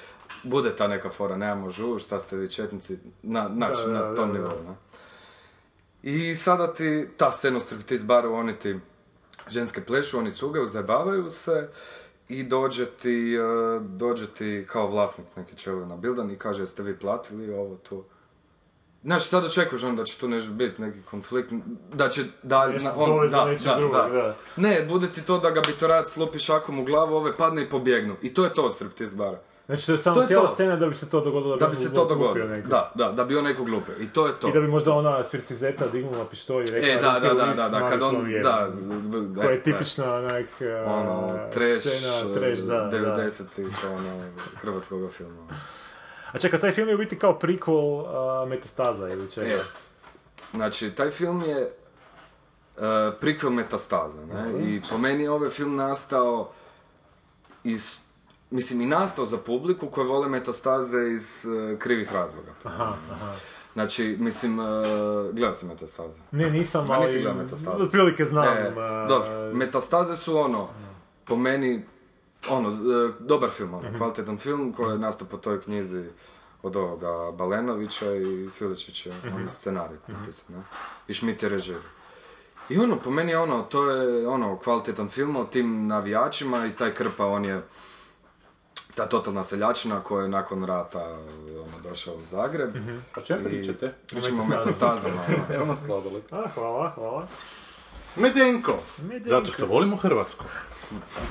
[0.43, 4.15] bude ta neka fora, nemamo žuju, šta ste vi četnici, na, znači, Da, da, na
[4.15, 4.75] tom nivou, ne?
[6.03, 8.79] I sada ti, ta scena u striptiz baru, oni ti
[9.49, 11.69] ženske plešu, oni cugaju, zajebavaju se
[12.29, 16.99] i dođe ti, e, dođe ti kao vlasnik neki na bildan i kaže jeste vi
[16.99, 18.05] platili ovo tu.
[19.05, 21.53] Znači sad očekuješ onda da će tu nešto biti neki konflikt,
[21.93, 24.35] da će da, Nešto na- dovesti do nečeg drugog, da.
[24.57, 28.17] Ne, bude ti to da ga bitorac slupi šakom u glavu, ove padne i pobjegnu.
[28.23, 29.39] I to je to od striptiz bara.
[29.67, 30.55] Znači to je samo To je cijela to.
[30.55, 31.57] scena da bi se to dogodilo.
[31.57, 32.49] Da bi se to dogodilo.
[32.69, 33.95] Da, da, da bi on neko glupio.
[34.01, 34.49] I to je to.
[34.49, 36.89] I da bi možda ona spiritizeta dignula pištolj i rekla...
[36.89, 38.71] E, da, da, "Ruke u da, da, da, kad on, svom vjeru." da,
[39.35, 40.47] Koja je da, tipična onak...
[40.87, 43.17] ono, trash, scena, trash, da, da.
[43.17, 44.23] 90-ih, ono,
[44.55, 45.47] hrvatskog filma.
[46.33, 48.01] A čekaj, taj film je u biti kao prequel
[48.43, 49.49] uh, Metastaza ili čega?
[49.49, 49.61] E,
[50.53, 51.63] znači, taj film je
[52.77, 52.83] uh,
[53.21, 54.69] prequel Metastaza, ne?
[54.69, 56.51] I po meni je ovaj film nastao
[57.65, 57.99] iz,
[58.51, 62.51] mislim, i nastao za publiku koji vole Metastaze iz uh, krivih razloga.
[62.65, 63.33] Aha, aha.
[63.73, 64.67] Znači, mislim, uh,
[65.33, 66.21] gledao sam Metastaze.
[66.31, 67.83] Ne, nisam, Ma, ali gledao Metastaze.
[67.83, 68.57] otprilike znam.
[68.57, 70.69] E, uh, dobro, Metastaze su ono,
[71.25, 71.85] po meni,
[72.51, 76.05] ono, e, dobar film, ono, kvalitetan film koji je nastao po toj knjizi
[76.63, 80.63] od ovoga Balenovića i Sviličić je on scenarij napisao, ne?
[81.09, 81.79] I Schmidt je režir.
[82.69, 86.77] I ono, po meni je ono, to je ono, kvalitetan film o tim navijačima i
[86.77, 87.63] taj Krpa, on je
[88.95, 91.17] ta totalna seljačina koja je nakon rata
[91.49, 92.77] ono, došao u Zagreb.
[93.17, 93.95] O čemu I pričate?
[94.07, 95.15] Pričamo o metastazama.
[95.29, 95.45] ono.
[95.57, 96.23] Evo nas sladoled.
[96.31, 97.27] A, hvala, hvala.
[98.17, 98.77] Medenko!
[99.03, 99.29] Medenko.
[99.29, 100.45] Zato što volimo Hrvatsku.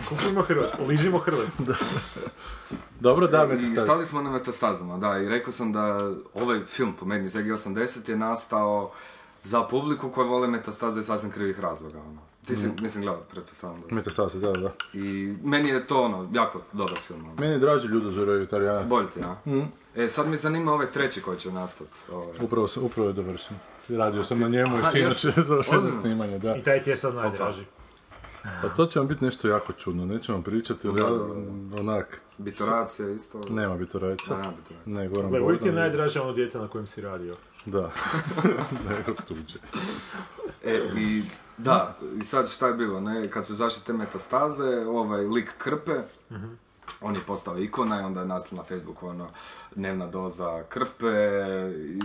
[0.10, 1.64] Kupimo Hrvatsku, ližimo Hrvatsku.
[3.00, 3.84] Dobro, da, I metastaza.
[3.84, 8.18] stali smo na metastazama, da, i rekao sam da ovaj film, po meni, ZG80 je
[8.18, 8.92] nastao
[9.42, 12.22] za publiku koja vole metastaze iz sasvim krivih razloga, ono.
[12.46, 13.96] Ti si, mislim, gledao, pretpostavljam da si.
[13.96, 14.72] Metastaza, da, da.
[14.94, 17.36] I meni je to, ono, jako dobar film, ono.
[17.36, 18.88] Meni je draži Ljudozor vegetarijanac.
[18.88, 19.36] Bolj ti, a?
[19.96, 21.90] E, sad mi zanima ovaj treći koji će nastati.
[22.12, 22.36] Ovaj.
[22.42, 23.58] Upravo, sam- upravo je dovršen.
[23.90, 25.26] Radio sam na njemu i sinoć
[25.82, 26.56] za snimanje, da.
[26.56, 27.66] I taj ti je sad najdraži.
[28.62, 31.08] Pa to će vam biti nešto jako čudno, neću vam pričati, ali ja,
[31.80, 33.42] onak, Bitoracija isto.
[33.50, 34.36] nema bitorajca.
[34.38, 34.86] Nema Bitoraca.
[34.86, 35.84] Ne, Goran Gle, uvijek je Bogdan.
[35.84, 37.36] najdraže ono dijete na kojem si radio.
[37.66, 37.92] Da.
[38.90, 39.60] Nekog tuđe.
[40.66, 41.24] E, i
[41.58, 45.96] da, i sad šta je bilo, ne, kad su zašli te metastaze, ovaj lik Krpe,
[47.02, 49.28] on je postao ikona i onda je nastala na Facebooku ono,
[49.76, 51.08] dnevna doza Krpe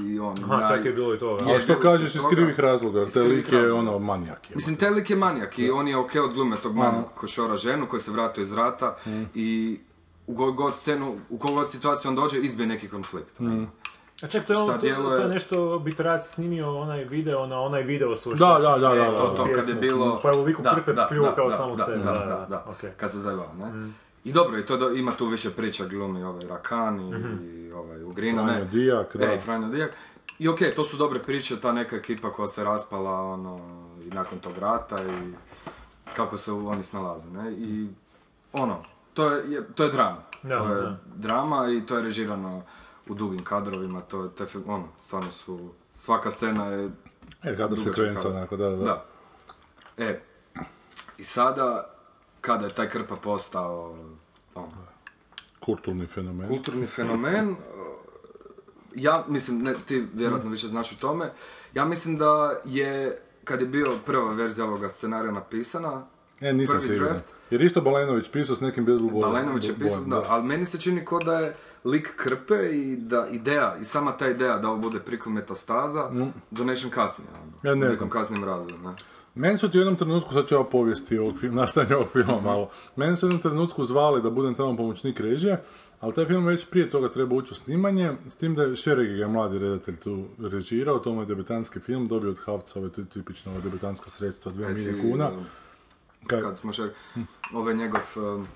[0.05, 0.37] i on...
[0.45, 1.39] Aha, naj- tako je bilo i to.
[1.41, 3.81] Je, A što kažeš iz krivih razloga, jer krivih lik je razloga.
[3.81, 4.51] ono manijak.
[4.51, 4.55] je.
[4.55, 7.57] Mislim, taj lik je manijak i on je ok od glume tog manijaka koji šora
[7.57, 8.97] ženu, koji se vratio iz rata
[9.35, 9.79] i
[10.27, 13.41] u koju god scenu, u koju god situaciju on dođe, izbije neki konflikt.
[14.23, 17.83] A ček, to je, ono, to, to je nešto Bitorac snimio onaj video na onaj
[17.83, 18.35] video svoj.
[18.35, 19.35] Da, da, da, da, E, to, da.
[19.37, 20.21] to, kad je bilo...
[20.23, 22.91] Pa je u liku Krpe pljuvao kao samog sebe, Da, da, da, da, da, okej.
[22.97, 23.91] kad se zajebao, ne?
[24.27, 27.11] I dobro, i to do- ima tu više priča, glumi ovaj Rakan i,
[27.47, 28.65] i ovaj Ugrina, Franjo ne?
[28.65, 29.25] Dijak, da.
[29.25, 29.91] E, i Franjo Dijak.
[30.39, 33.59] I okej, to su dobre priče, ta neka ekipa koja se raspala, ono,
[34.03, 35.33] i nakon tog rata i
[36.17, 37.53] kako se oni snalaze, ne?
[37.53, 37.89] I,
[38.53, 38.83] ono,
[39.15, 40.17] to je, to je drama.
[40.43, 40.99] Da, to je da.
[41.07, 42.63] drama i to je režirano
[43.09, 45.59] u dugim kadrovima, to je, te ono, stvarno su,
[45.91, 46.91] svaka scena je E,
[47.47, 48.37] kadar dugačak sekvenca, kadar.
[48.37, 48.77] onako, da, da.
[48.77, 49.05] Da.
[49.99, 50.21] E,
[51.19, 51.91] i sada,
[52.41, 53.97] kada je taj Krpa postao
[54.57, 54.87] ono,
[55.61, 56.49] Kulturni fenomen.
[56.49, 57.57] kulturni fenomen, uh,
[58.95, 61.33] ja mislim, ne, ti vjerojatno više znaš o tome,
[61.75, 66.07] ja mislim da je, kad je bio prva verzija ovoga scenarija napisana,
[66.41, 67.09] E, nisam prvi siguran.
[67.09, 69.21] draft, Jer isto Balenović pisao s nekim Bilbo Boy.
[69.23, 71.55] Balenović je pisao, da, ali meni se čini ko da je
[71.85, 76.11] lik Krpe i da ideja, i sama ta ideja da ovo bude prikol metastaza,
[76.51, 78.11] donešen kasnije, ono, Ja ne u nekom znam.
[78.11, 78.95] kasnijem razdoblju, ne?
[79.37, 81.67] Meni su ti u jednom trenutku, sad ću ja povijesti ovog filma,
[81.97, 82.71] ovog filma malo.
[82.97, 85.63] Meni su u jednom trenutku zvali da budem tamo pomoćnik režije,
[86.01, 89.19] ali taj film već prije toga treba ući u snimanje, s tim da je Šeregi
[89.19, 93.05] je mladi redatelj tu režirao, to mu je debitanski film, dobio od Havca ove ti-
[93.05, 95.31] tipična ova debitanska sredstva, 2 Jesi, milije kuna.
[96.27, 96.91] Kad, kad smo šer...
[97.55, 98.47] Ovo je njegov um,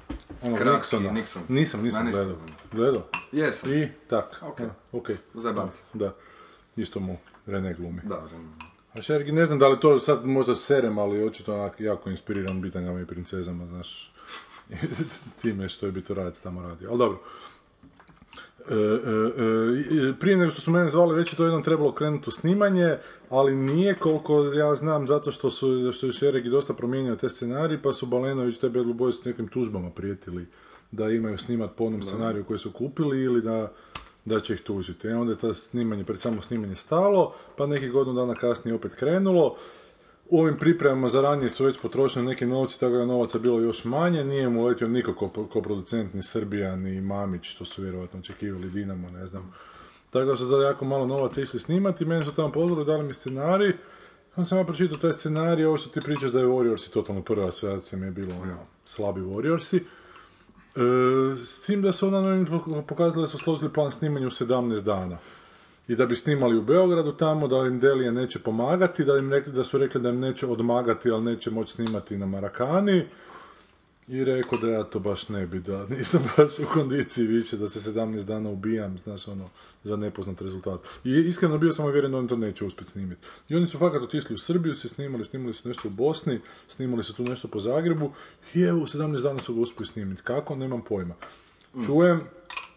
[0.43, 1.13] ono, kratki Nixona.
[1.13, 1.41] Nixon.
[1.49, 2.37] Nisam, nisam gledao.
[2.73, 3.03] gledao.
[3.33, 4.43] Jesam, I tak.
[4.43, 4.61] Ok.
[4.61, 5.09] A, ok.
[5.35, 5.83] u zajebanci.
[5.93, 6.15] Da.
[6.77, 7.17] isto mu
[7.47, 8.01] Rene glumi.
[8.05, 8.23] Da,
[8.95, 12.61] A Šergi, ne znam da li to sad možda serem, ali očito onak jako inspiriran
[12.61, 14.13] bitangama i princezama, znaš,
[15.43, 16.89] time što je Bitorajac tamo radio.
[16.89, 17.19] Ali dobro.
[18.71, 22.29] E, e, e, prije nego što su mene zvali, već je to jednom trebalo krenuti
[22.29, 22.97] u snimanje,
[23.31, 27.83] ali nije koliko ja znam, zato što su što je Šeregi dosta promijenio te scenarije,
[27.83, 30.47] pa su Balenović te Boys s nekim tužbama prijetili
[30.91, 33.73] da imaju snimat po onom scenariju koji su kupili ili da
[34.25, 35.09] da će ih tužiti.
[35.09, 38.95] I onda je to snimanje, pred samo snimanje stalo, pa nekih godinu dana kasnije opet
[38.95, 39.57] krenulo.
[40.29, 43.85] U ovim pripremama za ranije su već potrošeni neki novci, tako da novaca bilo još
[43.85, 48.21] manje, nije mu letio niko ko, ko producent, ni Srbija, ni Mamić, što su vjerojatno
[48.21, 49.55] očekivali Dinamo, ne znam.
[50.11, 53.15] Tako da su za jako malo novaca išli snimati, meni su tamo pozvali, dali mi
[53.15, 53.73] scenarij,
[54.37, 57.49] onda sam ja pročitao taj scenarij, ovo što ti pričaš da je Warriorsi totalno prva
[57.49, 59.81] asocijacija mi je bilo ono, slabi Warriorsi.
[60.77, 65.17] E, s tim da su onda pokazali da su složili plan snimanja u 17 dana.
[65.89, 69.53] I da bi snimali u Beogradu tamo, da im Delija neće pomagati, da im rekli
[69.53, 73.07] da su rekli da im neće odmagati, ali neće moći snimati na Marakani.
[74.11, 77.69] I rekao da ja to baš ne bi, da nisam baš u kondiciji više, da
[77.69, 79.49] se 17 dana ubijam, znaš, ono,
[79.83, 80.81] za nepoznat rezultat.
[81.05, 83.27] I iskreno bio sam uvjeren da oni to neće uspjeti snimiti.
[83.49, 87.05] I oni su fakat otišli u Srbiju, se snimali, snimali su nešto u Bosni, snimali
[87.05, 88.13] su tu nešto po Zagrebu
[88.55, 90.23] i evo, u 17 dana su ga uspjeli snimiti.
[90.23, 90.57] Kako?
[90.57, 91.15] Nemam pojma.
[91.87, 92.21] Čujem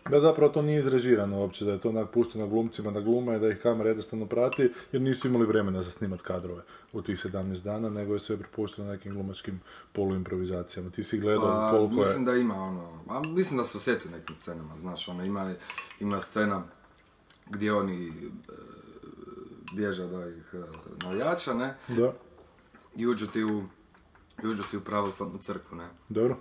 [0.10, 3.50] da zapravo to nije izrežirano uopće, da je to onak pušteno glumcima da glume, da
[3.50, 6.62] ih kamera jednostavno prati, jer nisu imali vremena za snimat kadrove
[6.94, 9.62] u tih 17 dana, nego je sve prepušteno nekim glumačkim
[9.94, 10.90] poluimprovizacijama.
[10.90, 12.00] Ti si gledao Pa, koliko je...
[12.00, 15.54] mislim da ima ono, a mislim da su osjeti u nekim scenama, znaš, ono, ima,
[16.00, 16.64] ima scena
[17.50, 18.12] gdje oni e,
[19.76, 20.58] bježe da ih e,
[21.06, 22.14] navijača, ne, Da,
[22.96, 23.64] i uđu ti u,
[24.44, 25.88] uđu ti u pravoslavnu crkvu, ne.
[26.10, 26.38] dobro.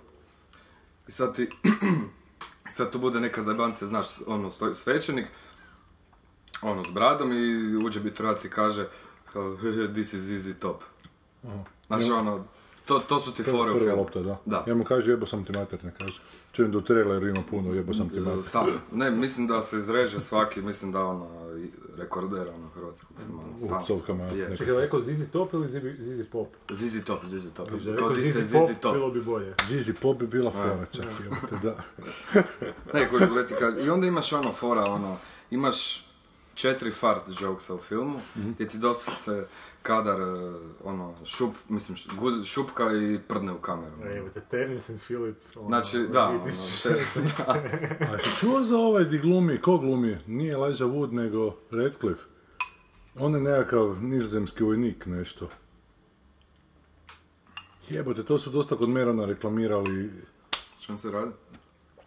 [1.07, 1.49] I sad ti,
[2.69, 5.27] sad tu bude neka zajebancija, znaš, ono, svećenik,
[6.61, 8.87] ono, s bradom i uđe bitorac i kaže,
[9.33, 9.57] kao,
[9.93, 10.83] this is easy top.
[11.87, 12.45] Znaš, ono,
[12.85, 13.95] to, to su ti fore u Prva filmu.
[13.95, 14.39] lopta, da.
[14.45, 14.63] Da.
[14.67, 16.19] Ja mu kaže jebo sam ti mater, ne kaže.
[16.51, 18.43] Čujem da u traileru ima puno jebo sam ti mater.
[18.43, 18.71] Stalno.
[18.91, 21.27] Ne, mislim da se izreže svaki, mislim da ono,
[21.95, 23.41] rekorder ono, hrvatskog filma.
[23.41, 24.29] ono, U psovkama.
[24.29, 26.47] Čekaj, je rekao Zizi Top ili Zizi, Zizi Pop?
[26.71, 27.69] Zizi top, zizi top.
[27.69, 27.75] Da
[28.09, 28.93] di ste Zizi Pop, zizi top.
[28.93, 29.53] bilo bi bolje.
[29.67, 31.75] Zizi Pop bi bila fora čak, jebote, da.
[32.93, 35.17] Ne, kuži, leti ka- I onda imaš ono fora, ono,
[35.51, 36.05] imaš
[36.55, 38.51] četiri fart jokesa u filmu, Mhm.
[38.51, 39.45] gdje ti doslovce
[39.83, 40.25] kadar, e,
[40.83, 43.95] ono, šup, mislim, guz- šupka i prdne u kameru.
[44.03, 45.37] E, Evo te Terence and Philip.
[45.55, 46.81] ono, Znači, da, ono, vidiš.
[46.81, 46.89] te-
[48.05, 50.17] A si čuo za ovaj di glumi, ko glumi?
[50.27, 52.23] Nije Elijah Wood, nego Radcliffe.
[53.15, 55.49] On je nekakav nizozemski vojnik, nešto.
[57.89, 60.09] Jebote, to su dosta kod Merona reklamirali.
[60.79, 61.31] Što se radi?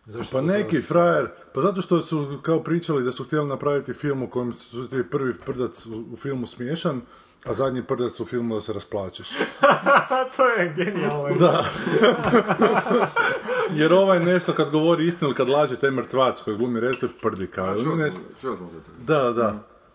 [0.06, 3.92] Zašto Pa neki sad- frajer, pa zato što su kao pričali da su htjeli napraviti
[3.94, 7.00] film u kojem su ti prvi prdac u, u filmu smiješan,
[7.48, 9.28] a zadnji prdac u filmu da se rasplačeš.
[10.36, 11.34] to je genijalno.
[11.38, 11.64] Da.
[13.80, 17.46] Jer ovaj nešto kad govori istinu ili kad laže taj mrtvac koji glumi Radcliffe prdi
[17.46, 17.80] kao.
[17.80, 18.90] Čuo ne- sam, čuo sam za to.
[18.98, 19.54] Da, da.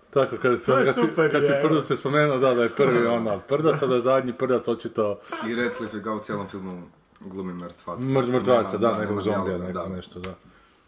[0.09, 1.61] Tako, kad, To je kad, si, super, kad si je.
[1.61, 5.19] prdac se spomenuo, da, da je prvi ona prdac, a da je zadnji prdac očito
[5.47, 6.83] I Radcliffe je kao u cijelom filmu
[7.19, 8.01] glumi mrtvaca.
[8.01, 9.57] mrt, mrtvaca, da, nekog zombija,
[9.95, 10.33] nešto, da.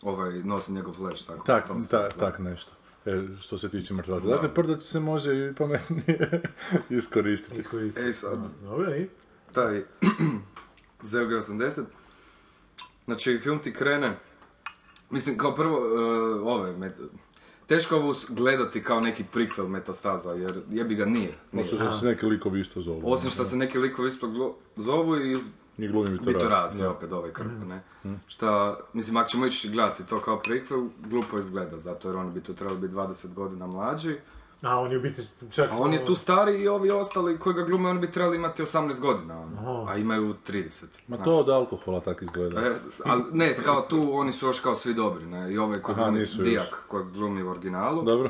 [0.01, 1.45] Ovaj, nosi njegov fleš, tako.
[1.45, 2.71] Tak, ta, tak nešto.
[3.05, 4.27] E, što se tiče mrtvaca.
[4.27, 6.41] Dakle, prdac se može i pametnije
[6.89, 7.59] iskoristiti.
[7.59, 8.01] Iskoristi.
[8.01, 9.09] Ej, sad, Dobro, i?
[9.51, 9.83] taj
[11.03, 11.81] ZG80.
[13.05, 14.17] Znači, film ti krene,
[15.09, 16.93] mislim, kao prvo, uh, ove, met,
[17.67, 21.31] teško ovo gledati kao neki prikvel metastaza, jer jebi ga nije.
[21.51, 21.65] nije.
[21.65, 23.01] Osim što se neki likovi isto zovu.
[23.03, 25.37] Osim što se neki likovi isto zovu i
[25.77, 26.81] I glumi Vitorac.
[26.81, 27.83] Opet ovaj krp, ne?
[28.27, 32.41] Šta, mislim, ako ćemo ići gledati to kao prikvel, glupo izgleda, zato jer oni bi
[32.41, 34.17] tu trebali biti 20 godina mlađi.
[34.61, 35.21] A, on je u biti
[35.51, 35.71] čak...
[35.71, 38.61] A on je tu stari i ovi ostali koji ga glume, oni bi trebali imati
[38.61, 40.83] 18 godina, ono, a imaju 30.
[41.07, 41.25] Ma znaš.
[41.25, 42.61] to od alkohola tak izgleda.
[42.61, 42.71] E,
[43.05, 45.53] ali ne, kao tu oni su još kao svi dobri, ne?
[45.53, 46.25] I ovaj koji glumi.
[46.43, 48.29] Dijak, koji glumi u originalu, Dobro.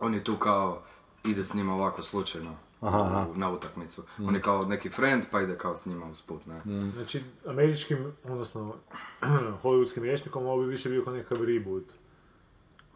[0.00, 0.82] on je tu kao,
[1.24, 3.26] ide s njima ovako slučajno Aha, aha.
[3.26, 4.02] u- na utakmicu.
[4.20, 6.60] On je kao neki friend, pa ide kao s njima usput, ne?
[6.92, 8.74] Znači, američkim, odnosno,
[9.62, 11.84] hollywoodskim rječnikom ovo bi više bio kao nekakav reboot.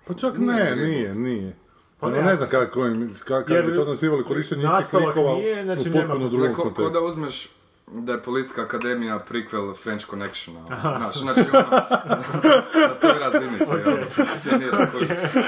[0.06, 0.78] Pa čak Nije ne, reboot.
[0.80, 1.56] nije, nije.
[2.00, 2.84] Pa ono, ne, znam kako,
[3.48, 6.68] Jer bi to nazivali korištenje istih klikova nije, znači u nema- potpuno drugom ko, ko
[6.68, 7.06] da kontekstu.
[7.06, 7.50] uzmeš
[7.92, 11.70] da je Policijska akademija prequel French Connection, ono, znaš, znači ono,
[12.88, 14.86] na toj razini ti ono, funkcionira.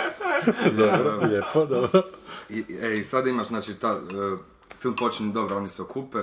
[0.78, 2.02] Dobro, lijepo, dobro.
[2.48, 4.36] I, e, i sad imaš, znači, ta, e,
[4.78, 6.18] film počinje dobro, oni se okupe,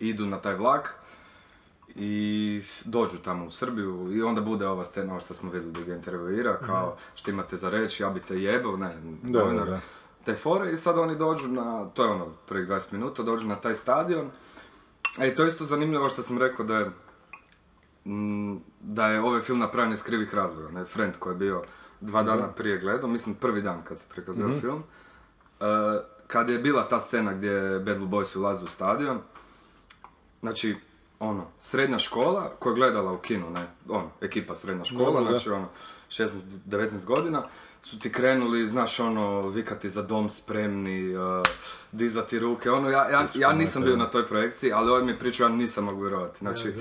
[0.00, 0.94] idu na taj vlak
[1.94, 5.80] i dođu tamo u Srbiju i onda bude ova scena ovo što smo vidjeli da
[5.80, 9.70] ga intervjuira kao što imate za reći, ja bi te jebao, ne, Da, novinar, da,
[9.70, 9.80] da.
[10.24, 13.56] te fore i sad oni dođu na, to je ono, prvih 20 minuta, dođu na
[13.56, 14.30] taj stadion.
[15.20, 16.90] E, to je isto zanimljivo što sam rekao da je,
[18.06, 20.68] mm, da je ovaj film napravljen iz krivih razloga.
[20.70, 21.62] Ne, Friend koji je bio
[22.00, 24.58] dva dana prije gledao, mislim prvi dan kad se prikazuje Mhm.
[24.60, 24.82] film.
[25.60, 25.64] E,
[26.26, 29.20] kad je bila ta scena gdje Bad Blue Boys ulaze u stadion,
[30.40, 30.76] znači,
[31.20, 35.30] ono, srednja škola koja je gledala u kinu, ne, ono, ekipa srednja škola, da.
[35.30, 35.68] znači ono,
[36.08, 37.42] 16-19 godina,
[37.82, 41.22] su ti krenuli, znaš, ono, vikati za dom spremni, uh,
[41.92, 45.18] dizati ruke, ono, ja, ja, ja nisam bio na toj projekciji, ali ovaj mi je
[45.18, 46.72] pričao, ja nisam mogu vjerovati, znači,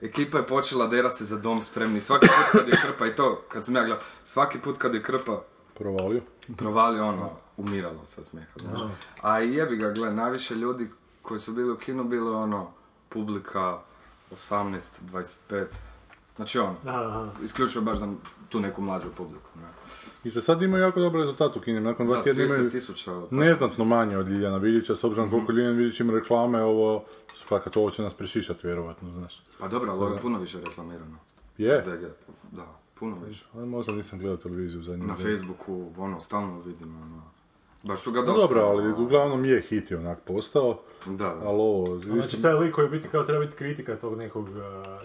[0.00, 3.42] ekipa je počela derat se za dom spremni, svaki put kad je krpa, i to,
[3.48, 5.42] kad sam ja gledao, svaki put kad je krpa
[5.74, 6.20] Provalio.
[6.56, 8.80] provalio, ono, umiralo se od smijeha, znaš.
[9.22, 10.90] A jebi ga, gle, najviše ljudi
[11.22, 12.70] koji su bili u kinu, bilo ono,
[13.08, 13.78] publika
[14.32, 14.80] 18,
[15.12, 15.66] 25,
[16.36, 17.28] znači ono, Aha.
[17.42, 18.12] isključivo baš za
[18.48, 19.68] tu neku mlađu publiku, ne.
[20.26, 21.80] I za sad imaju jako dobar rezultat u kinu.
[21.80, 26.00] Nakon dva tjedna 30 imaju neznatno manje od Ljiljana Vidića, s obzirom koliko Ljiljana Vidić
[26.00, 27.04] ima reklame, ovo,
[27.48, 29.42] fakat ovo će nas prešišati vjerovatno, znaš.
[29.58, 31.18] Pa dobro, ali ovo je puno više reklamirano.
[31.58, 32.04] Je, ZG,
[32.52, 33.44] da, puno više.
[33.54, 35.06] ali možda nisam gledao televiziju za njim.
[35.06, 37.22] Na Facebooku, ono, stalno vidim, ono,
[37.86, 38.40] baš su ga dosta.
[38.40, 41.34] dobro, ali uglavnom je hit je onak postao, Da, da.
[41.40, 44.52] ali ovo, Znači, isto- taj lik koji biti kao treba biti kritika tog nekog uh,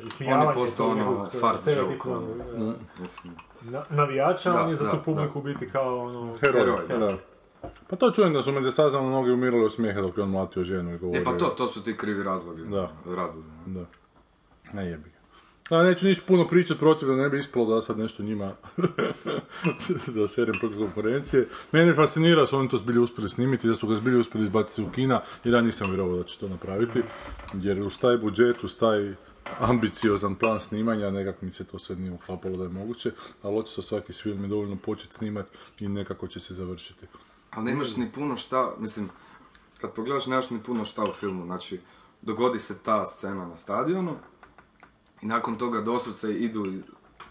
[0.07, 0.43] ismijavanja.
[0.43, 3.33] On je postao ono uh, fart joke, uh, ono, mislim.
[3.61, 5.03] na- navijača, Da, on je za da, tu da.
[5.03, 6.35] publiku u biti kao ono...
[6.41, 7.15] heroj, heroj, da.
[7.87, 10.63] Pa to čujem da su među saznamo mnogi umirali od smijeha dok je on mlatio
[10.63, 11.21] ženu i govorio.
[11.21, 12.61] E pa to, to su ti krivi razlogi.
[12.63, 12.91] Da.
[13.07, 13.47] Razlogi.
[13.67, 13.73] ne.
[13.73, 13.85] Da.
[14.73, 15.20] Ne jebi ga.
[15.71, 18.51] A neću ništa puno pričat protiv da ne bi ispalo da sad nešto njima
[20.15, 21.47] da serem protiv konkurencije.
[21.71, 24.91] Mene fascinira su oni to zbilje uspjeli snimiti, da su ga zbilje uspjeli izbaciti u
[24.91, 27.03] kina, jer ja nisam vjerovao da će to napraviti.
[27.53, 29.13] Jer uz taj budžet, uz taj
[29.59, 33.11] ambiciozan plan snimanja, nekako mi se to sve nije uklapalo da je moguće,
[33.41, 35.45] ali očito svaki film je dovoljno početi snimat
[35.79, 37.05] i nekako će se završiti.
[37.51, 39.09] Ali nemaš ni puno šta, mislim,
[39.81, 41.79] kad pogledaš nemaš ni puno šta u filmu, znači,
[42.21, 44.15] dogodi se ta scena na stadionu
[45.21, 46.81] i nakon toga doslovce idu iz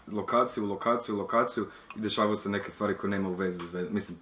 [0.07, 1.65] lokaciju u lokaciju u lokaciju
[1.95, 4.17] i dešavaju se neke stvari koje nema u vezi, ve- mislim,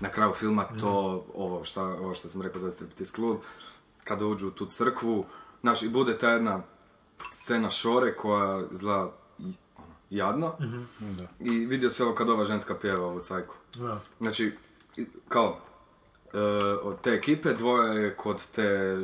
[0.00, 0.90] na kraju filma to,
[1.34, 3.36] ovo šta, ovo što sam rekao za striptease klub,
[4.04, 5.24] kada uđu u tu crkvu,
[5.60, 6.62] znaš, i bude ta jedna
[7.32, 9.42] scena šore koja izgleda i-
[9.76, 10.54] ono, jadno
[11.40, 13.54] i vidio se ovo kad ova ženska pjeva ovu cajku.
[13.74, 14.00] Da.
[14.20, 14.52] Znači,
[15.28, 15.60] kao,
[16.82, 18.96] od te ekipe, dvoje je kod te e,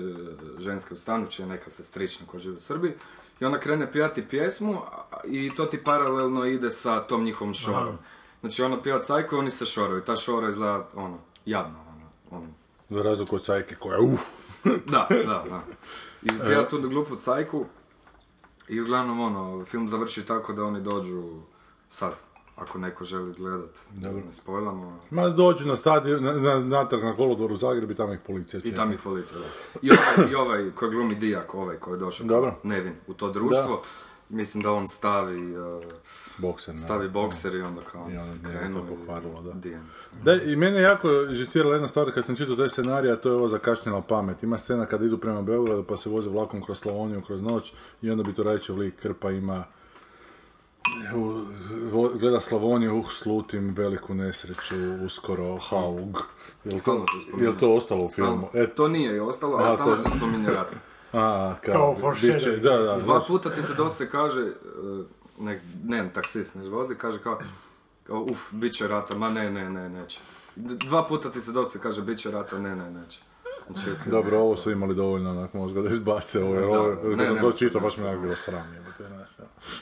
[0.59, 2.93] ženske u stanu, čija je neka sestrična koja živi u Srbiji,
[3.41, 4.81] i ona krene pjevati pjesmu
[5.25, 7.99] i to ti paralelno ide sa tom njihovom šorom.
[8.41, 10.01] Znači, ona pjeva cajku i oni se šoraju.
[10.01, 12.53] Ta šora izgleda, ono, jadno, ono, ono,
[12.89, 14.21] Za razliku od Cajke koja, uf,
[14.93, 15.63] da, da, da.
[16.23, 17.65] I pjeva tu glupu cajku
[18.69, 21.41] i uglavnom, ono, film završi tako da oni dođu
[21.89, 22.15] sad,
[22.57, 27.15] ako neko želi gledat, da ne spojlamo, Ma dođu na stadion, na, na, natrag na
[27.15, 28.77] kolodvor u Zagreb i tamo ih policija I čeka.
[28.77, 29.47] tam ih policija, da.
[29.83, 32.55] I ovaj, i ovaj koji glumi Dijak, ovaj koji je došao Dobro.
[32.63, 33.83] Nevin u to društvo,
[34.29, 35.85] mislim da on stavi, uh,
[36.39, 39.53] Bokser, stavi bokser i onda kao I onda njega krenu to pokvarilo, da.
[40.23, 43.35] Da, i mene jako žicirala jedna stvar kad sam čitao taj scenarij, a to je
[43.35, 44.43] ovo zakašnjela pamet.
[44.43, 47.73] Ima scena kada idu prema Beogradu pa se voze vlakom kroz Slavoniju kroz noć
[48.03, 49.65] i onda bi to Rajčev lik Krpa ima
[52.15, 54.74] gleda Slavoniju, uh, slutim veliku nesreću,
[55.06, 56.23] uskoro, haug.
[56.65, 57.05] Jel to,
[57.61, 58.48] to ostalo u filmu?
[58.48, 60.66] Stalno- E, To nije i ostalo, A, ali stalno to- se spominje rat.
[61.12, 62.15] a, kao, Kao
[62.62, 65.05] da, da, Dva znaš, puta ti se dosta kaže, uh,
[65.40, 67.39] nek, ne, taksist ne vozi, kaže kao,
[68.05, 70.20] kao uf, bit će rata, ma ne, ne, ne, neće.
[70.56, 73.20] Dva puta ti se dosta kaže, bit će rata, ne, ne, neće.
[73.66, 77.27] Znači, Dobro, ovo su imali dovoljno onak možda da izbace ovo, jer ovo, ne, kad
[77.27, 78.62] sam ne, to ne, čitao, ne, baš mi je bilo sram.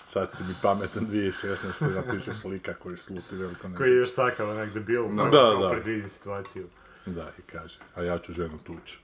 [0.07, 1.95] Sad si mi pametan 2016.
[1.97, 5.71] napiše slika koji sluti veliko Koji je još takav, onak debil, Da, da, da.
[5.71, 6.67] predvidi situaciju.
[7.07, 8.99] Da, i kaže, a ja ću ženu tući.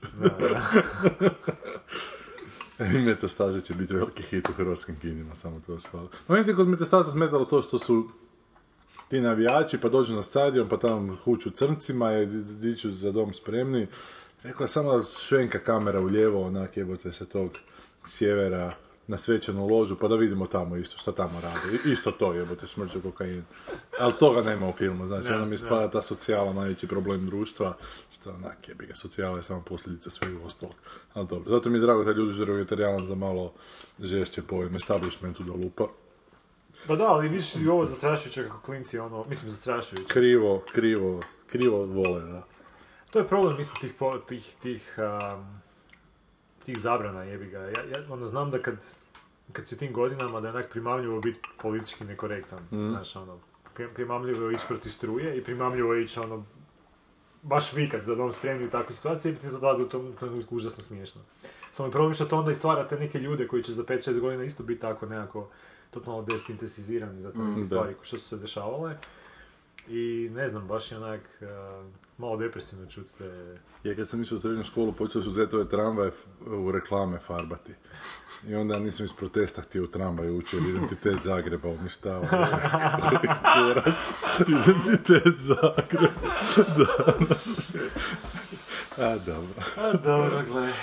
[2.93, 6.07] I Metastaze će biti veliki hit u hrvatskim kinima, samo to shvala.
[6.27, 8.09] No, meni je kod Metastaza smetalo to što su
[9.07, 13.33] ti navijači, pa dođu na stadion, pa tamo huču crncima i di- diču za dom
[13.33, 13.87] spremni.
[14.43, 17.51] Rekla je samo švenka kamera u lijevo, onak jebote se tog
[18.03, 18.75] sjevera
[19.09, 21.59] na svećanu ložu, pa da vidimo tamo isto, šta tamo rade.
[21.85, 23.43] I- Isto to jebote, smrđu kokain.
[23.99, 27.77] Ali toga nema u filmu, znači onda mi spada ta socijala najveći problem društva,
[28.11, 30.75] što onak jebi ga, socijala je samo posljedica svega ostalog.
[31.13, 33.53] Ali dobro, zato mi je drago da ljudi žele vegetarijanac da malo
[33.99, 35.87] žešće po ovim establishmentu da lupa.
[36.87, 40.05] Pa da, ali vidiš i ovo zastrašujuće kako klinci, ono, mislim zastrašujuće.
[40.07, 42.43] Krivo, krivo, krivo vole, da.
[43.11, 43.93] To je problem, mislim, tih,
[44.27, 45.59] tih, tih, um,
[46.69, 47.59] tih zabrana, jebi ga.
[47.59, 48.75] Ja, ja ono, znam da kad
[49.51, 52.59] kad si u tim godinama da je onak primamljivo biti politički nekorektan.
[52.69, 53.37] Znaš, ono,
[53.75, 56.45] pri- primamljivo je ići protiv struje i primamljivo je ići, ono,
[57.41, 60.83] baš vikat za dom spremni u takvoj situaciji i ti to u tom trenutku užasno
[60.83, 61.21] smiješno.
[61.71, 64.43] Samo je problem što to onda i stvarate neke ljude koji će za 5-6 godina
[64.43, 65.49] isto biti tako nekako
[65.91, 67.65] totalno desintetizirani za te da.
[67.65, 68.97] stvari što su se dešavale.
[69.89, 71.45] I ne znam, baš je onak eh,
[72.17, 73.57] malo depresivno čuti te...
[73.83, 76.11] Ja kad sam išao u srednju školu, počeli su uzeti ove tramvaje
[76.47, 77.73] u reklame farbati.
[78.47, 82.27] I onda nisam iz protesta htio u tramvaj ući jer identitet Zagreba uništava.
[83.53, 84.13] Kurac.
[84.47, 86.29] Identitet Zagreba.
[86.77, 87.55] Danas.
[88.97, 89.53] A, dobro.
[90.03, 90.73] Dobro, gledaj.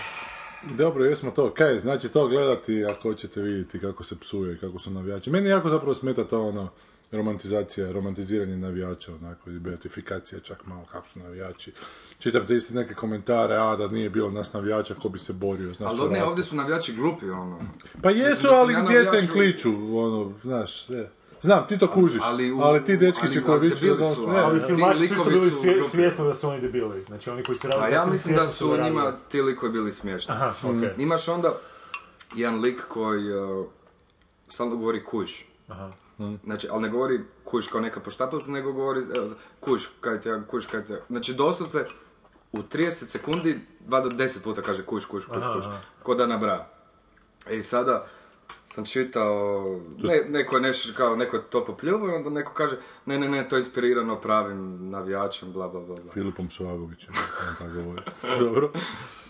[0.63, 1.55] Dobro, jesmo to.
[1.55, 5.31] Kaj, znači to gledati ako hoćete vidjeti kako se psuje i kako su navijači.
[5.31, 6.69] Meni jako zapravo smeta to ono
[7.13, 11.73] romantizacija, romantiziranje navijača, onako, i beatifikacija čak malo kako su navijači.
[12.19, 15.93] Čitate isti neke komentare, a da nije bilo nas navijača, ko bi se borio, znaš,
[15.93, 17.59] Ali ne, ovdje su navijači glupi, ono.
[18.03, 19.69] Pa jesu, da ali ja djeca im navijaču- kliču,
[19.99, 21.11] ono, znaš, je.
[21.43, 24.15] Znam, ti to kužiš, ali, u- ti dečki će ali- koji ali viču debili za
[24.15, 25.91] su, ali- ne, Ali ti filmaši su isto likovi bili su svije- glupi.
[25.91, 27.05] svjesni da su oni debili.
[27.05, 27.85] Znači oni koji su radili...
[27.87, 30.35] A ja mislim da su njima ti likovi bili smiješni.
[30.35, 30.91] Aha, okej.
[30.99, 31.53] Imaš onda
[32.35, 33.67] jedan lik koji uh,
[34.49, 35.47] stalno govori kuš.
[35.69, 35.91] Aha.
[36.45, 39.29] Znači, ali ne govori kuš kao neka poštapalica, nego govori evo,
[39.61, 41.03] kuš, kaj te, ja, kuš, kaj te.
[41.09, 41.85] Znači, doslovce
[42.53, 45.65] u 30 sekundi 2 do 10 puta kaže kuš, kuš, kuš, kuš.
[46.03, 46.69] Ko da nabra.
[47.51, 48.07] I sada
[48.65, 52.77] sam čitao, ne, neko je nešto kao, neko je to popljuvao onda neko kaže,
[53.07, 56.13] ne, ne, ne, to je inspirirano pravim navijačem, bla, bla, bla, bla.
[56.13, 57.15] Filipom Švagovićem,
[57.59, 58.03] tako govori.
[58.39, 58.73] Dobro.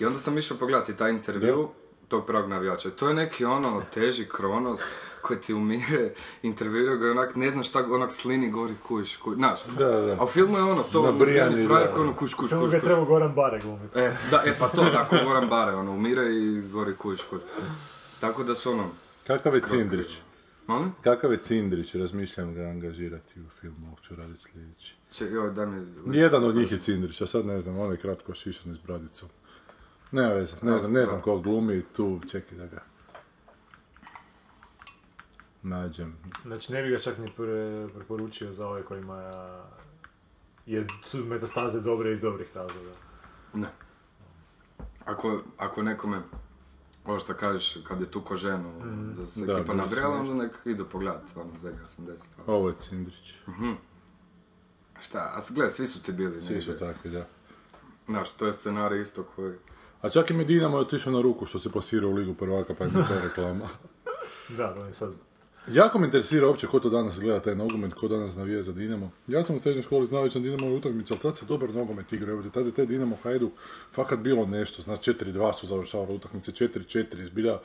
[0.01, 1.69] I onda sam išao pogledati taj intervju
[2.09, 2.89] tog prvog navijača.
[2.89, 4.81] I to je neki ono teži kronos
[5.27, 6.13] koji ti umire,
[6.43, 9.61] intervjuira ga i onak ne znaš šta onak slini gori kuš, kuš, znaš.
[9.79, 10.17] Da, da.
[10.21, 11.93] A u filmu je ono to, jedan frajer da.
[11.93, 13.99] koji ono kuš, kuš, kuš, ga trebao Goran Bare glumiti.
[13.99, 17.41] E, da, e pa to, tako Goran Bare, ono, umire i gori kuš, kuš.
[18.21, 18.91] Tako da su ono,
[19.27, 20.19] Kakav je Cindrić?
[20.67, 20.93] molim?
[21.03, 21.95] Kakav je Cindrić?
[21.95, 24.95] Razmišljam ga angažirati u filmu, ovog ću raditi sljedeći.
[25.13, 25.87] Če, joj, daj mi...
[26.19, 29.29] Jedan od njih je Cindrić, a sad ne znam, on je kratko šišan s bradicom.
[30.13, 32.83] Nema veze, ne znam, ne znam ko glumi tu, čekaj da ga
[35.67, 36.17] nađem.
[36.43, 39.33] Znači ne bi ga čak ni pre, preporučio za ove kojima
[40.67, 42.91] je, su metastaze dobre iz dobrih razloga.
[43.55, 43.69] Ne.
[45.05, 46.23] Ako, ako nekome,
[47.05, 48.73] ovo što kažeš, kad je tu ko ženu,
[49.17, 50.11] da se Da, ekipa smiješno.
[50.11, 52.25] onda nek idu pogledati, ono, Zega 80.
[52.47, 53.35] Ovo je Cindrić.
[55.01, 57.27] Šta, a gledaj, svi su ti bili Svi su takvi, da.
[58.09, 59.55] Znaš, to je scenarij isto koji...
[60.03, 62.75] A čak i mi Dinamo je otišao na ruku što se plasirao u Ligu prvaka,
[62.75, 63.69] pa je mi to reklama.
[64.49, 65.13] Da, on je sad...
[65.73, 69.11] Jako me interesira uopće ko to danas gleda taj nogomet, ko danas navija za Dinamo.
[69.29, 72.13] Ja sam u srednjoj školi znao već na Dinamo utakmice, ali tad se dobar nogomet
[72.13, 72.33] igrao.
[72.33, 73.53] Evo, Tada je taj Dinamo Hajduk
[73.93, 74.83] fakat bilo nešto.
[74.83, 77.59] Znači 4-2 su završavali utakmice, 4-4 zbilja.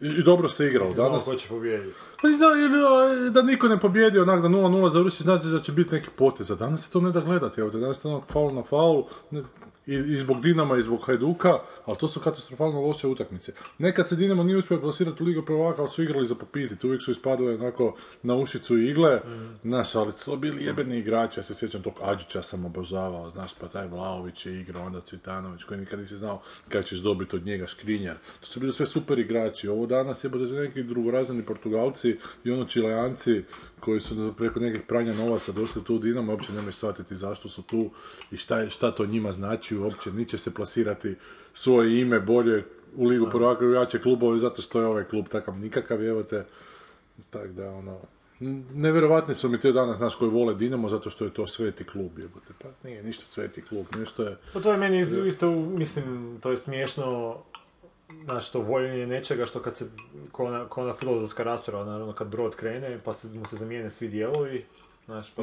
[0.00, 0.92] I, I dobro se igralo.
[0.92, 1.94] Znao Danas, ko će pobijediti.
[2.22, 2.78] Pa zna, ili,
[3.26, 6.50] a, da niko ne pobjedi onak da 0-0 završi, znači da će biti neki potez.
[6.50, 9.42] A danas se to ne da gledati, evo danas je onak faul na faul, ne-
[9.88, 13.52] i, i zbog Dinama i zbog Hajduka, ali to su katastrofalno loše utakmice.
[13.78, 17.02] Nekad se Dinamo nije uspio plasirati u Ligu prvaka, ali su igrali za popizditi, uvijek
[17.02, 19.20] su ispadali onako na ušicu igle,
[19.62, 23.68] znaš, ali to bili jebeni igrači, ja se sjećam tog Adžića sam obožavao, znaš, pa
[23.68, 27.66] taj Vlaović je igrao, onda Cvitanović, koji nikad nisi znao kada ćeš dobiti od njega
[27.66, 28.16] Škrinjar.
[28.40, 32.64] To su bili sve super igrači, ovo danas je su neki drugorazredni Portugalci i ono
[32.64, 33.42] Čilejanci
[33.80, 37.62] koji su preko nekih pranja novaca došli tu u Dinamo, uopće nemoj shvatiti zašto su
[37.62, 37.90] tu
[38.30, 41.16] i šta, šta to njima znači uopće, ni će se plasirati
[41.52, 42.64] svoje ime bolje
[42.96, 46.22] u ligu prvaka i u jače klubove zato što je ovaj klub takav nikakav, evo
[46.22, 46.46] te,
[47.30, 47.98] tak da ono,
[48.74, 52.18] nevjerovatni su mi te danas, znaš, koji vole Dinamo zato što je to sveti klub,
[52.18, 56.38] jebote, pa nije ništa sveti klub, nešto je, Pa to je meni isto, isto, mislim,
[56.42, 57.36] to je smiješno,
[58.24, 59.90] znaš, to voljenje nečega što kad se,
[60.32, 63.90] ko ona, ko ona filozofska rasprava, naravno, kad brod krene, pa se, mu se zamijene
[63.90, 64.64] svi dijelovi,
[65.08, 65.42] znaš, pa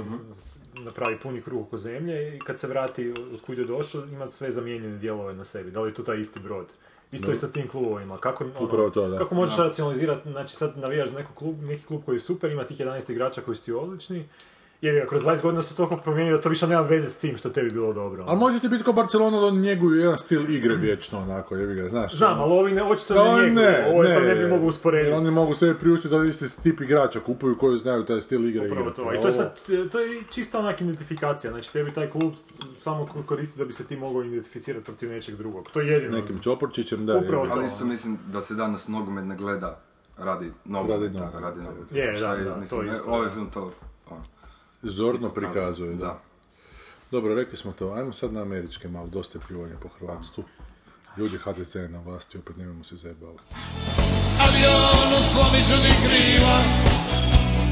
[0.84, 4.52] napravi puni krug oko zemlje i kad se vrati od kud je došao, ima sve
[4.52, 5.72] zamijenjene dijelove na sebi.
[5.72, 6.66] Da li je to taj isti brod?
[7.12, 8.18] Isto i sa tim klubovima.
[8.18, 9.18] Kako, ono, to, da.
[9.18, 12.64] kako možeš racionalizirati, znači sad navijaš za neko klub, neki klub koji je super, ima
[12.64, 14.26] tih 11 igrača koji su ti odlični,
[14.81, 17.38] jer je kroz 20 godina se toliko promijenio da to više nema veze s tim
[17.38, 18.23] što tebi bilo dobro.
[18.23, 18.31] ono.
[18.31, 22.15] Ali možete biti kao Barcelona da njeguju jedan stil igre vječno, onako, jebi ga, znaš.
[22.15, 22.43] Znam, ono.
[22.43, 25.14] ali ovi ne, očito Pa ne njeguju, ovo je to ne bi mogu usporediti.
[25.14, 28.81] Oni mogu sebi priuštiti da isti tip igrača kupuju koji znaju taj stil igre Upravo
[28.81, 28.95] igrati.
[28.95, 29.14] to.
[29.14, 29.56] I to je, sad,
[29.91, 32.34] to je čista onak identifikacija, znači tebi taj klub
[32.84, 35.69] samo ko- koristi da bi se ti mogao identificirati protiv nečeg drugog.
[35.73, 36.11] To je jedino.
[36.11, 37.18] S nekim Čoporčićem, da.
[37.18, 37.52] Upravo to.
[37.53, 39.80] Ali isto mislim da se danas nogomet ne gleda
[40.18, 41.97] radi nogometa, Radi nogometa.
[41.97, 43.72] Je, da, da, to isto, to...
[44.90, 46.06] Zorno prikazuje, da.
[46.06, 46.22] Da.
[47.12, 47.94] Dobro, rekli smo to.
[47.94, 50.44] Ajmo sad na američke malo, dosta je pljuvanja po hrvatstvu.
[51.18, 53.44] Ljudi HDZ na vlasti, opet nemojmo se zajebavati.
[54.45, 56.60] Avionu slomiću ti krila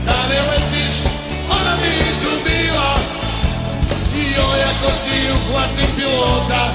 [0.05, 0.95] Da ne letiš,
[1.59, 2.93] ona mi tu bila
[4.15, 6.73] I joj ako ti uhvatim pilota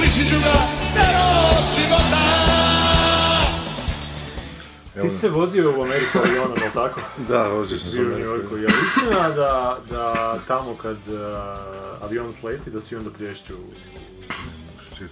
[0.00, 2.75] Lišit ću ga do života
[5.02, 7.00] Ti si se vozio u Ameriku avionom, jel tako?
[7.28, 8.56] Da, vozio sam se u Ameriku.
[8.56, 13.54] Je li istina da, da tamo kad uh, avion sleti, da svi onda plješću?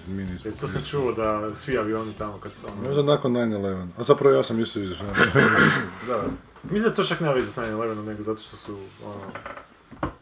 [0.06, 0.50] Mi nismo.
[0.50, 2.88] Jer to sam čuo da svi avioni tamo kad se ono...
[2.88, 3.86] Možda nakon 9-11.
[3.98, 5.06] A zapravo ja sam isto izašao.
[6.08, 6.22] Da.
[6.62, 9.20] Mislim da to čak nema veze s 9-11, nego zato što su, ono...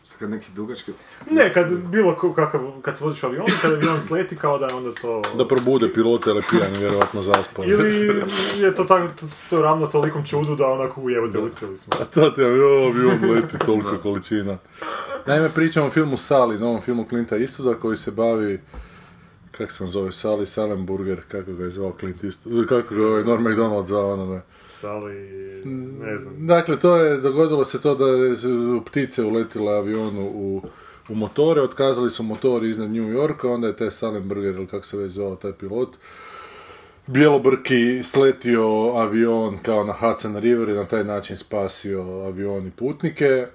[0.04, 0.92] Što kad neki dugački...
[1.30, 4.74] Ne, kad bilo kakav, kad se voziš u avionu, kad avion sleti, kao da je
[4.74, 5.22] onda to...
[5.38, 7.68] da probude pilote, ali pijani, vjerovatno zaspali.
[7.68, 8.06] Ili
[8.60, 11.92] je to tako, to, to ravno tolikom čudu da onako ujebate, uspjeli smo.
[12.00, 14.58] A to ti je, jo, avion leti toliko količina.
[15.26, 18.60] Naime, pričamo o filmu Sali, novom filmu Clinta Eastwooda koji se bavi
[19.52, 23.06] kak se on zove, Sali Salenburger, kako ga je zvao Clint Eastwood, kako ga je
[23.06, 24.40] ovaj Norm MacDonald zvao onome.
[24.82, 25.14] Sali,
[26.00, 26.46] ne znam.
[26.46, 28.36] Dakle, to je, dogodilo se to da je
[28.86, 30.62] ptice uletile avionu u,
[31.08, 34.96] u motore, otkazali su motor iznad New Yorka, onda je taj Salenburger, ili kako se
[34.96, 35.96] već zvao taj pilot,
[37.06, 43.24] Bjelobrki sletio avion kao na Hudson River i na taj način spasio avion i putnike.
[43.24, 43.48] E,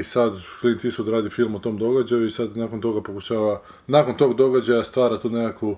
[0.00, 4.14] I sad Clint Eastwood radi film o tom događaju i sad nakon toga pokušava, nakon
[4.14, 5.76] tog događaja stvara tu nekakvu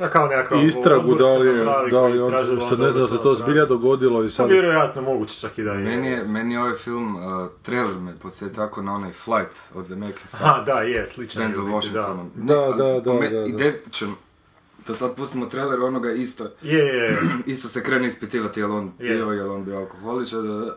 [0.00, 2.32] Ja, kao nekakav istragu, da li je, da li on,
[2.68, 4.50] sad ne znam da se to zbilja dogodilo i Pa sad...
[4.50, 5.78] vjerojatno moguće čak i da je.
[5.78, 9.84] Meni je, meni je ovaj film, uh, trailer me podsjeti tako na onaj Flight od
[9.84, 10.38] Zemeckisa.
[10.40, 12.28] Aha, da, je, S sličan je Denzel Washingtonom.
[12.34, 13.46] Da, da, da, me- da, da.
[13.46, 14.14] Identičan.
[14.86, 16.44] Da sad pustimo trailer onoga isto.
[16.62, 17.18] Je, je, je.
[17.46, 20.42] Isto se krene ispitivati jel on pio, jel on bio alkoholičar.
[20.42, 20.76] Da, da.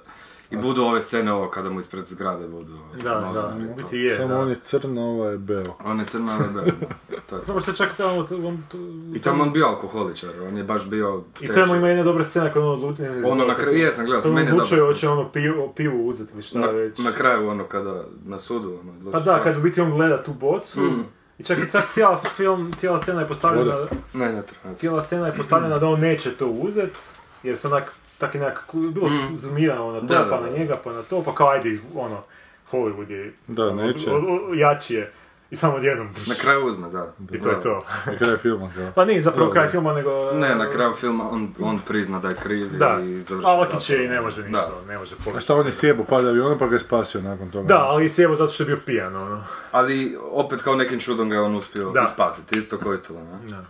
[0.54, 2.72] I budu ove scene ovo kada mu ispred zgrade budu.
[2.96, 3.74] Da, da, i u to.
[3.76, 4.40] biti je, Samo da.
[4.40, 5.64] on je crno, ovo je beo.
[5.82, 6.72] On je crna lebe.
[7.28, 8.78] To je Samo što je čak tamo, on, to,
[9.16, 11.54] I tamo on bio alkoholičar, on je baš bio I teži.
[11.54, 13.26] tamo ima jedna dobra scena kad on odlučuje...
[13.26, 14.94] Ono na kraju- jesam gledao, meni je odlučuje dobro.
[14.94, 16.98] hoće ono pivu, pivu uzeti ili šta na, već.
[16.98, 20.34] na kraju ono kada na sudu ono, Pa da, kad u biti on gleda tu
[20.34, 21.04] bocu, Mm.
[21.40, 23.76] i čak i tak cijela film, cijela scena je postavljena,
[24.14, 24.44] Ne, ne
[24.76, 26.92] cijela scena je postavljena da on neće to uzet,
[27.44, 29.38] jer se onak, tak je nekako, bilo Mm.
[29.38, 30.42] zoomirano na to, Da, da, pa da.
[30.42, 32.22] na njega, pa na to, pa kao ajde, ono,
[32.72, 34.12] Hollywood je, Da, ono, neće.
[34.12, 35.12] o- o- jači je,
[35.52, 37.14] i samo odjednom, Na kraju uzme, da.
[37.32, 37.82] i to je to.
[38.12, 38.92] Na kraju filma, kao.
[38.92, 39.72] Pa nije zapravo Da, kraj da.
[39.72, 40.32] filma, nego...
[40.32, 44.04] Ne, na kraju filma on, on prizna da je kriv Da, i završi a zatvoru.
[44.04, 44.88] i ne može ništa, Da.
[44.88, 45.44] ne može A pobjeći.
[45.44, 47.68] šta on je sjebo pada avionom pa ga je spasio nakon toga?
[47.68, 49.44] Da, ali sjebo zato što je bio pijan, ono.
[49.72, 52.02] Ali opet kao nekim čudom ga je on uspio Da.
[52.02, 53.50] i spasiti, isto koji to, ne?
[53.50, 53.64] Da,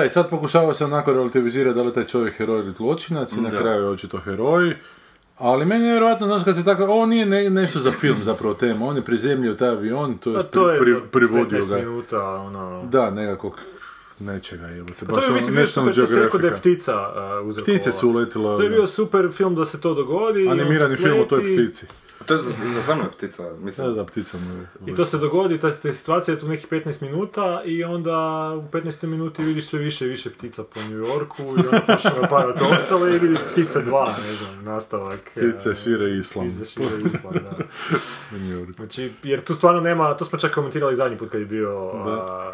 [0.00, 3.50] i sad pokušava se onako relativizirati da li taj čovjek heroj ili zločinac i na
[3.50, 3.58] Da.
[3.58, 4.76] kraju je očito heroj.
[5.38, 8.54] Ali meni je vjerojatno, znaš, kad se tako, ovo nije ne- nešto za film zapravo
[8.54, 11.68] tema, on je prizemljio taj avion, to Pa je, to je pri, za privodio 15
[11.70, 11.76] ga.
[11.76, 12.82] minuta, ono...
[12.84, 13.58] Da, nekakvog
[14.20, 14.94] nečega jebote.
[15.00, 17.48] Pa Baš to je ono, biti bio National super, to rekao da je ptica uh,
[17.48, 17.78] uzrokovala.
[17.78, 18.44] Ptice su uletile.
[18.46, 20.48] To je ono, bio super film da se to dogodi.
[20.48, 21.86] Animirani to film o toj ptici.
[22.26, 23.94] To je za, za samo je ptica, Da, mislim.
[23.94, 24.68] da, ptica mu je.
[24.86, 28.16] I to se dogodi, ta, ta situacija je tu nekih 15 minuta i onda
[28.56, 32.10] u 15 minuti vidiš sve više i više ptica po New Yorku i onda počne
[32.22, 35.20] napadati ostale i vidiš ptice dva, ne znam, nastavak.
[35.30, 36.48] Ptice e, šire islam.
[36.48, 37.64] Ptice šire islam, da.
[38.36, 38.72] u New Yorku.
[38.72, 42.52] Znači, jer tu stvarno nema, to smo čak komentirali zadnji put kad je bio a,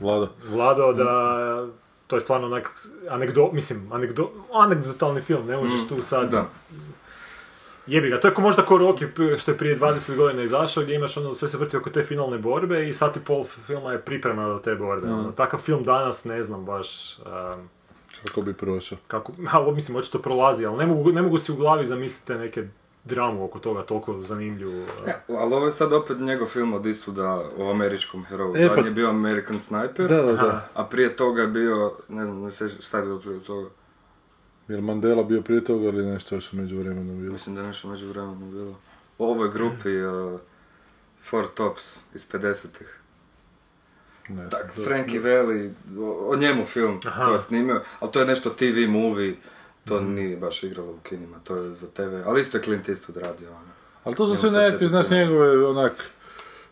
[0.00, 0.28] Vlada.
[0.48, 1.68] Vlado, da
[2.06, 2.70] to je stvarno onak
[3.10, 6.30] anegdo, mislim, anegdo, anegdotalni film, ne možeš tu sad...
[6.30, 6.44] da.
[7.86, 10.94] Jebi ga, to je ko možda ko Rocky što je prije 20 godina izašao gdje
[10.94, 14.00] imaš ono sve se vrti oko te finalne borbe i sat i pol filma je
[14.00, 15.08] priprema do te borbe.
[15.08, 17.68] Ono, takav film danas ne znam baš um,
[18.24, 18.98] Kako bi prošao.
[19.08, 22.68] kako, ali mislim očito prolazi, ali ne mogu, ne mogu si u glavi zamisliti neke
[23.04, 24.72] dramu oko toga toliko zanimljivu.
[24.72, 27.28] uh, Ja, ali ovo je sad opet njegov film od Eastwooda
[27.58, 28.52] o američkom heroju.
[28.56, 30.68] E, pa- Zadnji je bio American Sniper, Da, da, da.
[30.74, 33.68] a prije toga je bio, ne znam, ne sjećam šta je bilo prije toga.
[34.68, 37.32] Je li Mandela bio prije toga ili nešto još u međuvremenu bilo?
[37.32, 38.78] Mislim da je nešto među vremenu bilo.
[39.18, 40.40] O ovoj grupi uh,
[41.22, 42.98] Four Tops iz 50-ih.
[44.28, 44.50] Ne znam.
[44.50, 47.24] Tak, to- Frankie Valli, o, o njemu film, Aha.
[47.24, 49.34] to je snimio, ali to je nešto TV movie,
[49.84, 53.16] to nije baš igralo u kinima, to je za TV, ali isto je Clint Eastwood
[53.20, 53.50] radio.
[53.50, 53.72] Ono.
[54.04, 55.92] Ali to su sve sjetiti znaš, njegove onak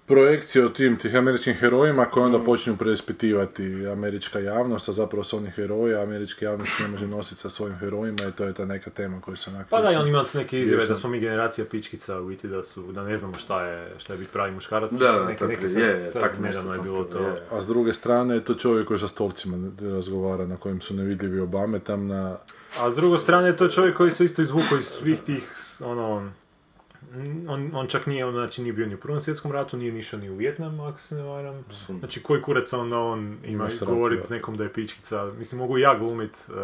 [0.06, 2.26] projekcije o tim tih američkim herojima koje Mm.
[2.26, 7.06] onda počinju preispitivati američka javnost, a zapravo su oni heroji, a američka javnost ne može
[7.06, 9.66] nositi sa svojim herojima i to je ta neka tema koja se onak...
[9.70, 12.64] Pa da, i on ima neke izjave da smo mi generacija pičkica u biti da
[12.64, 14.92] su, da ne znamo šta je, šta je biti pravi muškarac.
[14.92, 17.18] Da, da, neke, neke sad- je, sad tak nešto nedavno je bilo to.
[17.20, 17.42] je.
[17.50, 21.40] A s druge strane je to čovjek koji sa stolcima razgovara, na kojem su nevidljivi
[21.40, 22.36] Obame tam na...
[22.80, 25.42] A s druge strane je to čovjek koji se isto izvukao iz svih tih,
[25.80, 26.30] ono,
[27.48, 30.20] on, on čak nije, on, znači, nije bio ni u Prvom svjetskom ratu, nije nišao
[30.20, 31.64] ni u Vjetnam, ako se ne varam.
[31.98, 35.24] Znači, koji kurac on, on ima govorit nekom da je pičkica.
[35.38, 36.54] Mislim, mogu ja glumit uh,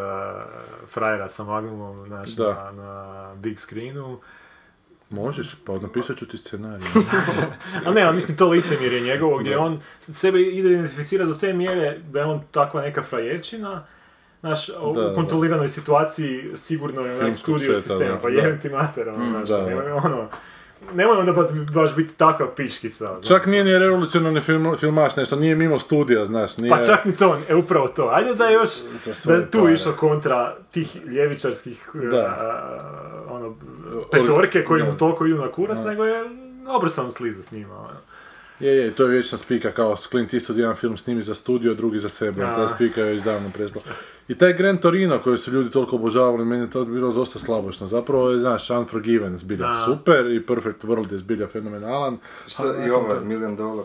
[0.89, 1.97] frajera sa Magnumom,
[2.36, 2.73] Da.
[2.77, 4.20] na, na big screenu.
[5.10, 6.86] Možeš, pa napisat ću ti scenarij.
[7.86, 11.98] A ne, ali mislim to licemjerje njegovo gdje on sebe ide identificirati do te mjere
[11.98, 13.86] da je on takva neka frajerčina,
[14.47, 15.14] Znaš, u Da, da.
[15.14, 18.35] kontroliranoj situaciji sigurno je onaj Filmskog studio sistem, pa da.
[18.36, 19.62] jebem ti mater, ono, znaš, da, da.
[19.64, 20.28] nemoj, ono,
[20.94, 23.05] nemoj onda ba- baš biti takva pičkica.
[23.06, 23.28] znaš.
[23.28, 26.70] Čak nije ni revolucionarni film, filmaš, nešto, nije mimo studija, znaš, nije...
[26.70, 28.10] Pa čak ni to, e, upravo to.
[28.12, 28.70] Ajde da je još,
[29.27, 29.74] da tu pare.
[29.74, 32.16] išlo kontra tih ljevičarskih Da.
[32.18, 32.78] a,
[33.28, 33.56] ono,
[34.12, 36.24] petorke koji mu toliko idu na kurac, nego je
[36.68, 37.74] obrsan slizu s njima.
[37.74, 37.89] Ono.
[38.60, 41.98] Je, je, to je vječna spika, kao Clint Eastwood jedan film snimi za studio, drugi
[41.98, 43.82] za sebe, ta spika je već davno presla.
[44.28, 47.86] I taj Gran Torino koji su ljudi toliko obožavali, meni je to bilo dosta slabošno.
[47.86, 49.74] Zapravo je, znaš, Unforgiven zbilja Da.
[49.77, 52.19] super i Perfect World je zbilja fenomenalan.
[52.47, 53.85] Šta, Ali I ovaj, Million Dollar.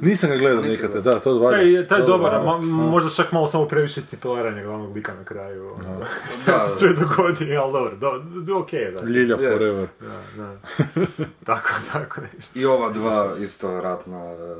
[0.00, 1.12] Nisam ga gledao Nisi nikad, gledao.
[1.14, 1.56] da, to valja.
[1.78, 2.44] Taj, taj dobar, valja.
[2.44, 2.60] ma-
[2.90, 5.66] možda čak malo samo previše cipelaranja glavnog lika na kraju.
[5.68, 5.98] ono.
[5.98, 6.06] Da,
[6.52, 9.04] Da se sve dogodi, ali dobro, do, do, ok, da.
[9.04, 9.52] Ljilja Je.
[9.52, 9.88] forever.
[10.00, 10.56] Da, da.
[11.44, 12.58] tako, tako nešto.
[12.58, 14.56] I ova dva isto ratna e,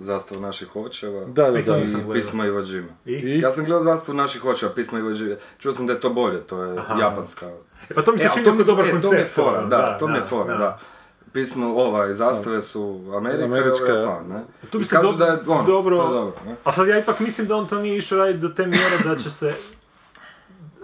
[0.00, 1.24] zastav naših očeva.
[1.26, 1.78] Da, da, to da.
[1.78, 2.00] nisam
[2.40, 2.88] I Džima.
[3.06, 3.12] I?
[3.12, 3.40] I?
[3.40, 5.34] Ja sam gledao zastavu naših očeva, pismo Ivo Džima.
[5.58, 7.00] Čuo sam da je to bolje, to je Aha.
[7.00, 7.46] japanska.
[7.90, 9.02] E, pa to mi se E, čini mi- dobar e, koncept.
[9.04, 10.78] To mi je fora, ono, da, to mi je fora, da.
[11.32, 12.80] Pismo, ovaj, zastave su
[13.16, 14.40] Amerika Američka, i Japan, ne?
[14.70, 16.54] Tu bi I se kažu do- da je ono, dobro- to je dobro, ne?
[16.64, 19.16] A sad ja ipak mislim da on to nije išao raditi do te mjere da
[19.16, 19.54] će se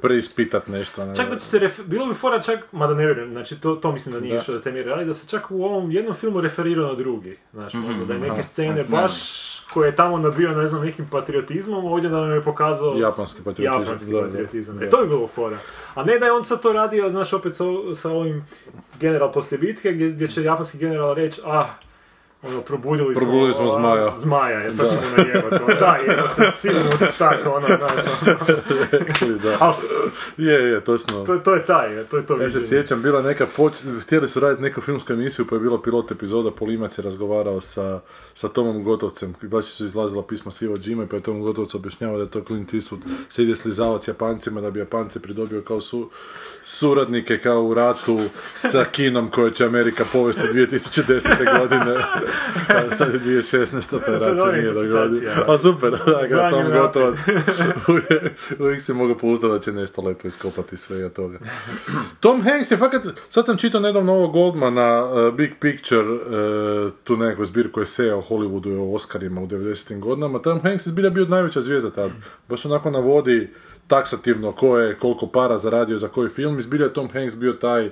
[0.01, 1.05] Preispitat nešto.
[1.07, 3.75] Ne, Čak da će se, ref- bilo bi fora čak, mada ne vjerujem, znači to,
[3.75, 4.43] to mislim da nije Da.
[4.43, 7.37] išao do te mjere, ali da se čak u ovom jednom filmu referirao na drugi,
[7.53, 9.13] znaš, možda da je neke scene baš
[9.67, 13.83] koje je tamo nabio, ne znam, nekim patriotizmom, ovdje da nam je pokazao Japanski patriotizam,
[13.83, 14.27] japanski da, da.
[14.27, 14.83] patriotizam.
[14.83, 15.59] E, to bi bilo fora.
[15.95, 17.65] A ne da je on sad to radio, znaš, opet sa,
[17.97, 18.45] sa ovim
[19.01, 21.67] general poslije bitke, gdje, gdje će japanski general reći, ah,
[22.49, 25.65] ono, probudili smo, Probudili smo a, zmaja." zmaja, jer sad ćemo najebati.
[25.65, 29.39] ono, Da, jebate, sigurno su tako, ono, znaš, ono.
[29.43, 29.75] da.
[30.37, 31.25] Je, je, točno.
[31.27, 33.73] to, to je taj, to je to Ja se sjećam, bila neka poč...
[34.03, 38.01] htjeli su raditi neku filmsku emisiju, pa je bilo pilot epizoda, Polimac je razgovarao sa,
[38.35, 41.75] sa Tomom Gotovcem, i baš su izlazila pisma s Ivo Džime, pa je Tom Gotovac
[41.75, 45.63] objašnjavao da je to Clint Eastwood se ide slizavati s Japancima, da bi Japance pridobio
[45.63, 46.11] kao su,
[46.63, 48.21] suradnike, kao u ratu
[48.59, 51.59] sa kinom koje će Amerika povesti 2010.
[51.61, 51.95] godine.
[52.69, 54.05] A sad je 2016.
[54.05, 55.31] ta je dobra nije dogodio.
[55.47, 56.73] A super, da, ga Tom.
[56.73, 57.19] Gotovac
[58.61, 61.39] uvijek, se mogu pouzdati da će nešto lepo iskopati svega toga.
[62.21, 67.17] Tom Hanks je fakat, sad sam čitao nedavno ovo Goldmana, uh, Big Picture, uh, tu
[67.17, 69.99] nekakvu zbirku eseja o Hollywoodu i o Oscarima u 90.
[69.99, 70.39] godinama.
[70.39, 72.11] Tom Hanks je zbilja bio najveća zvijezda tad.
[72.49, 73.51] Baš onako navodi
[73.87, 76.59] taksativno ko je koliko para zaradio za koji film.
[76.59, 77.91] I zbilja je Tom Hanks bio taj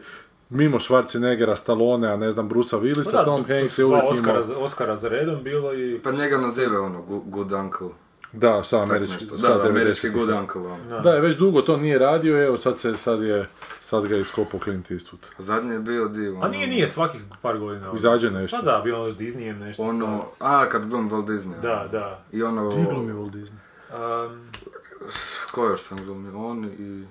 [0.55, 4.05] mimo Schwarzeneggera, Stallone, a ne znam, Brusa Willisa, Da, Tom to- to Hanks je uvijek
[4.05, 4.43] Oscara, imao...
[4.45, 6.01] za- Oscara za redom bilo i...
[6.01, 7.89] Pa njega nazivaju ono, Good Uncle.
[8.33, 10.13] Da, šta američki, šta Da, da, američki 90-ih.
[10.17, 11.01] Good Uncle, ono.
[11.01, 13.47] Da, je već dugo to nije radio, evo sad se, sad je,
[13.81, 15.27] sad ga je iskopao Clint Eastwood.
[15.39, 17.87] Zadnji je bio dio, A nije, nije, svakih par godina.
[17.87, 17.95] ono.
[17.95, 18.57] Izađe nešto.
[18.57, 21.55] Pa da, bilo ono s Disneyem nešto Ono, a, kad glum Walt Disney.
[21.55, 21.61] sa...
[21.61, 21.89] Da, ono.
[21.89, 22.23] da.
[22.33, 23.57] I ono, Glumi Walt Disney.
[24.27, 24.41] Um,
[25.53, 26.29] ko je još tam glumi?
[26.37, 27.05] On i...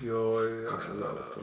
[0.00, 1.40] joj, Kako se zove to?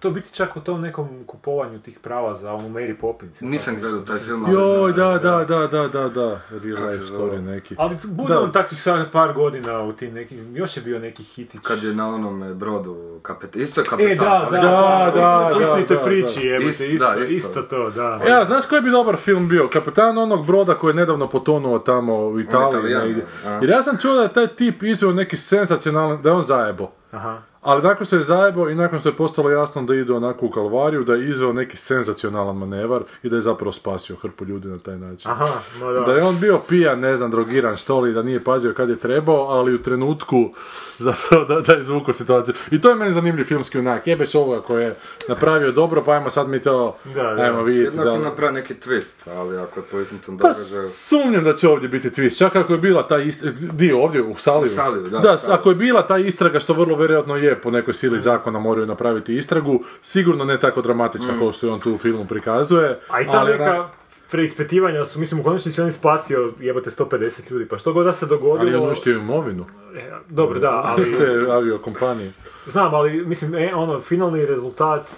[0.00, 3.40] To biti čak u tom nekom kupovanju tih prava za onu Mary Poppins.
[3.40, 7.04] Nisam gledao nešto, taj film, ali Joj, da, da, da, da, da, da, real life
[7.04, 7.74] story neki.
[7.78, 11.60] Ali bude on takvih sad par godina u tim nekim, još je bio neki hitić.
[11.62, 14.12] Kad je na onome brodu kapetan, isto je kapetan.
[14.12, 17.62] E, da, da, Da, da, da, priči, Ist- isto, isto.
[17.62, 18.20] to, da.
[18.28, 19.68] Ja, znaš koji bi dobar film bio?
[19.68, 23.16] Kapetan onog broda koji je nedavno potonuo tamo u Italiji.
[23.60, 26.90] Jer ja sam čuo da je taj tip izveo neki senzacionalan, da je on zajebo.
[27.10, 27.42] Aha.
[27.66, 30.50] Ali nakon što je zajebo i nakon što je postalo jasno da ide onako u
[30.50, 34.78] kalvariju, da je izveo neki senzacionalan manevar i da je zapravo spasio hrpu ljudi na
[34.78, 35.30] taj način.
[35.30, 35.48] Aha,
[35.80, 36.00] ma da.
[36.00, 38.96] Da je on bio pijan, ne znam, drogiran, što li, da nije pazio kad je
[38.96, 40.50] trebao, ali u trenutku
[40.98, 42.54] zapravo da, da je izvukao situaciju.
[42.70, 44.06] I to je meni zanimljiv filmski unak.
[44.06, 44.96] Jebeš ovoga koji je
[45.28, 47.42] napravio dobro, pa ajmo sad mi to, Da, da.
[47.42, 47.96] ajmo vidjeti.
[47.96, 50.88] Jednako Da, napravi neki twist, ali ako je po istom pa događaju...
[50.92, 52.38] sumnjam da će ovdje biti twist.
[52.38, 54.72] Čak ako je bila ta istraga, dio ovdje u Saliju.
[54.72, 55.58] U Saliju, da, Da, Saliju.
[55.58, 59.36] ako je bila ta istraga, što vrlo vjerojatno je po nekoj sili zakona moraju napraviti
[59.36, 62.90] istragu, sigurno ne tako dramatična kao što je on tu u filmu prikazuje.
[62.90, 63.14] Mm.
[63.14, 63.88] A i ta ali neka
[64.30, 68.12] preispitivanja su, mislim, u konačnici on je spasio jebote 150 ljudi, pa što god da
[68.12, 68.60] se dogodilo...
[68.60, 69.66] Ali je uništio imovinu.
[69.96, 71.04] E, Dobro, da, ali...
[71.18, 72.32] Te aviokompanije.
[72.66, 75.10] Znam, ali mislim, e, ono, finalni rezultat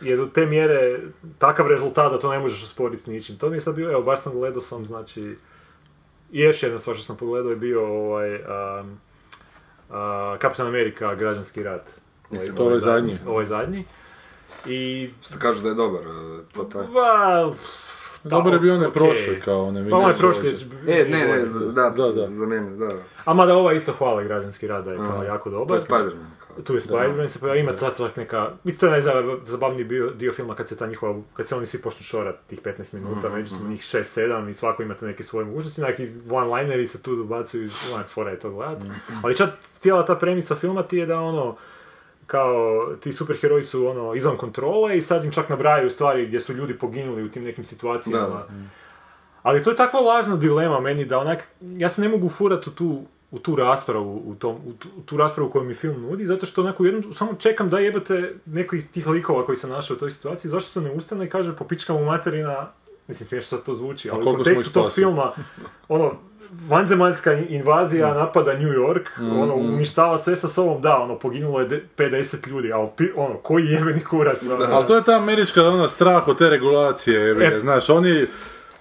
[0.00, 1.00] je do te mjere
[1.38, 3.36] takav rezultat da to ne možeš usporiti s ničim.
[3.36, 5.36] To mi je sad bio, evo, baš sam gledao sam, znači,
[6.32, 9.00] i još jedna stvar što sam pogledao je bio ovaj, um,
[9.92, 11.90] a, Kapitan Amerika, građanski rat.
[12.30, 13.16] Nisam To ovaj zadnji.
[13.26, 13.84] Ovaj zadnji.
[14.66, 15.10] I...
[15.22, 16.06] Što kažu da je dobar, e,
[16.54, 16.82] to taj.
[16.84, 17.50] Ba,
[18.24, 20.50] da, Dobar je bio onaj prošli, kao onaj Pa onaj prošli...
[20.50, 21.00] Soldier.
[21.00, 22.26] E, ne, ne, za- da, Da, da.
[22.26, 22.88] za mene, da.
[23.24, 25.76] A mada ova isto hvali građanski rad da je kao jako To dobar.
[25.76, 26.26] je Spider-Man.
[26.66, 30.54] Tu je Spider-Man se pojavio, ima ta neka, i to je najzabavniji bio, dio filma
[30.54, 33.68] kad se ta njihova, kad se oni svi počnu šorat tih 15 minuta, Mhm, međusobno
[33.68, 38.30] njih 6-7 i svako imate neke svoje mogućnosti, neki one-lineri se tu dobacuju, onak fora
[38.30, 38.82] je to gledat.
[38.82, 38.92] Mhm.
[39.22, 41.56] Ali čak cijela ta premisa filma ti je da ono,
[42.26, 46.52] kao ti superheroji su ono izvan kontrole i sad im čak nabrajaju stvari gdje su
[46.52, 48.26] ljudi poginuli u tim nekim situacijama.
[48.26, 48.46] Da, da.
[49.42, 52.70] Ali to je takva lažna dilema meni da onak, ja se ne mogu furat u
[52.70, 53.02] tu,
[53.32, 56.46] u tu raspravu, u, tom, u, tu, u tu raspravu koju mi film nudi, zato
[56.46, 60.00] što onako jednom, samo čekam da jebate neko iz tih likova koji se našao u
[60.00, 62.68] toj situaciji, zašto se ne ustane i kaže popičkam u materina,
[63.08, 65.32] mislim smiješno sad to zvuči, ali u kontekstu tog filma,
[65.88, 66.12] ono,
[66.68, 71.82] vanzemaljska invazija napada New York, ono, uništava sve sa sobom, da, ono, poginulo je de-
[71.96, 74.66] 50 ljudi, ali pi- ono, koji jebeni kurac, ono.
[74.66, 77.60] Ali to je ta američka ona strah od te regulacije, jebi ga, E.
[77.60, 78.26] znaš, oni...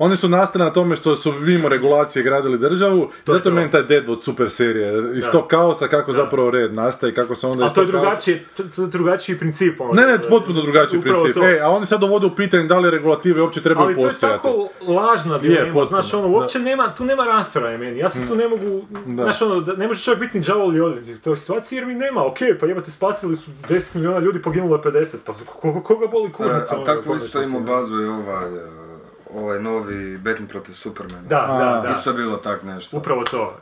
[0.02, 3.52] Oni su nastali na tome što su mimo regulacije gradili državu, To je zato to.
[3.52, 5.32] meni taj Deadwood super serija, iz Da.
[5.32, 8.40] tog kaosa kako zapravo red nastaje, kako se onda A to je drugačiji,
[8.76, 9.94] to je drugačiji princip, ono.
[9.94, 11.36] Ne, ne, potpuno drugačiji Upravo princip.
[11.36, 11.48] to.
[11.48, 14.06] E, a oni sad dovode u pitanje da li regulative uopće trebaju Ali to je
[14.06, 14.38] postojati.
[14.38, 18.36] tako lažna dilema, potpuno, znaš, ono, uopće nema, tu nema rasprave meni, ja se tu
[18.36, 19.23] ne mogu, Da.
[19.23, 21.86] znaš, ono, da, ne može čovjek biti ni đavo ili odvjetnik u toj situaciji, jer
[21.86, 25.34] mi nema, okej, pa jebate, spasili su 10 milijuna ljudi, poginulo je 50, pa
[25.82, 28.81] koga, boli E, kurac, a ono, tako u isto ima bazu i ovaj, e,
[29.34, 31.22] ovaj novi Batman protiv Supermana.
[31.22, 32.98] Da, da, da, Isto je bilo tak nešto.
[32.98, 33.58] upravo to.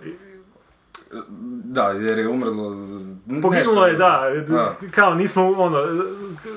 [1.63, 2.73] Da, jer je umrlo...
[2.73, 4.73] z- Poginulo je, da, Da.
[4.91, 5.77] kao nismo, ono,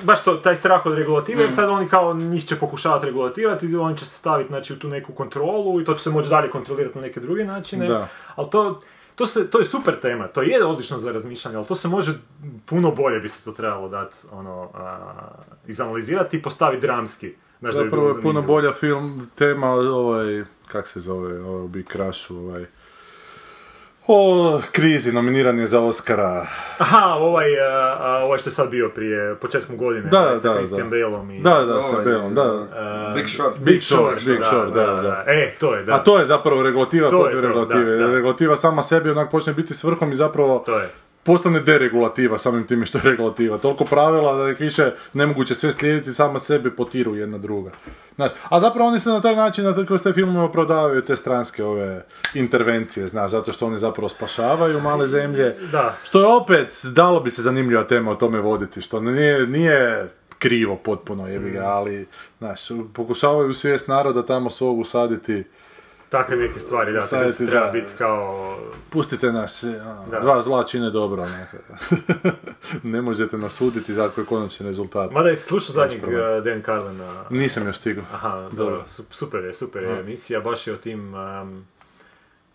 [0.02, 1.40] baš to, taj strah od regulative, Mm.
[1.40, 4.78] jer sad oni kao njih će pokušavati regulatirati, i oni će se staviti, znači, u
[4.78, 8.08] tu neku kontrolu i to će se moći dalje kontrolirati na neke druge načine, Da.
[8.34, 8.78] ali to,
[9.14, 12.12] to, se, to je super tema, to je odlično za razmišljanje, ali to se može,
[12.66, 14.98] puno bolje bi se to trebalo dati, ono, a,
[15.66, 17.34] izanalizirati i postaviti dramski.
[17.62, 22.30] Znaš, da Zapravo je puno bolja film, tema, ovaj, kak se zove, ovaj, Big Crush,
[22.30, 22.64] ovaj,
[24.06, 26.46] o krizi, nominiran je za Oscara.
[26.78, 30.48] Aha, ovaj, a, a, ovaj što je sad bio prije, početkom godine, Da, ovaj, sa
[30.48, 30.96] da, Christian da.
[30.96, 31.40] Baleom i...
[31.40, 32.42] Da, da, sa Ovaj, Belom, da.
[32.42, 33.58] a, Big Short.
[33.58, 35.24] Big Short, Big Short, da, da.
[35.26, 35.94] E, to je, da.
[35.94, 37.96] A to je zapravo regulativa To je protiv to, regulative.
[37.96, 38.12] da, da.
[38.12, 40.90] Regulativa sama sebi onak počne biti svrhom i zapravo To je.
[41.24, 43.58] Postane deregulativa samim time što je regulativa.
[43.58, 47.70] Toliko pravila da je više nemoguće sve slijediti, sama sebe potiru jedna druga.
[48.14, 51.64] Znaš, a zapravo oni se na taj način, na- kroz te filmove opravdavaju te stranske
[51.64, 52.04] ove
[52.34, 55.56] intervencije, znaš, zato što oni zapravo spašavaju male zemlje.
[55.72, 55.96] Da.
[56.04, 60.08] Što je opet, dalo bi se zanimljiva tema o tome voditi, što nije, nije
[60.38, 62.06] krivo potpuno, jebi ga, ali,
[62.38, 62.60] znaš,
[62.94, 65.44] pokušavaju svijest naroda tamo svog usaditi.
[66.12, 67.72] Takve neke stvari, da, Savjeti, treba, treba da.
[67.72, 68.56] biti kao...
[68.90, 70.20] Pustite nas, ono, Da.
[70.20, 71.22] dva zla čine dobro.
[71.22, 71.54] onak.
[72.82, 75.10] ne možete nas suditi za koji konačni rezultat.
[75.10, 77.24] Mada je slušao zadnjeg uh, Dan Carlina.
[77.30, 78.04] Nisam još stigao.
[78.14, 81.14] Aha, dobro, su- super je, super je emisija, baš je o tim...
[81.14, 81.66] Um,